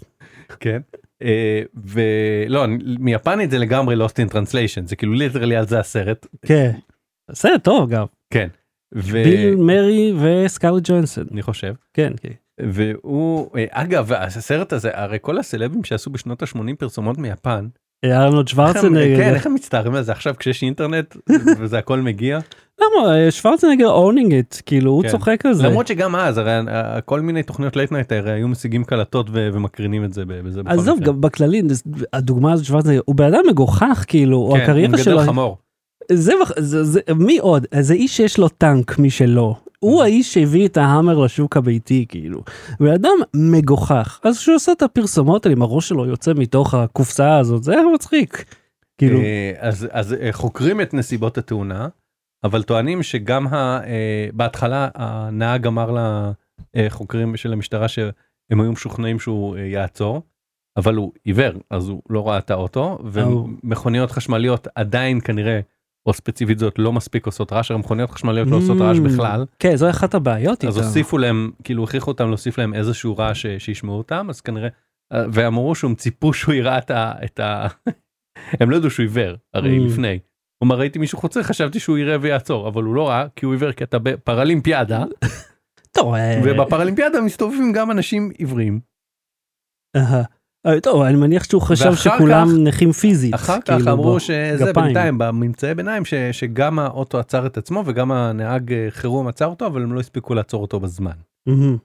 כן. 0.61 0.81
אה, 1.22 1.62
ולא 1.75 2.66
מיפנית 2.99 3.51
זה 3.51 3.59
לגמרי 3.59 3.96
lost 3.96 4.27
in 4.27 4.33
translation 4.33 4.87
זה 4.87 4.96
כאילו 4.96 5.12
literally 5.12 5.57
על 5.57 5.66
זה 5.66 5.79
הסרט 5.79 6.27
כן. 6.46 6.70
סרט 7.33 7.64
טוב 7.64 7.90
גם. 7.90 8.07
כן. 8.31 8.49
ו- 8.94 9.12
ביל 9.12 9.57
מרי 9.57 10.14
וסקארלט 10.20 10.83
ג'ונסון. 10.90 11.25
אני 11.33 11.42
חושב 11.42 11.75
כן, 11.94 12.12
כן. 12.22 12.33
והוא 12.70 13.49
אה, 13.57 13.64
אגב 13.70 14.12
הסרט 14.12 14.72
הזה 14.72 14.90
הרי 14.94 15.18
כל 15.20 15.38
הסלבים 15.38 15.85
שעשו 15.85 16.11
בשנות 16.11 16.42
ה-80 16.42 16.59
פרסומות 16.79 17.18
מיפן 17.18 17.66
ארנולד 18.05 18.35
הם- 18.38 18.44
כן, 18.44 18.46
שוורצנגר. 18.46 19.20
איך 19.35 19.46
הם 19.46 19.55
מצטערים 19.55 19.94
על 19.94 20.03
זה 20.03 20.12
עכשיו 20.12 20.35
כשיש 20.38 20.62
אינטרנט 20.62 21.16
וזה 21.61 21.79
הכל 21.79 22.01
מגיע 22.01 22.38
למה? 22.81 23.14
אה, 23.16 23.31
שוורצנגר 23.31 23.88
owning 23.90 24.35
it, 24.35 24.57
כאילו 24.66 24.90
הוא 24.90 25.03
כן. 25.03 25.09
צוחק 25.09 25.46
על 25.46 25.55
זה. 25.55 25.62
למרות 25.68 25.87
שגם 25.87 26.16
אז 26.16 26.38
הרי 26.38 26.51
אה, 26.68 27.01
כל 27.01 27.20
מיני 27.20 27.42
תוכניות 27.42 27.77
late 27.76 27.92
night 27.92 28.12
הרי 28.12 28.33
היו 28.33 28.49
משיגים 28.49 28.85
קלטות 28.85 29.27
ומקרינים 29.33 30.05
את 30.05 30.12
זה 30.12 30.22
בזה. 30.27 30.61
עזוב. 30.66 31.01
גם 31.01 31.20
בכללי, 31.20 31.62
הדוגמה 32.12 32.53
הזאת 32.53 32.66
שוורצנגר, 32.66 33.01
הוא 33.05 33.14
בן 33.16 33.25
אדם 33.25 33.42
מגוחך 33.51 34.05
כאילו, 34.09 34.53
כן, 34.57 34.61
הקריירה 34.61 34.92
הוא 34.96 35.03
שלו. 35.05 35.57
זה, 36.12 36.33
זה, 36.59 36.85
זה, 36.85 37.01
מי 37.16 37.38
עוד? 37.38 37.66
זה 37.81 37.95
איש 37.95 38.16
שיש 38.16 38.38
לו 38.38 38.49
טנק 38.49 38.99
משלו. 38.99 39.57
הוא 39.79 40.03
האיש 40.03 40.35
שהביא 40.35 40.66
את 40.66 40.77
ההאמר 40.77 41.19
לשוק 41.19 41.57
הביתי 41.57 42.07
כאילו. 42.09 42.42
בן 42.81 42.92
אדם 42.92 43.19
מגוחך. 43.35 44.21
אז 44.25 44.38
כשהוא 44.38 44.55
עושה 44.55 44.73
את 44.73 44.83
הפרסומות 44.83 45.47
האלה 45.47 45.57
עם 45.57 45.62
הראש 45.62 45.88
שלו 45.88 46.07
יוצא 46.07 46.33
מתוך 46.37 46.75
הקופסה 46.75 47.38
הזאת 47.38 47.62
זה 47.64 47.73
היה 47.73 47.83
מצחיק. 47.95 48.45
כאילו. 48.99 49.19
אה, 49.21 49.53
אז 49.59 49.88
אז 49.90 50.12
אה, 50.12 50.29
חוקרים 50.33 50.81
את 50.81 50.95
נסיבות 50.95 51.38
התאונה 51.38 51.88
אבל 52.45 52.62
טוענים 52.62 53.03
שגם 53.03 53.47
ה- 53.47 53.81
אה, 53.85 54.29
בהתחלה 54.33 54.88
הנהג 54.95 55.66
אמר 55.66 55.97
לחוקרים 56.77 57.37
של 57.37 57.53
המשטרה 57.53 57.88
שהם 57.88 58.11
היו 58.61 58.73
משוכנעים 58.73 59.21
שהוא 59.21 59.57
יעצור. 59.57 60.23
אבל 60.77 60.95
הוא 60.95 61.12
עיוור 61.25 61.53
אז 61.71 61.88
הוא 61.88 62.03
לא 62.11 62.29
ראה 62.29 62.38
את 62.38 62.51
האוטו 62.51 62.85
או. 62.85 62.99
ומכוניות 63.12 64.11
חשמליות 64.11 64.69
עדיין 64.75 65.21
כנראה 65.21 65.61
או 66.07 66.12
ספציפית 66.12 66.59
זאת 66.59 66.79
לא 66.79 66.92
מספיק 66.92 67.27
עושות 67.27 67.53
רעש 67.53 67.71
הרי 67.71 67.81
מכוניות 67.81 68.11
חשמליות 68.11 68.49
לא 68.51 68.57
עושות 68.57 68.77
רעש 68.81 68.99
Mm, 68.99 69.01
בכלל 69.01 69.45
כן 69.59 69.77
זו 69.77 69.90
אחת 69.90 70.14
הבעיות 70.14 70.64
אז 70.64 70.77
איתם. 70.77 70.87
הוסיפו 70.87 71.19
להם 71.19 71.51
כאילו 71.64 71.85
הכריחו 71.85 72.11
אותם 72.11 72.29
להוסיף 72.29 72.59
להם 72.59 72.75
איזשהו 72.75 73.16
רעש 73.16 73.42
ש- 73.42 73.64
שישמעו 73.64 73.99
אותם 73.99 74.27
אז 74.31 74.40
כנראה 74.40 74.69
אה, 75.12 75.25
ואמרו 75.33 75.75
שהם 75.75 75.95
ציפו 75.95 76.33
שהוא 76.33 76.55
יראה 76.55 76.79
את 77.25 77.40
ה... 77.40 77.66
הם 78.61 78.71
לא 78.71 78.77
ידעו 78.77 78.90
שהוא 78.90 79.05
עיוור 79.05 79.37
הרי 79.55 79.79
Mm. 79.79 79.83
לפני. 79.90 80.19
הוא 80.62 80.66
אמר 80.66 80.79
ראיתי 80.79 80.99
מישהו 80.99 81.19
חוצה 81.19 81.42
חשבתי 81.42 81.81
שהוא 81.81 81.99
יראה 81.99 82.16
ויעצור 82.21 82.69
אבל 82.69 82.83
הוא 82.83 82.95
לא 82.95 83.09
ראה 83.09 83.27
כי 83.37 83.47
הוא 83.47 83.55
עיוור 83.55 83.73
כי 83.73 83.85
אתה 83.85 83.99
בפרלימפיאדה 83.99 85.05
אה, 85.99 86.40
ובפרלימפיאדה 86.45 87.21
מסתובבים 87.21 87.73
גם 87.73 87.90
אנשים 87.90 88.31
עיוורים. 88.38 88.81
אה, 90.66 90.81
טוב 90.81 91.02
אני 91.02 91.16
מניח 91.16 91.44
שהוא 91.44 91.62
חשב 91.62 91.94
שכולם 91.94 92.48
כך- 92.48 92.55
נכים 92.59 92.92
פיזית. 92.92 93.35
אחר 93.35 93.59
כך 93.64 93.74
כאילו, 93.76 93.92
אמרו. 93.92 94.20
שזה 94.20 94.57
גפיים. 94.68 94.74
בינתיים 94.87 95.18
בממצאי 95.18 95.74
ביניים 95.74 96.05
ש- 96.05 96.14
שגם 96.33 96.79
האוטו 96.79 97.18
עצר 97.18 97.46
את 97.46 97.57
עצמו 97.59 97.83
וגם 97.87 98.12
הנהג 98.12 98.72
אה, 98.72 98.87
חירום 98.90 99.29
עצר 99.29 99.46
אותו 99.46 99.66
אבל 99.66 99.83
הם 99.83 99.92
לא 99.94 100.00
הספיקו 100.00 100.35
לעצור 100.35 100.62
אותו 100.62 100.81
בזמן. 100.81 101.11
מהמם. 101.46 101.76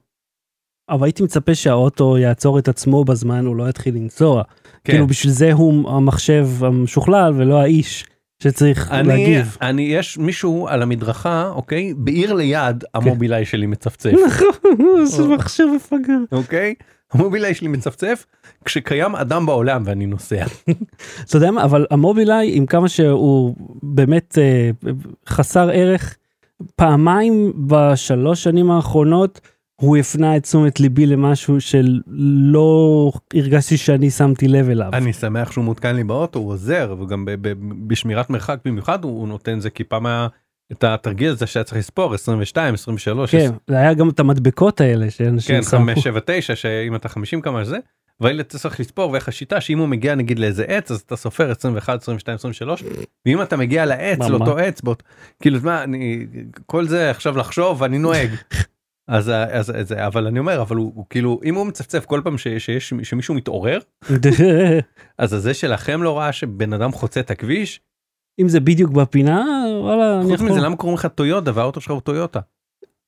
אבל 0.89 1.03
הייתי 1.07 1.23
מצפה 1.23 1.55
שהאוטו 1.55 2.17
יעצור 2.17 2.59
את 2.59 2.67
עצמו 2.67 3.03
בזמן 3.03 3.45
הוא 3.45 3.55
לא 3.55 3.69
יתחיל 3.69 3.95
לנסוע. 3.95 4.43
כן. 4.43 4.93
כאילו 4.93 5.07
בשביל 5.07 5.31
זה 5.33 5.53
הוא 5.53 5.89
המחשב 5.91 6.47
המשוכלל 6.61 7.33
ולא 7.35 7.61
האיש 7.61 8.05
שצריך 8.43 8.91
אני, 8.91 9.07
להגיב. 9.07 9.57
אני 9.61 9.81
יש 9.81 10.17
מישהו 10.17 10.67
על 10.67 10.81
המדרכה 10.81 11.51
אוקיי 11.55 11.93
בעיר 11.97 12.33
ליד 12.33 12.83
המובילאיי 12.93 13.45
שלי 13.45 13.65
מצפצף 13.65 14.11
נכון, 14.27 15.05
זה 15.05 15.27
מחשב 15.27 15.63
מפגר. 15.75 16.17
אוקיי 16.31 16.73
המובילאיי 17.11 17.53
שלי 17.53 17.67
מצפצף 17.67 18.25
כשקיים 18.65 19.15
אדם 19.15 19.45
בעולם 19.45 19.83
ואני 19.85 20.05
נוסע. 20.05 20.45
אתה 21.23 21.37
יודע 21.37 21.51
מה 21.51 21.63
אבל 21.63 21.85
המובילאיי 21.91 22.57
עם 22.57 22.65
כמה 22.65 22.89
שהוא 22.89 23.55
באמת 23.83 24.37
אה, 24.37 24.69
חסר 25.27 25.69
ערך 25.73 26.17
פעמיים 26.75 27.53
בשלוש 27.67 28.43
שנים 28.43 28.71
האחרונות 28.71 29.41
הוא 29.81 29.97
הפנה 29.97 30.37
את 30.37 30.43
תשומת 30.43 30.79
ליבי 30.79 31.05
למשהו 31.05 31.61
שלא 31.61 33.11
הרגשתי 33.33 33.77
שאני 33.77 34.09
שמתי 34.09 34.47
לב 34.47 34.69
אליו. 34.69 34.89
אני 34.93 35.13
שמח 35.13 35.51
שהוא 35.51 35.65
מותקן 35.65 35.95
לי 35.95 36.03
באוטו 36.03 36.39
הוא 36.39 36.49
עוזר 36.49 36.95
וגם 36.99 37.25
בשמירת 37.87 38.29
מרחק 38.29 38.59
במיוחד 38.65 39.03
הוא 39.03 39.19
הוא 39.19 39.27
נותן 39.27 39.59
זה 39.59 39.69
כי 39.69 39.83
פעם 39.83 40.05
היה 40.05 40.27
את 40.71 40.83
התרגיל 40.83 41.31
הזה 41.31 41.47
שהיה 41.47 41.63
צריך 41.63 41.77
לספור 41.77 42.13
22 42.13 42.73
23 42.73 43.31
כן, 43.31 43.51
זה 43.67 43.77
היה 43.77 43.93
גם 43.93 44.09
את 44.09 44.19
המדבקות 44.19 44.81
האלה 44.81 45.11
שאנשים 45.11 45.55
כן, 45.55 45.63
שמו. 45.63 45.79
5, 45.79 46.03
7, 46.03 46.19
9, 46.25 46.55
שאם 46.55 46.95
אתה 46.95 47.09
50 47.09 47.41
כמה 47.41 47.63
זה, 47.63 47.77
והילד 48.19 48.45
צריך 48.45 48.79
לספור 48.79 49.11
ואיך 49.11 49.27
השיטה 49.27 49.61
שאם 49.61 49.79
הוא 49.79 49.87
מגיע 49.87 50.15
נגיד 50.15 50.39
לאיזה 50.39 50.63
עץ 50.63 50.91
אז 50.91 50.99
אתה 50.99 51.15
סופר 51.15 51.51
21, 51.51 52.01
22, 52.01 52.35
23, 52.35 52.83
ואם 53.25 53.41
אתה 53.41 53.57
מגיע 53.57 53.85
לעץ. 53.85 54.19
לאותו 54.19 54.57
עץ, 54.57 54.81
באות, 54.81 55.03
כאילו 55.41 55.59
מה, 55.63 55.83
אני, 55.83 56.25
כל 56.65 56.87
זה 56.87 57.09
עכשיו 57.09 57.37
לחשוב 57.37 57.81
ואני 57.81 57.97
נוהג. 57.97 58.29
אז, 59.07 59.29
אז, 59.29 59.71
אז 59.75 59.91
אבל 59.91 60.27
אני 60.27 60.39
אומר 60.39 60.61
אבל 60.61 60.75
הוא, 60.75 60.91
הוא 60.95 61.05
כאילו 61.09 61.39
אם 61.43 61.55
הוא 61.55 61.65
מצפצף 61.65 62.05
כל 62.05 62.21
פעם 62.23 62.37
ש, 62.37 62.47
שיש 62.47 62.93
שמישהו 63.03 63.35
מתעורר 63.35 63.79
אז 65.17 65.29
זה 65.29 65.53
שלכם 65.53 66.03
לא 66.03 66.17
ראה 66.17 66.31
שבן 66.31 66.73
אדם 66.73 66.91
חוצה 66.91 67.19
את 67.19 67.31
הכביש 67.31 67.81
אם 68.41 68.49
זה 68.49 68.59
בדיוק 68.59 68.91
בפינה 68.91 69.45
וואלה 69.81 70.15
אני 70.15 70.23
חוץ 70.23 70.33
יכול. 70.33 70.49
מזה 70.49 70.59
למה 70.59 70.75
קוראים 70.75 70.97
לך 70.97 71.07
טויוטה 71.15 71.51
והאוטו 71.53 71.81
שלך 71.81 71.91
הוא 71.91 72.01
טויוטה. 72.01 72.39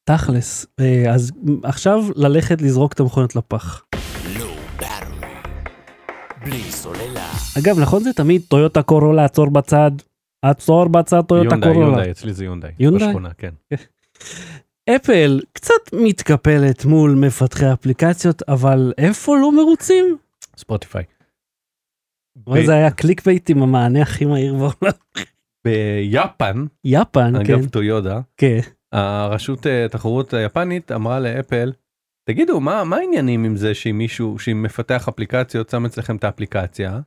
תכלס, 0.04 0.66
אה, 0.80 1.14
אז 1.14 1.32
עכשיו 1.64 2.04
ללכת 2.16 2.62
לזרוק 2.62 2.94
את 2.94 3.00
המכוניות 3.00 3.36
לפח. 3.36 3.84
בלי 6.46 6.72
סוללה. 6.72 7.28
אגב, 7.60 7.80
נכון 7.80 8.04
זה 8.04 8.14
תמיד 8.14 8.42
טויוטה 8.48 8.82
קורולה, 8.82 9.26
עצור 9.26 9.50
בצד, 9.50 9.92
עצור 10.42 10.88
בצד 10.88 11.22
טויוטה 11.22 11.56
יונדאי, 11.56 11.74
קורולה. 11.74 11.88
יונדאי, 11.88 12.12
אצלי 12.12 12.34
זה 12.34 12.46
יונדאי. 12.46 12.72
יונדאי? 12.80 13.08
בשכונה, 13.08 13.30
כן. 13.38 13.54
אפל 14.96 15.42
קצת 15.54 15.94
מתקפלת 15.94 16.86
מול 16.86 17.16
מפתחי 17.16 17.74
אפליקציות, 17.74 18.42
אבל 18.48 18.94
איפה 18.98 19.38
לא 19.38 19.52
מרוצים? 19.52 20.18
ספוטיפיי. 20.58 21.04
אבל 22.48 22.66
זה 22.66 22.74
היה 22.74 22.92
clickbait 22.92 23.50
עם 23.50 23.64
המענה 23.64 24.02
הכי 24.02 24.26
מהיר 24.26 24.54
בעולם. 24.54 24.94
ביפן, 25.66 26.66
יפן, 26.86 27.34
כן, 27.34 27.36
אגב 27.36 27.70
טויודה, 27.70 28.20
כן. 28.38 28.60
הרשות 28.92 29.68
אה, 29.68 29.86
התחרות 29.86 30.34
היפנית 30.34 30.92
אמרה 30.92 31.20
לאפל, 31.20 31.72
תגידו, 32.30 32.60
מה 32.60 32.84
מה 32.84 32.96
העניינים 32.98 33.44
עם 33.44 33.56
זה 33.58 33.74
שאם 33.76 33.98
מישהו, 33.98 34.40
שאם 34.40 34.64
מפתח 34.64 35.08
אפליקציות 35.08 35.70
שם 35.70 35.86
אצלכם 35.86 36.16
את 36.16 36.24
האפליקציה. 36.24 37.00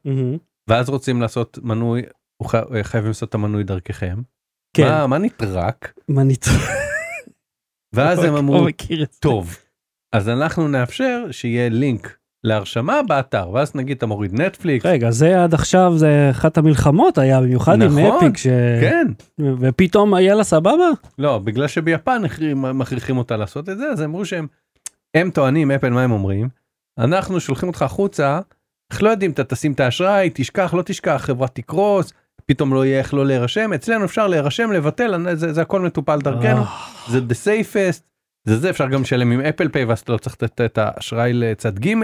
ואז 0.68 0.88
רוצים 0.88 1.22
לעשות 1.22 1.58
מנוי, 1.62 2.02
הוא 2.42 2.48
חי- 2.48 2.58
אה, 2.74 2.84
חייבים 2.84 3.08
לעשות 3.10 3.28
את 3.28 3.34
המנוי 3.34 3.64
דרככם. 3.64 4.16
כן, 4.76 4.84
מה- 4.88 5.06
מה 5.06 5.18
נטרק? 5.18 5.92
מה 6.08 6.22
נטרק? 6.24 6.70
ואז 7.94 8.24
הם 8.24 8.36
אמרו, 8.36 8.54
לא 8.64 8.68
את 9.02 9.12
זה. 9.12 9.20
טוב, 9.20 9.56
אז 10.12 10.28
אנחנו 10.28 10.68
נאפשר 10.68 11.26
שיהיה 11.30 11.68
לינק 11.68 12.16
להרשמה 12.46 13.00
באתר, 13.08 13.50
ואז 13.50 13.74
נגיד 13.74 13.96
אתה 13.96 14.06
מוריד 14.06 14.40
נטפליקס, 14.40 14.86
רגע, 14.86 15.10
זה 15.10 15.42
עד 15.42 15.54
עכשיו 15.54 15.92
זה 15.96 16.28
אחת 16.30 16.58
המלחמות 16.58 17.18
היה, 17.18 17.40
במיוחד 17.40 17.82
עם 17.82 17.98
נכון, 17.98 18.16
אפיק, 18.16 18.36
ש... 18.36 18.46
כן, 18.80 19.06
ופתאום 19.60 20.14
היה 20.14 20.34
לה 20.34 20.44
סבבה? 20.44 20.88
לא, 21.18 21.38
בגלל 21.38 21.66
שביפן 21.66 22.22
מכריחים 22.54 23.18
אותה 23.18 23.36
לעשות 23.36 23.68
את 23.68 23.78
זה, 23.78 23.88
אז 23.88 24.02
אמרו 24.02 24.24
שהם, 24.24 24.46
הם 25.14 25.30
טוענים, 25.30 25.70
אפל, 25.70 25.90
מה 25.90 26.02
הם 26.02 26.12
אומרים? 26.12 26.48
אנחנו 26.98 27.40
שולחים 27.40 27.68
אותך 27.68 27.82
החוצה, 27.82 28.40
איך 28.92 29.02
לא 29.02 29.08
יודעים, 29.08 29.30
אתה 29.30 29.44
תשים 29.44 29.72
את 29.72 29.80
האשראי, 29.80 30.30
תשכח, 30.34 30.74
לא 30.74 30.82
תשכח, 30.82 31.22
חברה 31.24 31.48
תקרוס, 31.48 32.12
פתאום 32.46 32.74
לא 32.74 32.84
יהיה 32.84 32.98
איך 32.98 33.14
לא 33.14 33.26
להירשם, 33.26 33.72
אצלנו 33.72 34.04
אפשר 34.04 34.26
להירשם, 34.26 34.72
לבטל, 34.72 35.34
זה, 35.34 35.52
זה 35.52 35.62
הכל 35.62 35.80
מטופל 35.80 36.18
דרכנו, 36.18 36.60
אה, 36.60 36.66
זה 37.08 37.18
the 37.18 37.32
safest, 37.32 38.02
זה 38.44 38.58
זה, 38.58 38.70
אפשר 38.70 38.88
גם 38.88 39.02
לשלם 39.02 39.32
עם 39.32 39.40
אפל 39.40 39.68
פיי, 39.68 39.84
ואז 39.84 39.98
אתה 40.00 40.12
לא 40.12 40.18
צריך 40.18 40.36
לתת 40.42 40.60
את 40.60 40.78
האשראי 40.78 41.32
לצד 41.32 41.78
ג', 41.78 41.94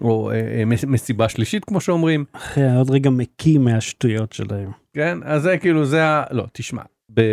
או 0.00 0.30
אה, 0.30 0.36
אה, 0.58 0.64
מס- 0.64 0.84
מסיבה 0.84 1.28
שלישית 1.28 1.64
כמו 1.64 1.80
שאומרים, 1.80 2.24
אחי, 2.32 2.60
עוד 2.76 2.90
רגע 2.90 3.10
מקים 3.10 3.64
מהשטויות 3.64 4.32
שלהם. 4.32 4.70
כן, 4.92 5.18
אז 5.24 5.42
זה 5.42 5.58
כאילו 5.58 5.84
זה 5.84 6.04
ה... 6.04 6.24
לא, 6.30 6.44
תשמע, 6.52 6.82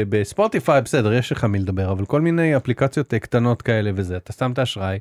בספוטיפיי 0.09 0.81
בסדר, 0.81 1.13
יש 1.13 1.31
לך 1.31 1.43
מי 1.45 1.59
לדבר, 1.59 1.91
אבל 1.91 2.05
כל 2.05 2.21
מיני 2.21 2.57
אפליקציות 2.57 3.13
אה, 3.13 3.19
קטנות 3.19 3.61
כאלה 3.61 3.91
וזה, 3.95 4.17
אתה 4.17 4.33
שם 4.33 4.51
את 4.51 4.59
האשראי, 4.59 4.99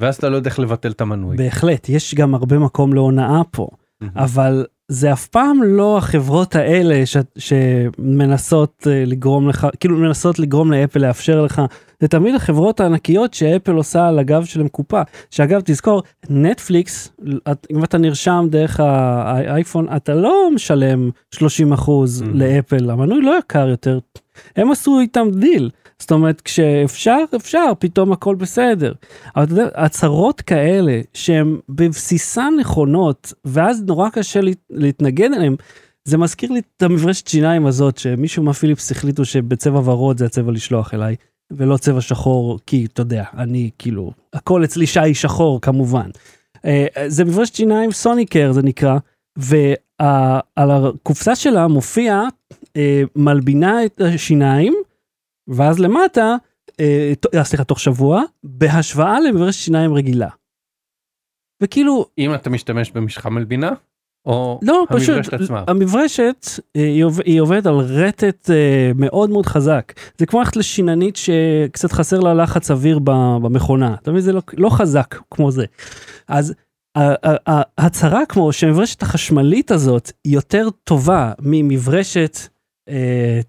ואז 0.00 0.16
אתה 0.16 0.28
לא 0.28 0.36
יודע 0.36 0.50
איך 0.50 0.58
לבטל 0.58 0.90
את 0.90 1.00
המנוי. 1.00 1.36
בהחלט, 1.36 1.88
יש 1.88 2.14
גם 2.14 2.34
הרבה 2.34 2.58
מקום 2.58 2.94
להונאה 2.94 3.40
פה, 3.50 3.68
מהמם. 4.00 4.12
אבל 4.18 4.66
זה 4.92 5.12
אף 5.12 5.26
פעם 5.26 5.62
לא 5.62 5.98
החברות 5.98 6.56
האלה 6.56 7.06
ש... 7.06 7.16
שמנסות 7.38 8.86
אה, 8.90 9.04
לגרום 9.06 9.48
לך, 9.48 9.66
כאילו 9.80 9.96
מנסות 9.96 10.38
לגרום 10.38 10.72
לאפל 10.72 11.00
לאפשר 11.00 11.42
לך, 11.42 11.62
זה 12.00 12.08
תמיד 12.08 12.34
החברות 12.34 12.80
הענקיות 12.80 13.34
שאפל 13.34 13.72
עושה 13.72 14.08
על 14.08 14.18
הגב 14.18 14.44
שלהם 14.44 14.68
קופה. 14.68 15.02
שאגב, 15.30 15.60
תזכור, 15.64 16.02
נטפליקס, 16.30 17.12
אם 17.72 17.84
אתה 17.84 17.98
נרשם 17.98 18.46
דרך 18.50 18.80
האייפון, 18.80 19.86
אתה 19.96 20.14
לא 20.14 20.48
משלם 20.54 21.10
30 21.30 21.72
אחוז 21.72 22.22
Mhm. 22.22 22.26
לאפל, 22.34 22.90
המנוי 22.90 23.22
לא 23.22 23.38
יקר 23.38 23.68
יותר, 23.68 23.98
הם 24.56 24.70
עשו 24.70 25.00
איתם 25.00 25.28
דיל. 25.30 25.70
זאת 25.98 26.12
אומרת, 26.12 26.40
כשאפשר, 26.40 27.18
אפשר, 27.36 27.72
פתאום 27.78 28.12
הכל 28.12 28.34
בסדר. 28.34 28.92
אבל 29.36 29.44
אתה 29.44 29.52
יודע, 29.52 29.68
הצהרות 29.74 30.40
כאלה 30.40 31.00
שהן 31.14 31.58
בבסיסן 31.68 32.54
נכונות, 32.60 33.32
ואז 33.44 33.82
נורא 33.86 34.08
קשה 34.08 34.40
להת- 34.40 34.66
להתנגד 34.70 35.32
אליהן, 35.32 35.56
זה 36.04 36.18
מזכיר 36.18 36.52
לי 36.52 36.60
את 36.76 36.82
המברשת 36.82 37.26
שיניים 37.26 37.66
הזאת, 37.66 37.98
שמישהו 37.98 38.42
מהפיליפס 38.42 38.90
החליטו 38.92 39.24
שבצבע 39.24 39.80
ורוד 39.84 40.18
זה 40.18 40.26
הצבע 40.26 40.52
לשלוח 40.52 40.94
אליי, 40.94 41.16
ולא 41.50 41.76
צבע 41.76 42.00
שחור, 42.00 42.58
כי 42.66 42.86
אתה 42.92 43.00
יודע, 43.00 43.24
אני 43.36 43.70
כאילו, 43.78 44.12
הכל 44.32 44.64
אצלי 44.64 44.86
שי 44.86 45.14
שחור 45.14 45.60
כמובן. 45.60 46.10
אה, 46.64 46.86
זה 47.06 47.24
מברשת 47.24 47.54
שיניים 47.54 47.92
סוניקר 47.92 48.52
זה 48.52 48.62
נקרא, 48.62 48.98
ועל 49.36 50.70
הקופסה 50.70 51.36
שלה 51.36 51.68
מופיע 51.68 52.22
אה, 52.76 53.02
מלבינה 53.16 53.84
את 53.84 54.00
השיניים, 54.00 54.74
ואז 55.48 55.78
למטה, 55.78 56.36
אה, 56.80 57.12
ת- 57.20 57.34
אה, 57.34 57.44
סליחה, 57.44 57.64
תוך 57.64 57.80
שבוע, 57.80 58.22
בהשוואה 58.44 59.20
למברשת 59.20 59.60
שיניים 59.60 59.94
רגילה. 59.94 60.28
וכאילו, 61.62 62.06
אם 62.18 62.34
אתה 62.34 62.50
משתמש 62.50 62.90
במשחה 62.90 63.30
מלבינה, 63.30 63.70
או 64.26 64.60
לא, 64.62 64.86
פשוט, 64.88 65.08
המברשת 65.08 65.32
עצמה. 65.34 65.64
המברשת, 65.68 66.46
אה, 66.76 66.82
היא 66.82 67.04
היא 67.24 67.40
עובדת 67.40 67.66
על 67.66 67.74
רטט 67.74 68.50
אה, 68.50 68.92
מאוד 68.94 69.30
מאוד 69.30 69.46
חזק. 69.46 69.92
זה 70.18 70.26
כמו 70.26 70.38
ללכת 70.40 70.56
לשיננית 70.56 71.16
שקצת 71.16 71.92
חסר 71.92 72.20
לה 72.20 72.34
לחץ 72.34 72.70
אוויר 72.70 72.98
במכונה. 73.42 73.94
אתה 74.02 74.10
מבין? 74.10 74.22
זה 74.22 74.32
לא, 74.32 74.42
לא 74.52 74.68
חזק 74.70 75.14
כמו 75.30 75.50
זה. 75.50 75.64
אז 76.28 76.54
ההצהרה 76.96 78.26
כמו 78.26 78.52
שהמברשת 78.52 79.02
החשמלית 79.02 79.70
הזאת 79.70 80.12
היא 80.24 80.34
יותר 80.34 80.68
טובה 80.84 81.32
ממברשת, 81.42 82.38
אה, 82.88 83.40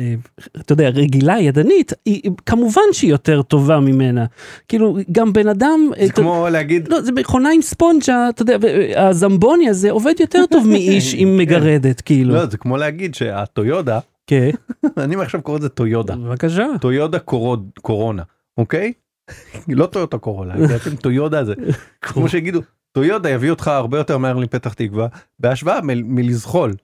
אה, 0.00 0.14
אתה 0.60 0.72
יודע, 0.72 0.88
רגילה, 0.88 1.40
ידנית, 1.40 1.92
היא, 2.04 2.30
כמובן 2.46 2.82
שהיא 2.92 3.10
יותר 3.10 3.42
טובה 3.42 3.80
ממנה. 3.80 4.24
כאילו, 4.68 4.96
גם 5.12 5.32
בן 5.32 5.48
אדם... 5.48 5.90
אה, 5.96 6.06
זה 6.06 6.12
אתה- 6.12 6.22
כמו 6.22 6.46
להגיד, 6.50 6.88
לא, 6.88 7.00
זה 7.00 7.12
מכונה 7.12 7.50
עם 7.54 7.62
ספונג'ה, 7.62 8.28
אתה 8.28 8.42
יודע, 8.42 8.56
הזמבוני 8.96 9.68
הזה 9.68 9.90
עובד 9.90 10.14
יותר 10.20 10.44
טוב 10.50 10.66
מאיש 10.68 11.14
עם 11.18 11.36
מגרדת, 11.36 12.00
כאילו. 12.00 12.34
לא, 12.34 12.46
זה 12.46 12.56
כמו 12.58 12.76
להגיד 12.76 13.14
שהטויודה, 13.14 13.98
כן, 14.26 14.50
אני 15.02 15.16
עכשיו 15.22 15.42
קורא 15.42 15.58
לזה 15.58 15.68
טויודה, 15.68 16.16
בבקשה. 16.16 16.66
טויודה 16.80 17.18
קורוד- 17.18 17.70
קורונה, 17.80 18.22
אוקיי? 18.58 18.92
לא 19.68 19.86
טויוטה 19.86 20.18
קורולה, 20.18 20.54
טויודה 21.00 21.44
זה, 21.44 21.54
כמו 22.02 22.28
שיגידו, 22.28 22.60
טויודה 22.92 23.30
יביא 23.30 23.50
אותך 23.50 23.68
הרבה 23.68 23.98
יותר 23.98 24.18
מהר 24.18 24.36
לפתח 24.36 24.72
תקווה, 24.72 25.06
בהשוואה 25.38 25.80
מל- 25.80 26.02
מלזחול. 26.04 26.74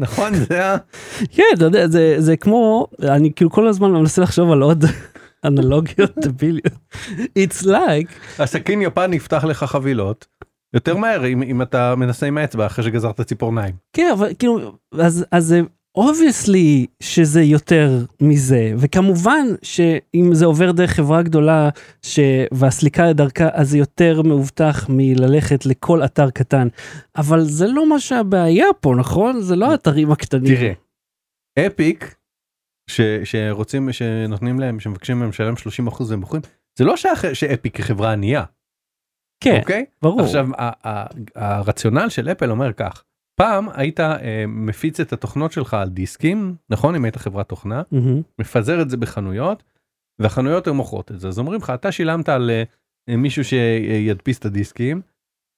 נכון, 0.00 0.34
זה 0.34 0.66
ה... 0.66 0.76
כן, 1.32 1.42
אתה 1.54 1.64
יודע, 1.64 1.88
זה- 1.88 2.16
זה 2.18 2.36
כמו, 2.36 2.86
אני 3.02 3.32
כאילו 3.36 3.50
כל 3.50 3.68
הזמן 3.68 3.90
מנסה 3.90 4.22
לחשוב 4.22 4.52
על 4.52 4.62
עוד 4.62 4.84
אנלוגיות 5.46 6.18
דביליות. 6.18 6.72
It's 7.18 7.64
like, 7.66 8.40
הסכין 8.42 8.82
יפני 8.82 9.12
יפתח 9.12 9.44
לך 9.44 9.64
חבילות 9.64 10.26
יותר 10.74 10.96
מהר 10.96 11.26
אם, 11.26 11.42
אם 11.42 11.62
אתה 11.62 11.94
מנסה 11.96 12.26
עם 12.26 12.38
האצבע 12.38 12.66
אחרי 12.66 12.84
שגזרת 12.84 13.20
ציפורניים. 13.20 13.74
כן, 13.92 14.10
אבל 14.18 14.28
כאילו, 14.38 14.72
אז 14.92 15.24
אז 15.30 15.54
obviously 15.94 16.86
שזה 17.02 17.42
יותר 17.42 17.90
מזה, 18.20 18.72
וכמובן 18.78 19.46
שאם 19.62 20.30
זה 20.32 20.44
עובר 20.44 20.72
דרך 20.72 20.90
חברה 20.90 21.22
גדולה 21.22 21.68
ש... 22.02 22.20
והסליקה 22.52 23.06
לדרכה, 23.10 23.48
אז 23.52 23.70
זה 23.70 23.78
יותר 23.78 24.22
מאובטח 24.22 24.86
מללכת 24.88 25.66
לכל 25.66 26.04
אתר 26.04 26.30
קטן. 26.30 26.68
אבל 27.16 27.40
זה 27.40 27.66
לא 27.66 27.88
מה 27.88 28.00
שהבעיה 28.00 28.66
פה, 28.80 28.94
נכון? 28.98 29.40
זה 29.40 29.56
לא 29.56 29.70
האתרים 29.70 30.10
הקטנים. 30.10 30.56
תראה, 30.56 30.72
Epic 31.66 32.14
ש, 32.90 33.00
שרוצים 33.24 33.92
שנותנים 33.92 34.60
להם 34.60 34.80
שמבקשים 34.80 35.18
מהם 35.18 35.28
לשלם 35.28 35.56
30 35.56 35.86
אחוז 35.86 36.12
ומוכרים 36.12 36.42
זה 36.78 36.84
לא 36.84 36.96
שאח, 36.96 37.32
שאפיק 37.32 37.76
כחברה 37.76 38.12
ענייה 38.12 38.44
כן, 39.44 39.58
אוקיי 39.60 39.84
ברור. 40.02 40.20
עכשיו 40.20 40.48
ה, 40.58 40.88
ה, 40.88 41.06
הרציונל 41.34 42.08
של 42.08 42.28
אפל 42.28 42.50
אומר 42.50 42.72
כך 42.72 43.04
פעם 43.42 43.68
היית 43.74 44.00
אה, 44.00 44.44
מפיץ 44.48 45.00
את 45.00 45.12
התוכנות 45.12 45.52
שלך 45.52 45.74
על 45.74 45.88
דיסקים 45.88 46.54
נכון 46.70 46.94
אם 46.94 47.04
היית 47.04 47.16
חברת 47.16 47.48
תוכנה 47.48 47.82
מהמם. 47.92 48.22
מפזר 48.38 48.82
את 48.82 48.90
זה 48.90 48.96
בחנויות 48.96 49.62
והחנויות 50.18 50.66
היו 50.66 50.74
מוכרות 50.74 51.12
את 51.12 51.20
זה 51.20 51.28
אז 51.28 51.38
אומרים 51.38 51.60
לך 51.60 51.70
אתה 51.70 51.92
שילמת 51.92 52.28
על 52.28 52.50
אה, 52.50 53.16
מישהו 53.16 53.44
שידפיס 53.44 54.38
את 54.38 54.44
הדיסקים 54.44 55.02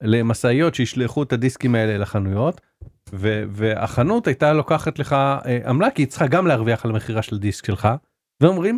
למשאיות 0.03 0.75
שישלחו 0.75 1.23
את 1.23 1.33
הדיסקים 1.33 1.75
האלה 1.75 1.97
לחנויות 1.97 2.61
ו- 3.13 3.43
והחנות 3.49 4.27
הייתה 4.27 4.53
לוקחת 4.53 4.99
לך 4.99 5.13
אה, 5.13 5.69
עמלה 5.69 5.91
כי 5.91 6.01
היא 6.01 6.07
צריכה 6.07 6.27
גם 6.27 6.47
להרוויח 6.47 6.85
על 6.85 6.91
המכירה 6.91 7.21
של 7.21 7.37
דיסק 7.37 7.65
שלך 7.65 7.87
ואומרים 8.43 8.77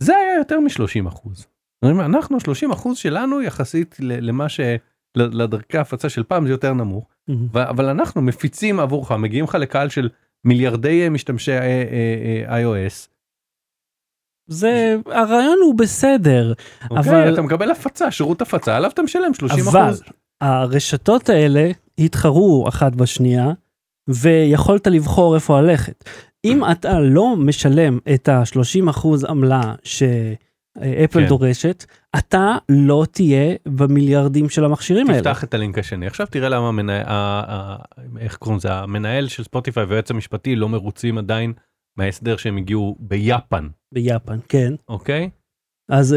זה 0.00 0.16
היה 0.16 0.36
יותר 0.38 0.60
מ-30 0.60 1.08
אחוז. 1.08 1.46
אנחנו 1.84 2.40
30 2.40 2.70
אחוז 2.70 2.96
שלנו 2.96 3.42
יחסית 3.42 3.96
למה 4.00 4.48
ש... 4.48 4.60
לדרכי 5.16 5.78
ההפצה 5.78 6.08
של 6.08 6.22
פעם 6.22 6.46
זה 6.46 6.52
יותר 6.52 6.72
נמוך. 6.72 7.06
ו- 7.28 7.68
אבל 7.68 7.84
אנחנו 7.88 8.22
מפיצים 8.22 8.80
עבורך 8.80 9.12
מגיעים 9.12 9.44
לך 9.44 9.54
לקהל 9.54 9.88
של 9.88 10.08
מיליארדי 10.44 11.02
אה, 11.04 11.10
משתמשי 11.10 11.52
אה, 11.52 11.84
אה, 12.48 12.62
iOS 12.62 13.08
זה, 14.46 14.96
הרעיון 15.06 15.58
הוא 15.62 15.74
בסדר, 15.78 16.52
אבל 16.90 16.98
אבל- 16.98 17.32
אתה 17.32 17.42
מקבל 17.42 17.70
הפצה 17.70 18.10
שירות 18.10 18.42
הפצה 18.42 18.76
עליו 18.76 18.90
אתה 18.90 19.02
משלם 19.02 19.34
30 19.34 19.68
אבל 19.68 19.88
אחוז. 19.88 20.02
הרשתות 20.40 21.28
האלה 21.28 21.70
התחרו 21.98 22.68
אחת 22.68 22.92
בשנייה, 22.94 23.52
ויכולת 24.08 24.86
לבחור 24.86 25.34
איפה 25.34 25.60
ללכת. 25.60 26.04
אם 26.44 26.62
אתה 26.72 27.00
לא 27.00 27.36
משלם 27.36 27.98
את 28.14 28.28
ה-30% 28.28 29.08
עמלה 29.28 29.74
שאפל 29.84 31.20
כן. 31.22 31.26
דורשת, 31.28 31.84
אתה 32.18 32.56
לא 32.68 33.04
תהיה 33.10 33.54
במיליארדים 33.66 34.48
של 34.48 34.64
המכשירים 34.64 35.10
האלה. 35.10 35.20
תפתח 35.20 35.44
את 35.44 35.54
הלינק 35.54 35.78
השני. 35.78 36.06
עכשיו 36.06 36.26
תראה 36.30 36.48
למה 36.48 36.68
המנהל, 36.68 37.04
איך 38.18 38.36
קוראים 38.36 38.56
לזה? 38.58 38.72
המנהל 38.72 39.28
של 39.28 39.42
ספוטיפיי 39.44 39.84
והיועץ 39.84 40.10
המשפטי 40.10 40.56
לא 40.56 40.68
מרוצים 40.68 41.18
עדיין 41.18 41.52
מההסדר 41.96 42.36
שהם 42.36 42.56
הגיעו 42.56 42.96
ביפן. 42.98 43.68
ביפן, 43.94 44.38
כן. 44.48 44.74
אוקיי? 44.88 45.30
אז 45.90 46.16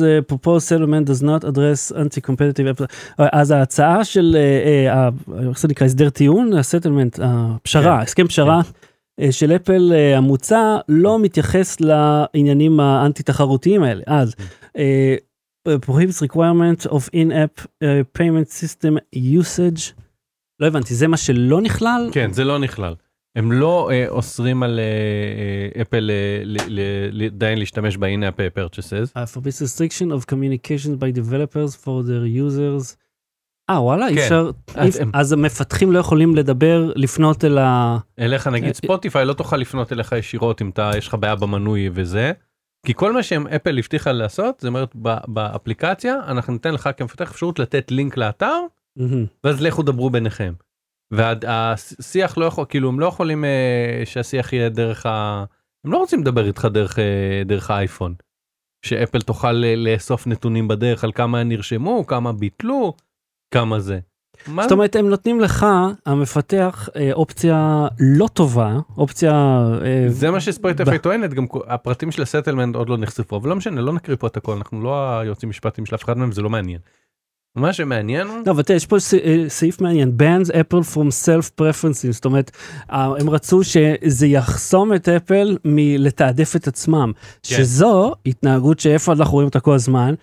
uh, 0.00 0.32
proposed 0.32 0.68
settlement 0.68 1.08
does 1.08 1.22
not 1.22 1.44
address 1.44 1.96
anti-competitive, 1.96 2.82
uh, 2.82 3.22
אז 3.32 3.50
ההצעה 3.50 4.04
של, 4.04 4.36
uh, 4.36 5.30
uh, 5.30 5.48
איך 5.48 5.58
זה 5.58 5.68
נקרא, 5.68 5.86
הסדר 5.86 6.10
טיעון, 6.10 6.52
הסטלמנט, 6.52 7.18
הפשרה, 7.22 7.96
כן, 7.96 8.02
הסכם 8.02 8.26
פשרה 8.26 8.60
uh, 8.60 8.64
של 9.30 9.52
אפל 9.52 9.92
uh, 9.92 10.16
המוצע 10.16 10.76
לא 10.88 11.18
מתייחס 11.18 11.76
לעניינים 11.80 12.80
האנטי 12.80 13.22
תחרותיים 13.22 13.82
האלה. 13.82 14.02
אז 14.06 14.34
uh, 14.68 15.70
prohibits 15.86 16.22
requirement 16.28 16.86
of 16.90 17.08
in-app 17.14 17.62
uh, 17.62 17.86
payment 18.18 18.48
system 18.50 18.96
usage, 19.14 19.92
לא 20.60 20.66
הבנתי, 20.66 20.94
זה 20.94 21.08
מה 21.08 21.16
שלא 21.16 21.60
נכלל? 21.60 22.08
כן 22.12 22.32
זה 22.32 22.44
לא 22.44 22.58
נכלל. 22.58 22.94
הם 23.36 23.52
לא 23.52 23.90
אה, 23.90 24.08
אוסרים 24.08 24.62
על 24.62 24.78
אה, 24.78 24.84
אה, 24.84 25.82
אפל 25.82 26.10
אה, 26.10 27.26
עדיין 27.26 27.58
להשתמש 27.58 27.96
ב-in-app 27.96 28.40
אה, 28.40 28.48
purchases. 28.56 29.08
Uh, 29.16 29.36
forbids 29.36 29.62
restriction 29.62 30.10
of 30.10 30.26
communications 30.32 30.96
by 30.98 31.10
developers 31.20 31.76
for 31.84 32.02
their 32.02 32.26
users. 32.46 32.96
אה 33.70 33.82
וואלה, 33.82 34.08
אי 34.08 34.14
כן. 34.14 34.22
אפשר, 34.22 34.50
אז 34.74 34.96
הם- 35.00 35.10
אז 35.14 35.32
המפתחים 35.32 35.92
לא 35.92 35.98
יכולים 35.98 36.36
לדבר, 36.36 36.92
לפנות 36.96 37.44
אל 37.44 37.58
ה... 37.58 37.98
אליך 38.18 38.46
נגיד 38.46 38.68
אה, 38.68 38.74
ספוטיפיי 38.74 39.24
לא 39.24 39.32
תוכל 39.32 39.56
לפנות 39.56 39.92
אליך 39.92 40.12
ישירות 40.12 40.62
אם 40.62 40.68
אתה 40.70 40.90
יש 40.96 41.08
לך 41.08 41.14
בעיה 41.20 41.34
במנוי 41.36 41.90
וזה. 41.94 42.32
כי 42.86 42.94
כל 42.94 43.12
מה 43.12 43.22
שהם 43.22 43.46
אפל 43.46 43.78
הבטיחה 43.78 44.12
לעשות 44.12 44.60
זה 44.60 44.68
אומרת 44.68 44.92
באפליקציה 45.26 46.14
אנחנו 46.28 46.52
ניתן 46.52 46.74
לך 46.74 46.90
כמפתח 46.96 47.30
אפשרות 47.30 47.58
לתת 47.58 47.90
לינק 47.90 48.16
לאתר. 48.16 48.60
ואז 49.44 49.60
לכו 49.62 49.82
דברו 49.82 50.10
ביניכם. 50.10 50.52
והשיח 51.12 52.38
לא 52.38 52.44
יכול 52.44 52.64
כאילו 52.68 52.88
הם 52.88 53.00
לא 53.00 53.06
יכולים 53.06 53.44
אה, 53.44 53.50
שהשיח 54.04 54.52
יהיה 54.52 54.68
דרך 54.68 55.06
ה... 55.06 55.44
הם 55.84 55.92
לא 55.92 55.98
רוצים 55.98 56.20
לדבר 56.20 56.46
איתך 56.46 56.64
דרך 56.64 56.98
אה, 56.98 57.04
דרך 57.46 57.70
האייפון. 57.70 58.14
שאפל 58.86 59.20
תוכל 59.20 59.64
אה, 59.64 59.76
לאסוף 59.76 60.26
נתונים 60.26 60.68
בדרך 60.68 61.04
על 61.04 61.12
כמה 61.12 61.42
נרשמו 61.44 62.06
כמה 62.06 62.32
ביטלו 62.32 62.94
כמה 63.50 63.80
זה. 63.80 63.98
מה 64.46 64.62
זאת 64.62 64.72
אומרת, 64.72 64.96
הם 64.96 65.08
נותנים 65.08 65.40
לך, 65.40 65.66
המפתח, 66.06 66.88
אה, 66.96 67.12
אופציה 67.12 67.86
לא 68.00 68.28
טובה, 68.32 68.76
אופציה... 68.98 69.32
אה, 69.84 70.04
זה 70.08 70.30
מה 70.30 70.40
שספוטיפיי 70.40 70.98
ב- 70.98 71.02
טוענת 71.02 71.34
גם 71.34 71.46
הפרטים 71.66 72.10
של 72.12 72.22
ה 72.22 72.27
settlement 72.27 72.76
עוד 72.76 72.88
לא 72.88 72.96
נחשפו 72.98 73.36
אבל 73.36 73.48
לא 73.48 73.56
משנה 73.56 73.80
לא 73.80 73.92
נקריא 73.92 74.16
פה 74.16 74.26
את 74.26 74.36
הכל 74.36 74.52
אנחנו 74.52 74.82
לא 74.82 75.18
היועצים 75.20 75.48
משפטיים 75.48 75.86
של 75.86 75.94
אף 75.94 76.04
אחד 76.04 76.18
מהם 76.18 76.32
זה 76.32 76.42
לא 76.42 76.50
מעניין. 76.50 76.78
מה 77.56 77.72
שמעניין 77.72 78.26
הוא 78.26 78.36
לא, 78.46 78.50
אבל 78.50 78.62
תראה, 78.62 78.76
יש 78.76 78.86
פה 78.86 78.98
ס- 79.00 79.14
אה, 79.14 79.44
סעיף 79.48 79.80
מעניין, 79.80 80.16
bans 80.22 80.48
Apple 80.50 80.94
from 80.94 81.06
self-preferencing, 81.26 82.10
זאת 82.12 82.24
אומרת, 82.24 82.50
הם 82.88 83.30
רצו 83.30 83.64
שזה 83.64 84.26
יחסום 84.26 84.94
את 84.94 85.08
אפל 85.08 85.56
מלתעדף 85.64 86.56
את 86.56 86.68
עצמם, 86.68 87.12
כן. 87.16 87.56
שזו 87.56 88.14
התנהגות 88.26 88.80
שאיפה 88.80 89.12
אנחנו 89.12 89.32
רואים 89.32 89.46
אותה 89.46 89.60
כל 89.60 89.74
הזמן, 89.74 90.14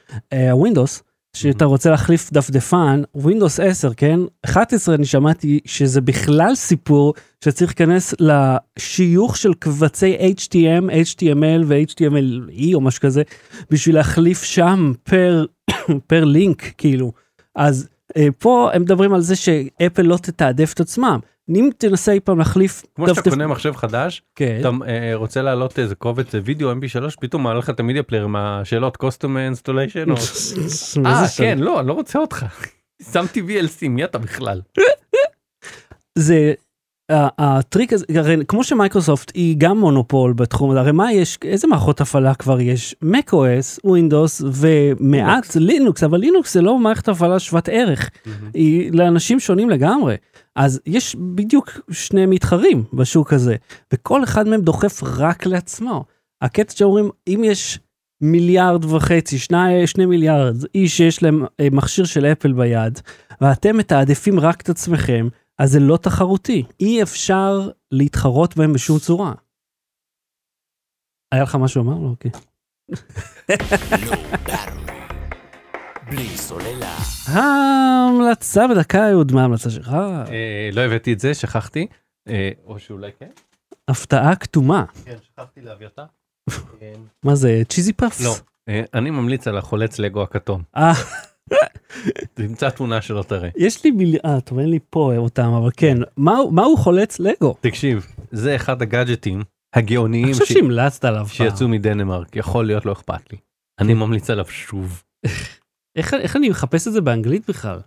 ווינדוס, 0.51 1.03
שאתה 1.35 1.65
רוצה 1.65 1.91
להחליף 1.91 2.31
דפדפן, 2.31 3.01
ווינדוס 3.15 3.59
10, 3.59 3.93
כן? 3.97 4.19
11 4.45 4.95
אני 4.95 5.05
שמעתי 5.05 5.59
שזה 5.65 6.01
בכלל 6.01 6.55
סיפור 6.55 7.13
שצריך 7.43 7.71
להיכנס 7.71 8.13
לשיוך 8.19 9.37
של 9.37 9.53
קבצי 9.53 10.17
HTM, 10.17 10.89
HTML 10.89 11.63
ו-HTML-E 11.65 12.73
או 12.73 12.81
משהו 12.81 13.01
כזה, 13.01 13.23
בשביל 13.69 13.95
להחליף 13.95 14.43
שם 14.43 14.93
פר, 15.03 15.45
פר 16.07 16.23
לינק, 16.23 16.73
כאילו. 16.77 17.11
אז 17.55 17.87
אה, 18.17 18.27
פה 18.37 18.69
הם 18.73 18.81
מדברים 18.81 19.13
על 19.13 19.21
זה 19.21 19.35
שאפל 19.35 20.01
לא 20.01 20.17
תתעדף 20.17 20.73
את 20.73 20.79
עצמם. 20.79 21.19
אם 21.49 21.69
תנסה 21.77 22.11
אי 22.11 22.19
פעם 22.19 22.39
להחליף 22.39 22.83
כמו 22.95 23.15
שאתה 23.15 23.29
קונה 23.29 23.47
מחשב 23.47 23.75
חדש 23.75 24.21
כן. 24.35 24.57
אתה 24.59 24.69
אה, 24.87 25.15
רוצה 25.15 25.41
להעלות 25.41 25.79
איזה 25.79 25.95
קובץ 25.95 26.31
וידאו 26.43 26.71
mp3 26.71 27.15
פתאום 27.19 27.43
מעלה 27.43 27.59
לך 27.59 27.69
את 27.69 27.79
ה 27.79 27.83
media 27.83 28.03
player 28.03 28.23
עם 28.23 28.35
השאלות 28.35 28.97
installation 29.03 30.09
או 30.09 30.15
אה 31.05 31.25
כן 31.37 31.59
לא 31.59 31.79
אני 31.79 31.87
לא 31.87 31.93
רוצה 31.93 32.19
אותך. 32.19 32.45
שמתי 33.13 33.41
VLC 33.41 33.87
מי 33.89 34.03
אתה 34.03 34.17
בכלל. 34.17 34.61
זה 36.17 36.53
הטריק 37.37 37.93
הזה, 37.93 38.05
הרי 38.15 38.35
כמו 38.47 38.63
שמייקרוסופט 38.63 39.31
היא 39.33 39.55
גם 39.57 39.77
מונופול 39.77 40.33
בתחום 40.33 40.71
הזה, 40.71 40.79
הרי 40.79 40.91
מה 40.91 41.13
יש, 41.13 41.37
איזה 41.45 41.67
מערכות 41.67 42.01
הפעלה 42.01 42.35
כבר 42.35 42.61
יש? 42.61 42.95
macOS, 43.03 43.87
Windows 43.87 44.45
ומעט 44.45 45.55
לינוקס, 45.55 46.03
אבל 46.03 46.17
לינוקס 46.17 46.53
זה 46.53 46.61
לא 46.61 46.79
מערכת 46.79 47.07
הפעלה 47.09 47.39
שוות 47.39 47.69
ערך, 47.69 48.09
היא 48.53 48.91
לאנשים 48.93 49.39
שונים 49.39 49.69
לגמרי. 49.69 50.15
אז 50.55 50.81
יש 50.85 51.15
בדיוק 51.15 51.69
שני 51.91 52.25
מתחרים 52.25 52.83
בשוק 52.93 53.33
הזה, 53.33 53.55
וכל 53.93 54.23
אחד 54.23 54.47
מהם 54.47 54.61
דוחף 54.61 55.03
רק 55.03 55.45
לעצמו. 55.45 56.05
הקטע 56.41 56.73
שאומרים, 56.75 57.09
אם 57.27 57.41
יש 57.45 57.79
מיליארד 58.21 58.85
וחצי, 58.85 59.37
שני, 59.37 59.87
שני 59.87 60.05
מיליארד 60.05 60.55
איש 60.75 60.97
שיש 60.97 61.23
להם 61.23 61.45
אה, 61.59 61.67
מכשיר 61.71 62.05
של 62.05 62.25
אפל 62.25 62.53
ביד, 62.53 62.99
ואתם 63.41 63.77
מתעדפים 63.77 64.39
רק 64.39 64.61
את 64.61 64.69
עצמכם, 64.69 65.27
אז 65.59 65.71
זה 65.71 65.79
לא 65.79 65.97
תחרותי. 65.97 66.63
אי 66.79 67.03
אפשר 67.03 67.69
להתחרות 67.91 68.57
בהם 68.57 68.73
בשום 68.73 68.99
צורה. 68.99 69.33
היה 71.31 71.43
לך 71.43 71.55
משהו 71.55 71.83
לומר? 71.83 72.03
לא, 72.03 72.09
אוקיי. 72.09 72.31
בלי 76.09 76.37
סוללה. 76.37 76.97
ההמלצה 77.27 78.67
בדקה, 78.67 79.09
אהוד, 79.11 79.31
מה 79.31 79.41
ההמלצה 79.41 79.69
שלך? 79.69 79.89
אה, 80.29 80.69
לא 80.73 80.81
הבאתי 80.81 81.13
את 81.13 81.19
זה 81.19 81.33
שכחתי 81.33 81.87
אה, 82.27 82.49
או 82.65 82.79
שאולי 82.79 83.11
כן. 83.19 83.29
הפתעה 83.87 84.35
כתומה. 84.35 84.85
כן 85.05 85.15
שכחתי 85.23 85.61
להביא 85.61 85.87
אותה. 85.87 86.05
מה 87.25 87.35
זה, 87.35 87.61
צ'יזי 87.69 87.93
פאפס? 87.93 88.21
לא 88.21 88.35
אה, 88.69 88.83
אני 88.93 89.09
ממליץ 89.09 89.47
על 89.47 89.57
החולץ 89.57 89.99
לגו 89.99 90.23
הכתום. 90.23 90.63
תמצא 92.33 92.69
תמונה 92.69 93.01
שלא 93.01 93.23
תראה. 93.23 93.49
יש 93.57 93.83
לי 93.83 93.91
מיל... 93.91 94.15
אה, 94.25 94.41
טוב, 94.41 94.59
אין 94.59 94.69
לי 94.69 94.79
פה 94.89 95.13
אותם, 95.17 95.47
אבל 95.61 95.69
כן. 95.77 95.97
מהו 96.17 96.51
מהו 96.51 96.77
חולץ 96.77 97.19
לגו? 97.19 97.55
תקשיב 97.61 98.07
זה 98.31 98.55
אחד 98.55 98.81
הגאדג'טים 98.81 99.35
אני 99.75 99.83
הגאוניים 99.83 100.33
חושב 100.33 100.45
ש- 100.45 100.53
שהמלצת 100.53 101.05
עליו 101.05 101.25
פעם. 101.25 101.27
שיצאו 101.49 101.67
מדנמרק 101.67 102.35
יכול 102.35 102.65
להיות 102.65 102.85
לא 102.85 102.91
אכפת 102.91 103.31
לי. 103.31 103.37
אני 103.79 103.93
ממליץ 103.93 104.29
עליו 104.29 104.45
שוב. 104.45 105.03
איך 105.95 106.13
איך 106.13 106.35
אני 106.35 106.49
מחפש 106.49 106.87
את 106.87 106.93
זה 106.93 107.01
באנגלית 107.01 107.49
בכלל? 107.49 107.79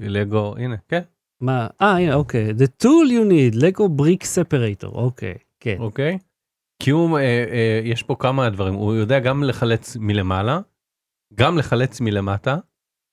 לגו 0.00 0.54
הנה 0.58 0.76
כן 0.88 1.00
מה? 1.40 1.66
אה, 1.82 1.96
הנה, 1.98 2.14
אוקיי. 2.14 2.50
The 2.50 2.84
tool 2.84 3.08
you 3.10 3.30
need, 3.30 3.58
לגו 3.66 3.88
בריק 3.88 4.24
ספרייטור, 4.24 4.94
אוקיי. 4.94 5.34
כן. 5.60 5.76
אוקיי. 5.78 6.18
כי 6.82 6.90
הוא 6.90 7.18
אה, 7.18 7.22
אה, 7.22 7.80
יש 7.84 8.02
פה 8.02 8.16
כמה 8.18 8.50
דברים 8.50 8.74
הוא 8.74 8.94
יודע 8.94 9.18
גם 9.18 9.42
לחלץ 9.44 9.96
מלמעלה 10.00 10.60
לחלץ 11.40 12.00
מלמטה 12.00 12.56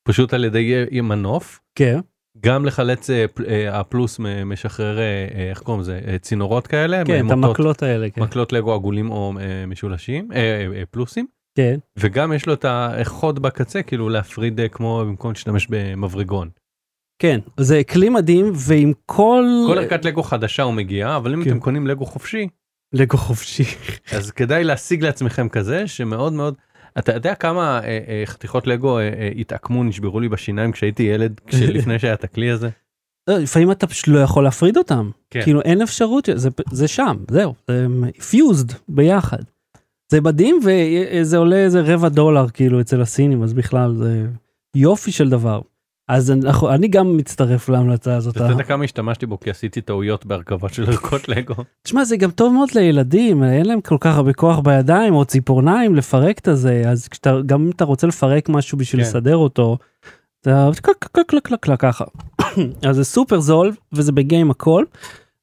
פשוט 0.08 0.34
על 0.34 0.46
ידי 0.46 0.86
מנוף 1.02 1.60
כן. 1.76 2.00
גם 2.40 2.66
לחלץ 2.66 3.10
אה, 3.10 3.26
אה, 3.48 3.80
הפלוס 3.80 4.20
משחרר 4.46 5.00
אה, 5.00 5.50
איך 5.50 5.62
קוראים 5.62 5.82
לזה 5.82 6.18
צינורות 6.22 6.68
כאלה 6.68 7.06
כן, 7.06 7.28
את 7.28 7.32
המקלות 7.32 7.84
האלה, 7.84 8.10
כן. 8.10 8.22
מקלות 8.22 8.54
לגו 8.54 8.74
עגולים 8.74 9.12
או 9.12 9.34
משולשים 9.68 10.30
פלוסים 10.92 11.26
כן. 11.58 11.80
וגם 12.00 12.34
יש 12.34 12.46
לו 12.46 12.54
את 12.54 12.66
החוד 12.68 13.40
בקצה 13.40 13.84
כאילו 13.84 14.10
להפריד 14.10 14.60
כמו 14.72 15.04
במקום 15.06 15.32
להשתמש 15.32 15.68
במברגון. 15.70 16.50
כן, 17.22 17.40
זה 17.58 17.82
כלי 17.84 18.10
מדהים, 18.10 18.52
ועם 18.56 18.94
כל... 19.06 19.46
כל 19.68 19.78
ערכת 19.78 20.06
לגו 20.06 20.24
חדשה 20.24 20.64
הוא 20.64 20.74
מגיע 20.74 21.16
אבל 21.16 21.34
אם 21.34 21.44
כן. 21.44 21.50
אתם 21.50 21.60
קונים 21.60 21.88
לגו 21.88 22.06
חופשי 22.06 22.48
לגו 22.94 23.18
חופשי. 23.18 23.64
אז 24.18 24.32
כדאי 24.32 24.64
להשיג 24.64 25.04
לעצמכם 25.04 25.50
כזה 25.50 25.88
שמאוד 25.88 26.34
מאוד 26.34 26.56
אתה 27.00 27.14
יודע 27.14 27.36
כמה 27.36 27.80
אה, 27.80 28.00
אה, 28.08 28.24
חתיכות 28.26 28.68
לגו 28.68 28.98
אה, 28.98 29.04
אה, 29.04 29.30
התעקמו 29.38 29.84
נשברו 29.84 30.20
לי 30.20 30.30
בשיניים 30.30 30.72
כשהייתי 30.72 31.04
ילד 31.04 31.42
כשלפני 31.48 32.00
שהיה 32.00 32.14
את 32.14 32.24
הכלי 32.24 32.52
הזה. 32.52 32.70
לא, 33.28 33.38
לפעמים 33.38 33.72
אתה 33.72 33.88
פשוט 33.88 34.08
לא 34.08 34.20
יכול 34.20 34.44
להפריד 34.44 34.78
אותם. 34.78 35.10
כן. 35.30 35.42
כאילו 35.44 35.62
אין 35.62 35.82
אפשרות, 35.82 36.30
זה, 36.36 36.50
זה 36.72 36.88
שם, 36.88 37.18
זהו, 37.32 37.54
זה 37.68 37.88
פיוזד 38.30 38.74
ביחד. 38.90 39.44
זה 40.12 40.22
מדהים 40.22 40.60
וזה 40.64 41.38
עולה 41.38 41.56
איזה 41.56 41.82
רבע 41.82 42.10
דולר 42.10 42.50
כאילו 42.50 42.82
אצל 42.82 43.02
הסינים, 43.02 43.44
אז 43.44 43.54
בכלל 43.54 43.96
זה 43.96 44.26
יופי 44.76 45.12
של 45.12 45.30
דבר. 45.30 45.62
אז 46.12 46.32
אנחנו, 46.32 46.70
אני 46.70 46.88
גם 46.88 47.18
מצטרף 47.18 47.70
להמלצה 47.70 48.16
הזאת. 48.16 48.38
אתה 48.38 48.46
יודע 48.46 48.64
כמה 48.64 48.84
השתמשתי 48.84 49.26
בו 49.26 49.40
כי 49.40 49.50
עשיתי 49.50 49.82
טעויות 49.82 50.26
בהרכבות 50.26 50.74
של 50.74 50.84
ערכות 50.90 51.30
לגו. 51.30 51.54
תשמע, 51.84 52.04
זה 52.04 52.18
גם 52.18 52.32
טוב 52.32 52.54
מאוד 52.54 52.70
לילדים, 52.76 53.44
אין 53.44 53.66
להם 53.66 53.82
כל 53.82 53.98
כך 54.00 54.16
הרבה 54.16 54.34
כוח 54.34 54.60
בידיים 54.60 55.14
או 55.14 55.26
ציפורניים 55.26 55.96
לפרק 55.96 56.40
את 56.40 56.48
הזה, 56.48 56.84
אז 56.88 57.08
כשאתה, 57.08 57.36
גם 57.46 57.62
אם 57.62 57.70
אתה 57.70 57.86
רוצה 57.86 58.08
לפרק 58.08 58.50
משהו 58.50 58.78
בשביל 58.78 59.04
כן. 59.04 59.08
לסדר 59.08 59.36
אותו, 59.36 59.78
אתה 60.42 60.70
ככה. 61.76 62.06
אז 62.90 62.96
זה 62.96 63.04
סופר 63.04 63.40
זול 63.40 63.72
וזה 63.94 64.12
בגיים 64.12 64.52
הכל. 64.52 64.86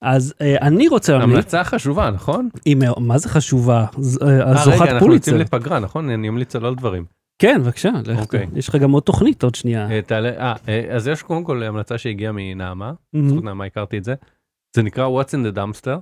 אז 0.03 0.35
אה, 0.41 0.57
אני 0.61 0.89
רוצה 0.89 1.12
להמליץ, 1.12 1.35
המלצה 1.35 1.64
חשובה 1.64 2.11
נכון? 2.11 2.49
היא 2.64 2.77
מה 2.97 3.19
זה 3.19 3.29
חשובה? 3.29 3.87
אה, 4.23 4.49
אה, 4.49 4.64
זוכת 4.64 4.81
רגע, 4.81 4.93
אנחנו 4.93 5.07
פוליצר. 5.07 5.31
יוצאים 5.31 5.37
לפגרה 5.37 5.79
נכון? 5.79 6.11
אני 6.11 6.29
אמליץ 6.29 6.57
על 6.57 6.64
עוד 6.64 6.79
דברים. 6.79 7.18
כן, 7.39 7.61
בבקשה, 7.62 7.91
לך. 8.07 8.18
אוקיי. 8.18 8.47
יש 8.57 8.68
לך 8.68 8.76
גם 8.76 8.91
עוד 8.91 9.03
תוכנית 9.03 9.43
עוד 9.43 9.55
שנייה. 9.55 9.89
אה, 9.91 10.01
אה, 10.11 10.55
אה, 10.68 10.97
אז 10.97 11.09
יש 11.09 11.22
קודם 11.22 11.45
כל 11.45 11.62
המלצה 11.62 11.99
שהגיעה 11.99 12.32
מנעמה, 12.34 12.93
מהמם. 13.12 13.26
בזכות 13.28 13.45
נעמה 13.45 13.64
הכרתי 13.64 13.99
את 13.99 14.05
זה. 14.05 14.14
זה 14.76 14.82
נקרא 14.82 15.09
What's 15.09 15.28
in 15.30 15.55
the 15.55 15.59
dumpster. 15.59 15.99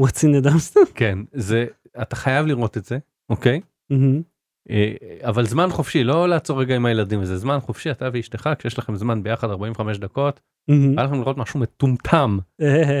What's 0.00 0.18
in 0.24 0.42
the 0.44 0.48
dumpster? 0.48 0.92
כן, 0.94 1.18
זה, 1.32 1.66
אתה 2.02 2.16
חייב 2.16 2.46
לראות 2.46 2.76
את 2.76 2.84
זה, 2.84 2.98
אוקיי? 3.30 3.60
מהמם. 3.90 4.22
אה, 4.70 4.92
אבל 5.22 5.46
זמן 5.46 5.68
חופשי, 5.70 6.04
לא 6.04 6.28
לעצור 6.28 6.60
רגע 6.60 6.76
עם 6.76 6.86
הילדים, 6.86 7.24
זה 7.24 7.36
זמן 7.36 7.58
חופשי, 7.60 7.90
אתה 7.90 8.08
ואשתך, 8.12 8.50
כשיש 8.58 8.78
לכם 8.78 8.96
זמן 8.96 9.22
ביחד 9.22 9.50
45 9.50 9.98
דקות, 9.98 10.40
מהמם. 10.68 10.96
בא 10.96 11.02
לכם 11.02 11.14
לראות 11.14 11.36
משהו 11.38 11.60
מטומטם. 11.60 12.38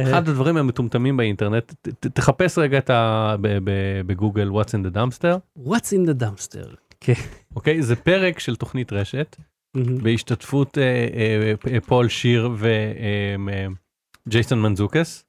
אחד 0.04 0.28
הדברים 0.28 0.56
המטומטמים 0.56 1.16
באינטרנט, 1.16 1.72
ת- 1.88 2.06
תחפש 2.06 2.58
רגע 2.58 2.78
את 2.78 2.90
ה... 2.90 3.36
בגוגל 4.06 4.50
What's 4.50 4.68
in 4.70 4.92
the 4.92 4.96
dumpster, 4.96 5.62
What's 5.68 5.92
in 5.92 6.08
the 6.10 6.22
dumpster? 6.22 6.87
אוקיי? 7.56 7.82
זה 7.82 7.96
פרק 7.96 8.38
של 8.38 8.56
תוכנית 8.56 8.92
רשת. 8.92 9.36
בהשתתפות 10.02 10.78
אה, 10.78 10.82
אה, 10.82 11.52
אה, 11.74 11.80
פול 11.80 12.08
שיר 12.08 12.50
וג'ייסון 14.26 14.62
מנזוקס. 14.62 15.24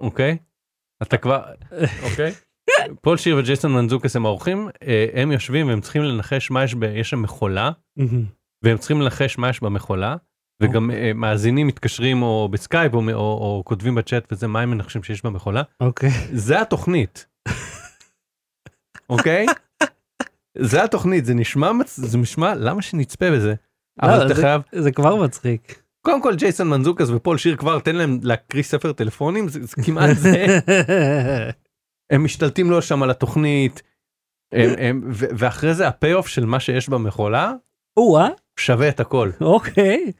אוקיי? 0.00 0.36
אתה 1.02 1.16
כבר, 1.16 1.42
אוקיי? 2.10 2.32
פול 3.02 3.16
שיר 3.16 3.36
וג'ייסון 3.36 3.72
מנזוקס 3.72 4.16
הם 4.16 4.26
האורחים, 4.26 4.68
הם 5.14 5.32
יושבים 5.32 5.68
והם 5.68 5.80
צריכים 5.80 6.02
לנחש 6.02 6.50
מה 6.50 6.64
יש, 6.64 6.74
ב- 6.74 6.82
יש 6.82 7.10
שם 7.10 7.22
מכולה. 7.22 7.70
והם 8.64 8.78
צריכים 8.78 9.00
לנחש 9.00 9.38
מה 9.38 9.48
יש 9.48 9.62
במכולה, 9.62 10.16
וגם 10.62 10.90
אה, 10.90 11.12
מאזינים 11.14 11.66
מתקשרים 11.66 12.22
או 12.22 12.48
בסקייפ 12.52 12.94
או, 12.94 13.00
או, 13.00 13.14
או 13.14 13.62
כותבים 13.64 13.94
בצ'אט 13.94 14.32
וזה 14.32 14.46
מה 14.46 14.60
הם 14.60 14.70
מנחשים 14.70 15.02
שיש 15.02 15.24
במכולה. 15.24 15.62
אוקיי. 15.80 16.10
זה 16.32 16.60
התוכנית. 16.60 17.26
אוקיי? 19.10 19.46
זה 20.60 20.84
התוכנית, 20.84 21.24
זה 21.24 21.34
נשמע, 21.34 21.70
זה 21.86 22.18
נשמע, 22.18 22.54
למה 22.54 22.82
שנצפה 22.82 23.30
בזה? 23.30 23.54
לא, 24.02 24.08
אבל 24.08 24.26
אתה 24.26 24.34
זה- 24.34 24.42
חייב, 24.42 24.62
זה 24.74 24.92
כבר 24.92 25.16
מצחיק. 25.16 25.82
קודם 26.02 26.22
כל 26.22 26.34
ג'ייסון 26.34 26.68
מנזוקס 26.68 27.10
ופול 27.10 27.38
שיר 27.38 27.56
כבר 27.56 27.78
תן 27.80 27.96
להם 27.96 28.20
להקריא 28.22 28.62
ספר 28.62 28.92
טלפונים, 28.92 29.48
זה, 29.48 29.60
זה 29.66 29.82
כמעט 29.86 30.16
זה, 30.16 30.46
הם 32.12 32.24
משתלטים 32.24 32.70
לו 32.70 32.82
שם 32.82 33.02
על 33.02 33.10
התוכנית, 33.10 33.82
הם, 34.52 34.70
הם, 34.78 35.02
ו- 35.12 35.26
ואחרי 35.38 35.74
זה 35.74 35.88
ה 35.88 35.93
payoff 35.93 36.26
של 36.28 36.44
מה 36.46 36.60
שיש 36.60 36.88
במכולה, 36.88 37.52
או-אה, 37.96 38.28
שווה 38.60 38.88
את 38.88 39.00
הכל, 39.00 39.30
אוקיי. 39.40 40.12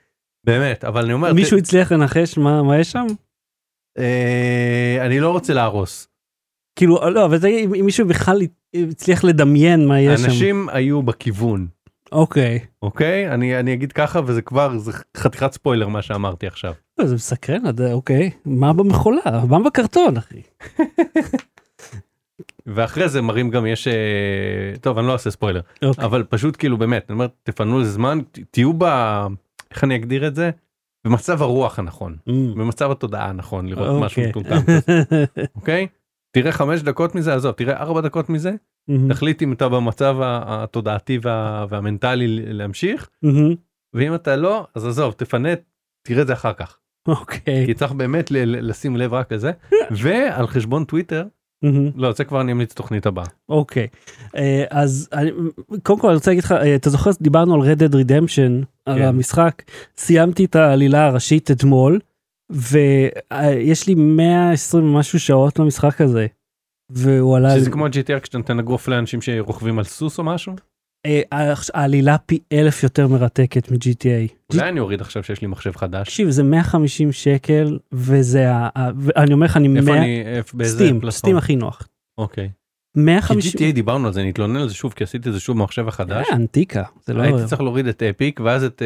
באמת, 0.46 0.84
אבל 0.84 1.04
אני 1.04 1.12
אומר, 1.12 1.32
מישהו 1.32 1.56
ת- 1.58 1.60
הצליח 1.60 1.92
לנחש 1.92 2.38
מה 2.38 2.62
מה 2.62 2.78
יש 2.78 2.92
שם? 2.92 3.06
אה, 3.98 4.98
אני 5.06 5.20
לא 5.20 5.30
רוצה 5.30 5.54
להרוס. 5.54 6.08
כאילו, 6.78 7.10
לא, 7.10 7.24
אבל 7.24 7.38
זה 7.38 7.48
אם 7.48 7.84
מישהו 7.84 8.06
בכלל 8.08 8.42
הצליח 8.74 9.24
לדמיין 9.24 9.88
מה 9.88 10.00
יש 10.00 10.20
שם. 10.20 10.26
אנשים 10.26 10.68
היו 10.68 11.02
בכיוון. 11.02 11.66
אוקיי. 12.12 12.58
אוקיי 12.82 13.34
אני 13.34 13.60
אני 13.60 13.74
אגיד 13.74 13.92
ככה 13.92 14.20
וזה 14.26 14.42
כבר 14.42 14.78
זה 14.78 14.92
חתיכת 15.16 15.52
ספוילר 15.52 15.88
מה 15.88 16.02
שאמרתי 16.02 16.46
עכשיו. 16.46 16.72
לא, 16.98 17.06
זה 17.06 17.14
מסקרן, 17.14 17.62
אוקיי. 17.92 18.30
מה 18.44 18.72
במכולה? 18.72 19.44
מה 19.48 19.58
בקרטון, 19.64 20.16
אחי? 20.16 20.42
ואחרי 22.66 23.08
זה 23.08 23.22
מראים 23.22 23.50
גם 23.50 23.66
יש 23.66 23.88
אה, 23.88 23.92
טוב 24.80 24.98
אני 24.98 25.06
לא 25.06 25.12
אעשה 25.12 25.30
ספוילר 25.30 25.60
אוקיי. 25.82 26.04
אבל 26.04 26.24
פשוט 26.28 26.56
כאילו 26.56 26.76
באמת 26.76 27.04
אני 27.08 27.14
אומר 27.14 27.26
תפנו 27.42 27.78
לזה 27.78 27.90
זמן 27.90 28.18
תהיו 28.50 28.72
ב... 28.78 28.84
איך 29.70 29.84
אני 29.84 29.96
אגדיר 29.96 30.26
את 30.26 30.34
זה? 30.34 30.50
במצב 31.04 31.42
הרוח 31.42 31.78
הנכון 31.78 32.16
אמ, 32.28 32.54
במצב 32.54 32.90
התודעה 32.90 33.28
הנכון 33.28 33.66
לראות 33.66 34.02
משהו 34.02 34.22
אוקיי. 34.22 34.42
מטומטם 34.42 34.60
כזה, 34.66 35.14
אוקיי 35.56 35.86
תראה 36.40 36.52
חמש 36.52 36.82
דקות 36.82 37.14
מזה 37.14 37.34
עזוב 37.34 37.52
תראה 37.52 37.76
ארבע 37.76 38.00
דקות 38.00 38.28
מזה 38.30 38.52
אמ, 38.90 39.08
תחליט 39.08 39.42
אם 39.42 39.52
אתה 39.52 39.68
במצב 39.68 40.16
התודעתי 40.22 41.18
וה... 41.22 41.66
והמנטלי 41.68 42.26
להמשיך 42.52 43.08
אמ, 43.24 43.54
ואם 43.94 44.14
אתה 44.14 44.36
לא 44.36 44.66
אז 44.74 44.86
עזוב 44.86 45.12
תפנה 45.12 45.48
תראה 46.06 46.22
את 46.22 46.26
זה 46.26 46.32
אחר 46.32 46.52
כך 46.52 46.78
אוקיי. 47.08 47.66
כי 47.66 47.74
צריך 47.74 47.92
באמת 47.92 48.30
ל- 48.30 48.68
לשים 48.70 48.96
לב 48.96 49.14
רק 49.14 49.32
לזה 49.32 49.50
ועל 50.02 50.46
חשבון 50.46 50.84
טוויטר 50.84 51.24
אמ, 51.64 51.90
לא 51.96 52.12
זה 52.12 52.24
כבר 52.24 52.40
אני 52.40 52.52
אמליץ 52.52 52.74
תוכנית 52.74 53.06
הבאה. 53.06 53.24
אוקיי. 53.48 53.86
אה, 54.36 54.64
אז 54.70 55.08
אני- 55.12 55.30
קודם 55.82 55.98
כל 56.00 56.06
אני 56.08 56.14
רוצה 56.16 56.30
להגיד 56.30 56.44
לך, 56.44 56.52
אה, 56.52 56.74
אתה 56.74 56.90
זוכר 56.90 57.10
דיברנו 57.20 57.54
על 57.54 57.60
Red 57.72 57.78
Dead 57.78 57.92
Redemption, 57.94 58.64
על 58.86 58.98
כן. 58.98 59.04
המשחק, 59.04 59.62
סיימתי 59.96 60.44
את 60.44 60.56
העלילה 60.56 61.06
הראשית 61.06 61.50
אתמול, 61.50 61.98
ויש 62.50 63.86
לי 63.86 63.94
120 63.94 64.84
ומשהו 64.84 65.20
שעות 65.20 65.58
למשחק 65.58 66.00
הזה. 66.00 66.26
והוא 66.90 67.36
עלה, 67.36 67.56
שזה 67.56 67.70
כמו 67.70 67.86
GTR 67.86 68.20
כשאתה 68.22 68.38
נותן 68.38 68.58
אגרוף 68.58 68.88
לאנשים 68.88 69.22
שרוכבים 69.22 69.78
על 69.78 69.84
סוס 69.84 70.18
או 70.18 70.24
משהו? 70.24 70.52
אה, 71.06 71.22
העלילה 71.74 72.18
פי 72.18 72.38
אלף 72.52 72.82
יותר 72.82 73.08
מרתקת 73.08 73.70
מ-GTA. 73.70 74.32
אולי 74.52 74.68
אני 74.68 74.80
אוריד 74.80 75.00
עכשיו 75.00 75.22
שיש 75.22 75.42
לי 75.42 75.48
מחשב 75.48 75.72
חדש. 75.76 76.06
תקשיב 76.06 76.30
זה 76.30 76.42
150 76.42 77.12
שקל 77.12 77.78
וזה 77.92 78.52
ה... 78.52 78.68
ואני 78.96 79.32
אומר 79.32 79.46
לך 79.46 79.56
אני 79.56 79.78
איפה 79.78 79.90
100... 79.90 79.98
אני, 79.98 80.24
באיזה 80.54 80.74
Steam, 80.74 81.10
Steam? 81.10 81.36
הכי 81.36 81.56
נוח. 81.56 81.88
אוקיי. 82.18 82.50
כי 82.94 83.00
150... 83.00 83.52
GTA 83.70 83.74
דיברנו 83.74 84.06
על 84.06 84.12
זה, 84.12 84.20
אני 84.20 84.30
אתלונן 84.30 84.56
על 84.56 84.68
זה 84.68 84.74
שוב 84.74 84.92
כי 84.92 85.04
עשיתי 85.04 85.28
את 85.28 85.34
זה 85.34 85.40
שוב 85.40 85.56
במחשב 85.58 85.88
החדש. 85.88 86.26
אה, 86.30 86.36
אנטיקה, 86.36 86.82
זה 87.06 87.14
לא... 87.14 87.22
הייתי 87.22 87.44
צריך 87.46 87.60
להוריד 87.60 87.86
את 87.86 88.02
Epic 88.02 88.40
ואז 88.44 88.64
את 88.64 88.82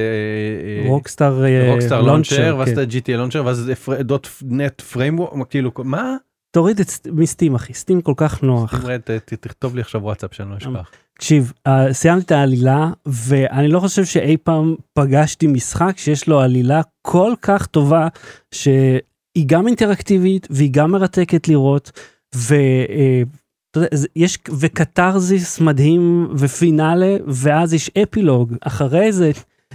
Rockstar 0.87 1.45
Rockstar 1.71 2.03
launcher 2.03 2.57
ואז 2.59 2.69
כן. 2.69 2.73
את 2.73 2.79
ה-GTA 2.79 3.17
launcher 3.17 3.45
ואז 3.47 3.71
את 4.01 4.07
dot 4.07 4.29
net 4.43 4.81
framework 4.81 5.51
כאילו 5.51 5.71
מה? 5.79 6.17
תוריד 6.55 6.81
את 6.81 6.89
סט- 6.89 7.09
מ 7.13 7.20
Steam 7.20 7.55
אחי, 7.55 7.75
Steam 7.75 8.01
כל 8.01 8.15
כך 8.17 8.43
נוח. 8.43 8.85
תכתוב 9.41 9.75
לי 9.75 9.81
עכשיו 9.81 10.03
וואטסאפ 10.03 10.35
שאני 10.35 10.51
לא 10.51 10.57
אשכח. 10.57 10.91
תקשיב, 11.15 11.53
אה, 11.67 11.93
סיימתי 11.93 12.25
את 12.25 12.33
העלילה 12.33 12.91
ואני 13.07 13.69
לא 13.69 13.81
חושב 13.81 14.05
שאי 14.05 14.37
פעם 14.37 14.75
פגשתי 14.95 15.47
משחק 15.47 15.99
שיש 15.99 16.29
לו 16.29 16.41
עלילה 16.41 16.81
כל 17.03 17.33
כך 17.43 17.67
טובה 17.67 18.09
שהיא 18.55 19.45
גם 19.47 19.67
אינטראקטיבית 19.67 20.47
והיא 20.51 20.71
גם 20.73 20.91
מרתקת 20.91 21.49
לראות 21.49 21.91
ויש 23.77 24.39
וקתרזיס 24.61 25.61
מדהים 25.61 26.29
ופינאלה 26.39 27.17
ואז 27.27 27.75
יש 27.75 27.91
אפילוג 28.03 28.55
אחרי 28.61 29.13
זה 29.13 29.31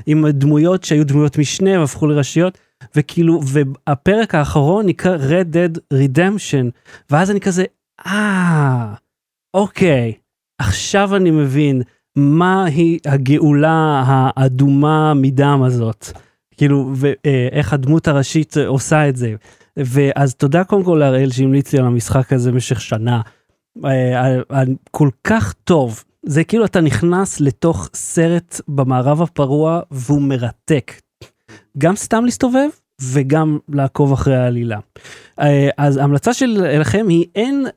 עם 0.06 0.28
דמויות 0.30 0.84
שהיו 0.84 1.06
דמויות 1.06 1.38
משנה 1.38 1.80
והפכו 1.80 2.08
לראשיות 2.08 2.58
וכאילו 2.96 3.42
והפרק 3.44 4.36
האחרון 4.36 4.86
נקרא 4.86 5.18
Red 5.18 5.54
Dead 5.54 5.80
Redemption 5.94 6.72
ואז 7.10 7.32
אני 7.32 7.40
כזה 7.40 7.66
אה 8.06 8.94
אוקיי 9.54 10.14
עכשיו 10.60 11.16
אני 11.16 11.32
מבין 11.32 11.82
מהי 12.18 12.98
הגאולה 13.06 14.04
האדומה 14.08 15.14
מדם 15.14 15.62
הזאת. 15.66 16.08
כאילו, 16.58 16.92
ואיך 16.96 17.74
הדמות 17.74 18.08
הראשית 18.08 18.58
עושה 18.58 19.10
את 19.10 19.16
זה. 19.16 19.36
ואז 19.78 20.36
תודה 20.36 20.64
קודם 20.64 20.84
כל 20.84 20.98
להראל 21.00 21.32
שהמליץ 21.32 21.74
לי 21.74 21.80
על 21.80 21.86
המשחק 21.86 22.34
הזה 22.34 22.52
במשך 22.52 22.82
שנה. 22.82 23.22
אה, 23.86 24.64
כל 24.92 25.10
כך 25.24 25.54
טוב. 25.64 26.04
זה 26.26 26.44
כאילו 26.44 26.66
אתה 26.66 26.82
נכנס 26.82 27.40
לתוך 27.42 27.90
סרט 27.94 28.62
במערב 28.68 29.22
הפרוע 29.22 29.80
והוא 29.92 30.22
מרתק. 30.22 30.92
גם 31.78 31.96
סתם 31.96 32.26
להסתובב 32.26 32.68
וגם 33.02 33.58
לעקוב 33.70 34.12
אחרי 34.14 34.36
העלילה. 34.36 34.80
אה, 35.42 35.70
אז 35.78 35.98
ההמלצה 35.98 36.34
שלכם 36.34 37.06
היא 37.10 37.26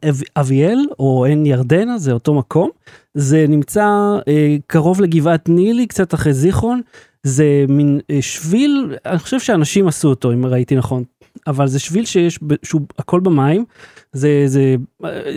אב- 0.09 0.23
אביאל 0.37 0.87
או 0.99 1.25
עין 1.25 1.47
ירדנה, 1.47 1.99
זה 1.99 2.13
אותו 2.13 2.35
מקום. 2.35 2.71
זה 3.15 3.47
נמצא 3.49 3.87
אה, 4.29 4.57
קרוב 4.67 5.01
לגבעת 5.01 5.49
נילי, 5.49 5.87
קצת 5.87 6.15
אחרי 6.15 6.33
זיכרון. 6.33 6.81
זה 7.23 7.65
מין 7.69 8.01
שביל, 8.21 8.97
אני 9.07 9.19
חושב 9.19 9.41
שאנשים 9.41 9.89
עשו 9.89 10.09
אותו, 10.09 10.33
אם 10.33 10.47
ראיתי 10.47 10.77
נכון. 10.77 11.03
אבל 11.47 11.67
זה 11.67 11.79
שביל 11.79 12.05
שיש, 12.05 12.39
שהוא 12.63 12.81
הכל 12.99 13.21
במים. 13.21 13.65
זה, 14.13 14.43
זה, 14.47 14.75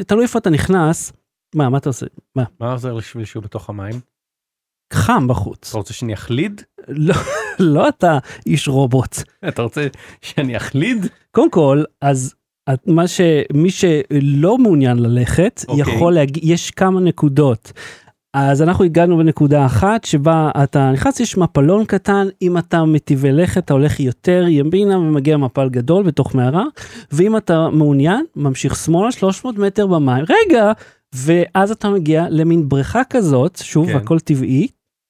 תלוי 0.08 0.24
איפה 0.24 0.39
אתה 0.39 0.50
נכנס. 0.50 1.14
מה, 1.56 1.70
מה 1.70 1.78
אתה 1.78 1.89
עושה? 1.89 2.06
מה? 2.36 2.44
מה 2.60 2.72
עוזר 2.72 2.96
בשביל 2.96 3.26
שהוא 3.26 3.44
בתוך 3.44 3.70
המים? 3.70 4.00
חם 4.94 5.28
בחוץ. 5.28 5.70
אתה 5.70 5.78
רוצה 5.78 5.94
שאני 5.94 6.14
אחליד? 6.14 6.62
לא, 6.88 7.16
לא 7.74 7.89
אתה 7.89 8.18
איש 8.46 8.68
רובוט. 8.68 9.16
אתה 9.48 9.62
רוצה 9.62 9.88
שאני 10.22 10.58
אחליד? 10.58 11.06
קודם 11.32 11.52
כל, 11.52 11.84
אז 12.02 12.36
את- 12.74 12.88
מה 12.88 13.08
שמי 13.08 13.70
שלא 13.72 14.58
מעוניין 14.58 15.00
ללכת, 15.00 15.66
אוקיי. 15.68 15.82
יכול 15.96 16.14
להגיד, 16.14 16.44
יש 16.46 16.72
כמה 16.72 17.00
נקודות. 17.00 17.72
אז 18.34 18.62
אנחנו 18.62 18.86
הגענו 18.86 19.18
בנקודה 19.18 19.66
אחת 19.66 20.04
שבה 20.04 20.52
אתה 20.64 20.92
נכנס, 20.92 21.20
יש 21.20 21.38
מפלון 21.38 21.86
קטן, 21.86 22.28
אם 22.42 22.58
אתה 22.58 22.86
מטיבי 22.86 23.32
לכת, 23.32 23.66
אתה 23.66 23.74
הולך 23.74 24.00
יותר 24.00 24.46
ימינה 24.48 25.00
ומגיע 25.00 25.38
מפל 25.38 25.70
גדול 25.70 26.04
בתוך 26.04 26.36
מערה, 26.36 26.64
ואם 27.12 27.38
אתה 27.38 27.70
מעוניין, 27.72 28.26
ממשיך 28.36 28.76
שמאלה 28.76 29.12
300 29.12 29.58
מטר 29.58 29.88
במים, 29.88 30.26
רגע, 30.30 30.72
ואז 31.16 31.72
אתה 31.72 31.90
מגיע 31.90 32.26
למין 32.30 32.70
בריכה 32.70 33.02
כזאת, 33.10 33.60
שוב, 33.64 33.88
כן. 33.88 33.98
הכל 33.98 34.20
טבעי, 34.20 34.68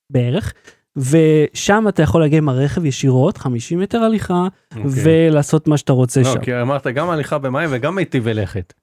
בערך, 0.09 0.53
ושם 0.95 1.85
אתה 1.89 2.01
יכול 2.01 2.21
להגיע 2.21 2.37
עם 2.37 2.49
הרכב 2.49 2.85
ישירות, 2.85 3.37
50 3.37 3.79
מטר 3.79 3.99
הליכה, 3.99 4.47
אוקיי. 4.75 4.91
ולעשות 5.03 5.67
מה 5.67 5.77
שאתה 5.77 5.93
רוצה 5.93 6.21
לא, 6.21 6.33
שם, 6.33 6.39
כי 6.39 6.61
אמרת 6.61 6.87
גם 6.87 7.09
הליכה 7.09 7.37
במים 7.37 7.69
וגם 7.71 7.95
מיטיבי 7.95 8.33
לכת. 8.33 8.73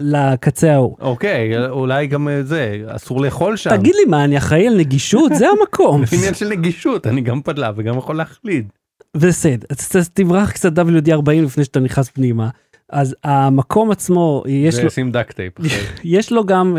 לקצה 0.00 0.72
ההוא. 0.72 0.96
אוקיי, 1.00 1.68
אולי 1.68 2.06
גם 2.06 2.28
אה, 2.28 2.42
זה, 2.42 2.82
אסור 2.86 3.20
לאכול 3.20 3.56
שם. 3.56 3.76
תגיד 3.76 3.94
לי 3.94 4.04
מה, 4.04 4.24
אני 4.24 4.38
אחראי 4.38 4.66
על 4.66 4.76
נגישות? 4.76 5.32
זה 5.34 5.46
המקום. 5.48 6.06
זה 6.06 6.16
עניין 6.16 6.34
של 6.34 6.48
נגישות, 6.48 7.06
אני 7.06 7.20
גם 7.20 7.42
פדלה 7.42 7.70
וגם 7.76 7.98
יכול 7.98 8.16
להחליד. 8.16 8.68
בסדר, 9.16 9.66
אז 9.98 10.08
תמרח 10.08 10.50
קצת 10.50 10.78
WD-40 10.78 11.32
לפני 11.44 11.64
שאתה 11.64 11.80
נכנס 11.80 12.08
פנימה. 12.08 12.48
אז 12.88 13.16
המקום 13.24 13.90
עצמו, 13.90 14.42
יש 14.46 14.78
לו, 14.78 14.90
שים 14.90 15.10
duct 15.10 15.32
tape. 15.32 15.52
יש 16.04 16.32
לו 16.32 16.44
גם 16.44 16.76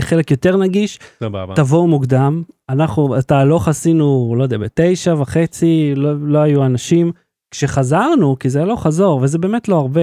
חלק 0.00 0.30
יותר 0.30 0.56
נגיש, 0.56 0.98
סבבה. 1.20 1.54
תבואו 1.54 1.86
מוקדם, 1.86 2.42
אנחנו, 2.68 3.18
את 3.18 3.30
ההלוך 3.30 3.68
עשינו, 3.68 4.34
לא 4.38 4.42
יודע, 4.42 4.58
בתשע 4.58 5.14
וחצי, 5.18 5.92
לא, 5.96 6.12
לא 6.20 6.38
היו 6.38 6.66
אנשים. 6.66 7.12
כשחזרנו, 7.50 8.36
כי 8.38 8.50
זה 8.50 8.62
הלוך 8.62 8.82
חזור, 8.82 9.20
וזה 9.22 9.38
באמת 9.38 9.68
לא 9.68 9.76
הרבה, 9.76 10.00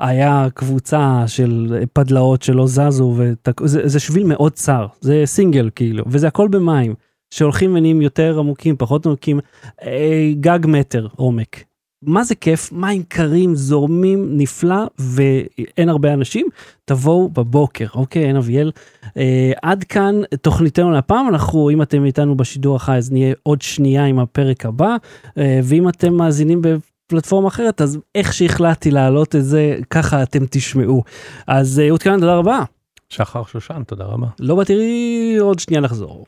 היה 0.00 0.46
קבוצה 0.54 1.24
של 1.26 1.82
פדלאות 1.92 2.42
שלא 2.42 2.66
זזו, 2.66 3.14
ותק... 3.16 3.60
זה, 3.66 3.88
זה 3.88 4.00
שביל 4.00 4.26
מאוד 4.26 4.52
צר, 4.52 4.86
זה 5.00 5.22
סינגל 5.24 5.70
כאילו, 5.74 6.04
וזה 6.06 6.28
הכל 6.28 6.48
במים, 6.48 6.94
שהולכים 7.30 7.74
ונהיים 7.74 8.02
יותר 8.02 8.38
עמוקים, 8.38 8.76
פחות 8.78 9.06
עמוקים, 9.06 9.40
אה, 9.82 10.32
גג 10.40 10.58
מטר 10.66 11.06
עומק. 11.16 11.64
מה 12.02 12.24
זה 12.24 12.34
כיף, 12.34 12.72
מים 12.72 13.02
קרים, 13.02 13.54
זורמים, 13.54 14.28
נפלא, 14.36 14.84
ואין 14.98 15.88
הרבה 15.88 16.12
אנשים, 16.12 16.46
תבואו 16.84 17.28
בבוקר, 17.28 17.86
אוקיי, 17.94 18.24
עין 18.24 18.36
אביאל. 18.36 18.70
אה, 19.16 19.52
עד 19.62 19.84
כאן 19.84 20.20
תוכניתנו 20.42 20.90
להפעם, 20.90 21.28
אנחנו, 21.28 21.70
אם 21.70 21.82
אתם 21.82 22.04
איתנו 22.04 22.36
בשידור 22.36 22.76
החי, 22.76 22.96
אז 22.96 23.12
נהיה 23.12 23.34
עוד 23.42 23.62
שנייה 23.62 24.04
עם 24.04 24.18
הפרק 24.18 24.66
הבא, 24.66 24.96
אה, 25.38 25.60
ואם 25.64 25.88
אתם 25.88 26.14
מאזינים 26.14 26.62
בפלטפורמה 27.10 27.48
אחרת, 27.48 27.80
אז 27.80 27.98
איך 28.14 28.32
שהחלטתי 28.32 28.90
להעלות 28.90 29.36
את 29.36 29.44
זה, 29.44 29.76
ככה 29.90 30.22
אתם 30.22 30.46
תשמעו. 30.50 31.02
אז 31.46 31.78
אה, 31.80 31.88
אהוד 31.88 32.02
כהן, 32.02 32.20
תודה 32.20 32.34
רבה. 32.34 32.62
שחר 33.08 33.44
שושן, 33.44 33.82
תודה 33.86 34.04
רבה. 34.04 34.26
לא 34.40 34.54
בתראי, 34.54 35.36
עוד 35.40 35.58
שנייה 35.58 35.80
נחזור. 35.80 36.26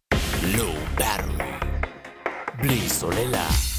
לא. 0.58 0.72
בלי 2.62 2.88
סוללה. 2.88 3.71